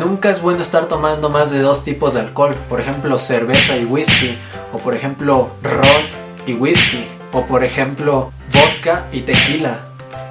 [0.00, 3.84] Nunca es bueno estar tomando más de dos tipos de alcohol, por ejemplo cerveza y
[3.84, 4.38] whisky,
[4.72, 6.06] o por ejemplo ron
[6.46, 9.80] y whisky, o por ejemplo vodka y tequila.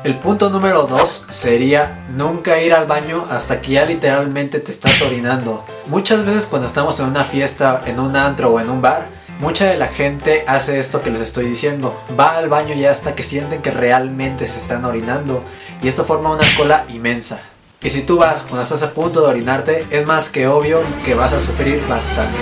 [0.03, 5.03] El punto número 2 sería nunca ir al baño hasta que ya literalmente te estás
[5.03, 5.63] orinando.
[5.85, 9.07] Muchas veces cuando estamos en una fiesta, en un antro o en un bar,
[9.43, 12.01] mucha de la gente hace esto que les estoy diciendo.
[12.17, 15.43] Va al baño ya hasta que sienten que realmente se están orinando
[15.81, 17.41] y esto forma una cola inmensa.
[17.81, 21.13] Y si tú vas cuando estás a punto de orinarte, es más que obvio que
[21.13, 22.39] vas a sufrir bastante.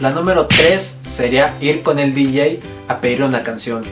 [0.00, 2.58] La número 3 sería ir con el DJ
[2.88, 3.84] a pedirle una canción.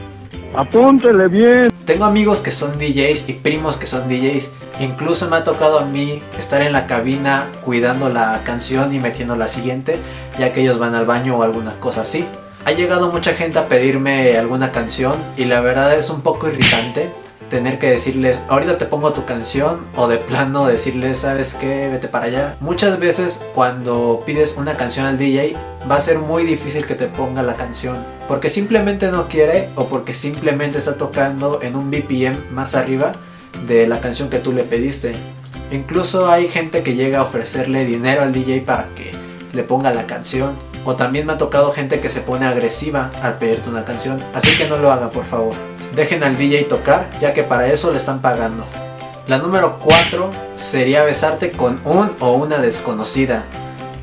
[0.57, 1.73] Apúntele bien.
[1.85, 4.53] Tengo amigos que son DJs y primos que son DJs.
[4.79, 9.35] Incluso me ha tocado a mí estar en la cabina cuidando la canción y metiendo
[9.35, 9.99] la siguiente,
[10.39, 12.25] ya que ellos van al baño o alguna cosa así.
[12.65, 17.11] Ha llegado mucha gente a pedirme alguna canción y la verdad es un poco irritante
[17.49, 21.89] tener que decirles, ahorita te pongo tu canción o de plano decirles, ¿sabes qué?
[21.89, 22.57] Vete para allá.
[22.59, 25.55] Muchas veces cuando pides una canción al DJ
[25.89, 29.87] va a ser muy difícil que te ponga la canción porque simplemente no quiere o
[29.87, 33.13] porque simplemente está tocando en un BPM más arriba
[33.67, 35.13] de la canción que tú le pediste.
[35.71, 39.11] Incluso hay gente que llega a ofrecerle dinero al DJ para que
[39.53, 40.55] le ponga la canción.
[40.83, 44.23] O también me ha tocado gente que se pone agresiva al pedirte una canción.
[44.33, 45.74] Así que no lo hagan, por favor.
[45.95, 48.67] Dejen al DJ tocar, ya que para eso le están pagando.
[49.27, 53.45] La número 4 sería besarte con un o una desconocida.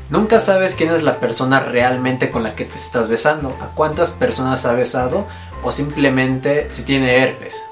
[0.09, 4.09] Nunca sabes quién es la persona realmente con la que te estás besando, a cuántas
[4.09, 5.27] personas ha besado
[5.61, 7.63] o simplemente si tiene herpes.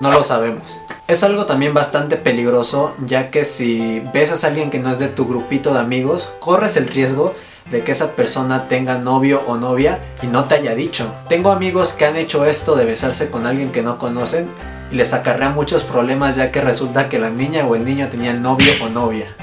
[0.00, 0.80] No lo sabemos.
[1.08, 5.08] Es algo también bastante peligroso, ya que si besas a alguien que no es de
[5.08, 7.34] tu grupito de amigos, corres el riesgo
[7.70, 11.12] de que esa persona tenga novio o novia y no te haya dicho.
[11.28, 14.48] Tengo amigos que han hecho esto de besarse con alguien que no conocen
[14.90, 18.42] y les acarrea muchos problemas ya que resulta que la niña o el niño tenían
[18.42, 19.34] novio o novia.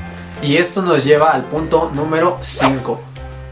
[0.41, 3.01] Y esto nos lleva al punto número 5.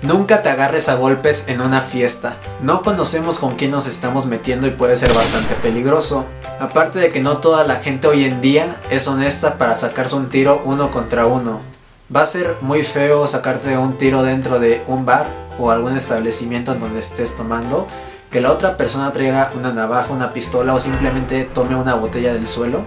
[0.01, 2.37] Nunca te agarres a golpes en una fiesta.
[2.61, 6.25] No conocemos con quién nos estamos metiendo y puede ser bastante peligroso.
[6.59, 10.29] Aparte de que no toda la gente hoy en día es honesta para sacarse un
[10.29, 11.74] tiro uno contra uno.
[12.13, 15.25] Va a ser muy feo sacarte un tiro dentro de un bar
[15.57, 17.87] o algún establecimiento en donde estés tomando.
[18.29, 22.47] Que la otra persona traiga una navaja, una pistola o simplemente tome una botella del
[22.47, 22.83] suelo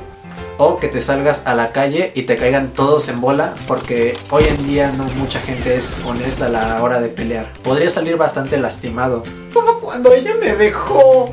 [0.57, 4.45] o que te salgas a la calle y te caigan todos en bola porque hoy
[4.45, 7.53] en día no mucha gente es honesta a la hora de pelear.
[7.65, 9.25] Podría salir bastante lastimado.
[9.53, 11.33] Como cuando ella me dejó.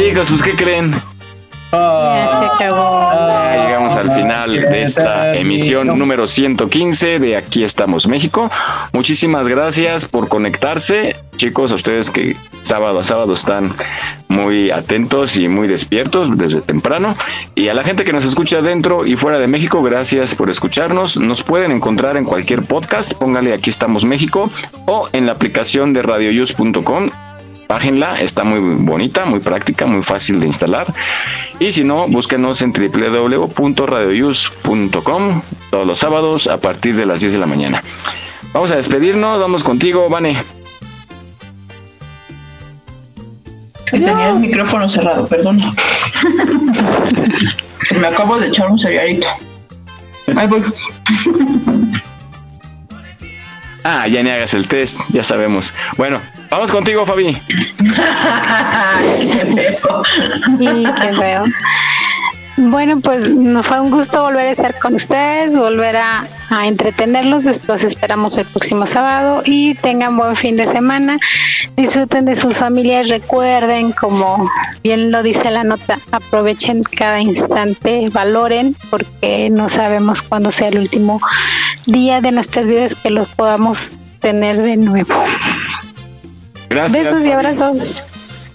[0.00, 0.92] Chicos, pues ¿qué creen?
[1.72, 3.10] Ya se acabó.
[3.12, 8.50] Ya llegamos al final de esta emisión número 115 de Aquí estamos México.
[8.92, 13.72] Muchísimas gracias por conectarse, chicos, a ustedes que sábado a sábado están
[14.28, 17.14] muy atentos y muy despiertos desde temprano.
[17.54, 21.18] Y a la gente que nos escucha dentro y fuera de México, gracias por escucharnos.
[21.18, 24.50] Nos pueden encontrar en cualquier podcast, póngale Aquí estamos México
[24.86, 27.10] o en la aplicación de radioyus.com
[27.70, 30.92] Bájenla, está muy bonita, muy práctica, muy fácil de instalar.
[31.60, 37.38] Y si no, búsquenos en www.radioyus.com todos los sábados a partir de las 10 de
[37.38, 37.84] la mañana.
[38.52, 40.42] Vamos a despedirnos, vamos contigo, Vane.
[43.84, 45.60] Es que tenía el micrófono cerrado, perdón.
[48.00, 49.28] Me acabo de echar un cerealito.
[50.34, 50.60] Ahí voy.
[53.84, 55.72] Ah, ya ni hagas el test, ya sabemos.
[55.96, 56.20] Bueno,
[56.50, 57.36] vamos contigo, Fabi.
[60.58, 61.44] Sí, qué feo.
[62.56, 66.26] Bueno, pues nos fue un gusto volver a estar con ustedes, volver a,
[66.64, 67.44] entretenerlos.
[67.66, 71.16] Los esperamos el próximo sábado y tengan buen fin de semana.
[71.76, 74.50] Disfruten de sus familias, recuerden, como
[74.82, 80.78] bien lo dice la nota, aprovechen cada instante, valoren, porque no sabemos cuándo sea el
[80.78, 81.20] último
[81.86, 85.14] día de nuestras vidas que los podamos tener de nuevo.
[86.70, 87.10] Gracias.
[87.10, 88.02] Besos y abrazos.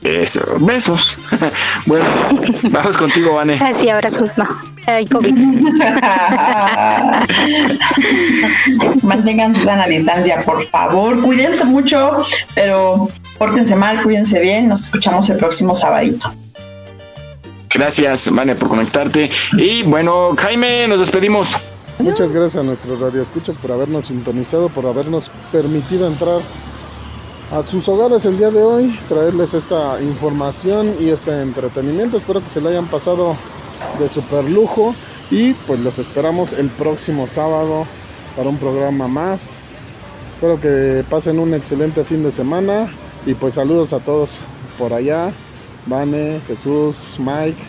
[0.02, 1.18] Eso, besos.
[1.86, 2.06] bueno,
[2.70, 3.56] vamos contigo, Vane.
[3.56, 4.46] Así, abrazos, no.
[4.86, 5.34] Ay, COVID.
[9.04, 11.20] Mantengan su sana distancia, por favor.
[11.22, 12.24] Cuídense mucho,
[12.54, 14.70] pero pórtense mal, cuídense bien.
[14.70, 16.32] Nos escuchamos el próximo sabadito.
[17.74, 19.30] Gracias, Vane, por conectarte.
[19.58, 21.58] Y bueno, Jaime, nos despedimos.
[21.98, 26.40] Muchas gracias a nuestros radioescuchas por habernos sintonizado, por habernos permitido entrar
[27.52, 32.18] a sus hogares el día de hoy, traerles esta información y este entretenimiento.
[32.18, 33.36] Espero que se lo hayan pasado
[34.00, 34.96] de super lujo
[35.32, 37.86] y pues los esperamos el próximo sábado
[38.36, 39.56] para un programa más.
[40.30, 42.90] Espero que pasen un excelente fin de semana
[43.26, 44.38] y pues saludos a todos
[44.78, 45.32] por allá.
[45.86, 47.62] Vane, Jesús, Mike,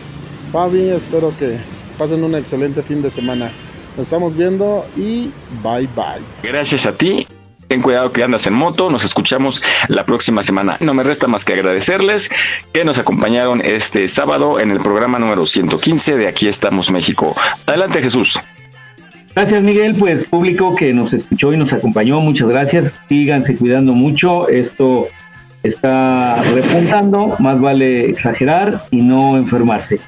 [0.51, 1.57] Fabi, espero que
[1.97, 3.51] pasen un excelente fin de semana.
[3.95, 5.31] Nos estamos viendo y
[5.63, 6.21] bye bye.
[6.43, 7.27] Gracias a ti.
[7.67, 8.89] Ten cuidado que andas en moto.
[8.89, 10.77] Nos escuchamos la próxima semana.
[10.79, 12.29] No me resta más que agradecerles
[12.73, 17.35] que nos acompañaron este sábado en el programa número 115 de Aquí estamos México.
[17.65, 18.39] Adelante, Jesús.
[19.35, 22.91] Gracias Miguel, pues público que nos escuchó y nos acompañó, muchas gracias.
[23.07, 25.07] Síganse cuidando mucho, esto
[25.61, 29.99] está repuntando, más vale exagerar y no enfermarse.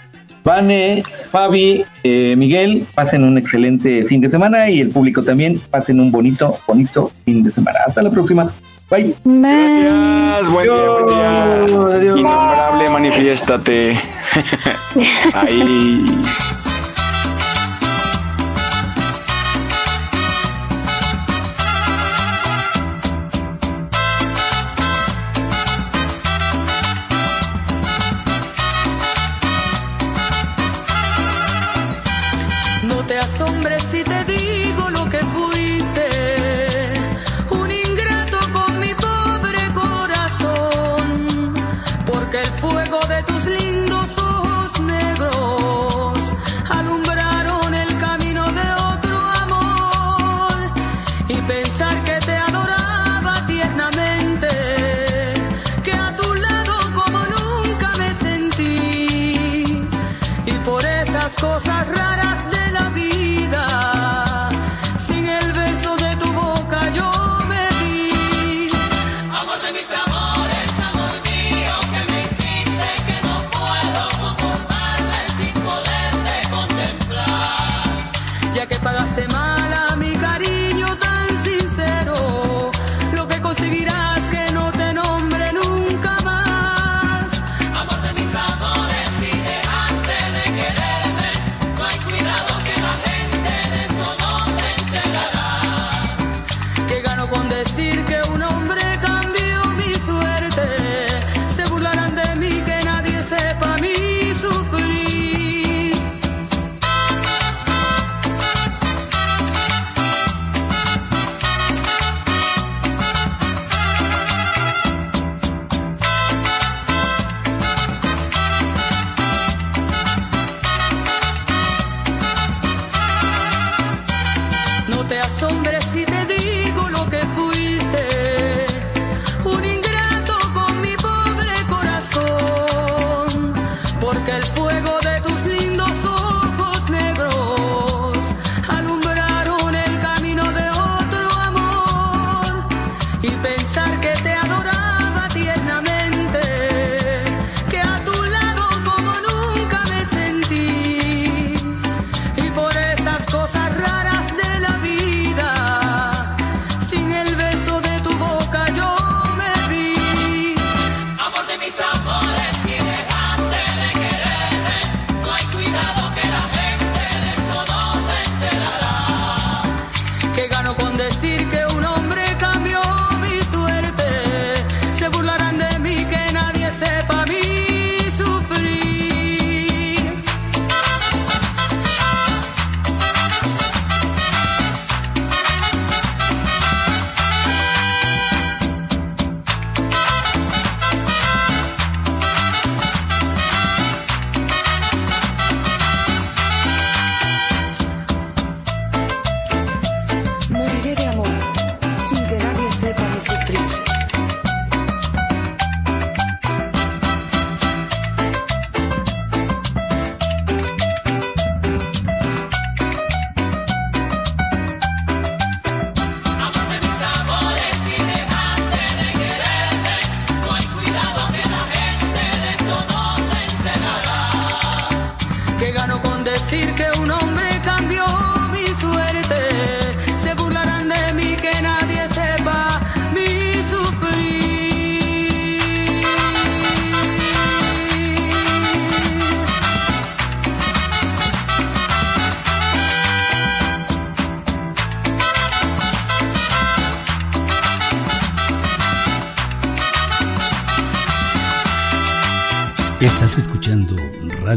[0.50, 6.00] Vane, Fabi, eh, Miguel, pasen un excelente fin de semana y el público también, pasen
[6.00, 7.78] un bonito, bonito fin de semana.
[7.86, 8.52] Hasta la próxima.
[8.90, 9.14] Bye.
[9.26, 12.18] Gracias, buen día, buen día.
[12.18, 14.00] Innombrable, manifiéstate.
[15.36, 16.04] Ahí.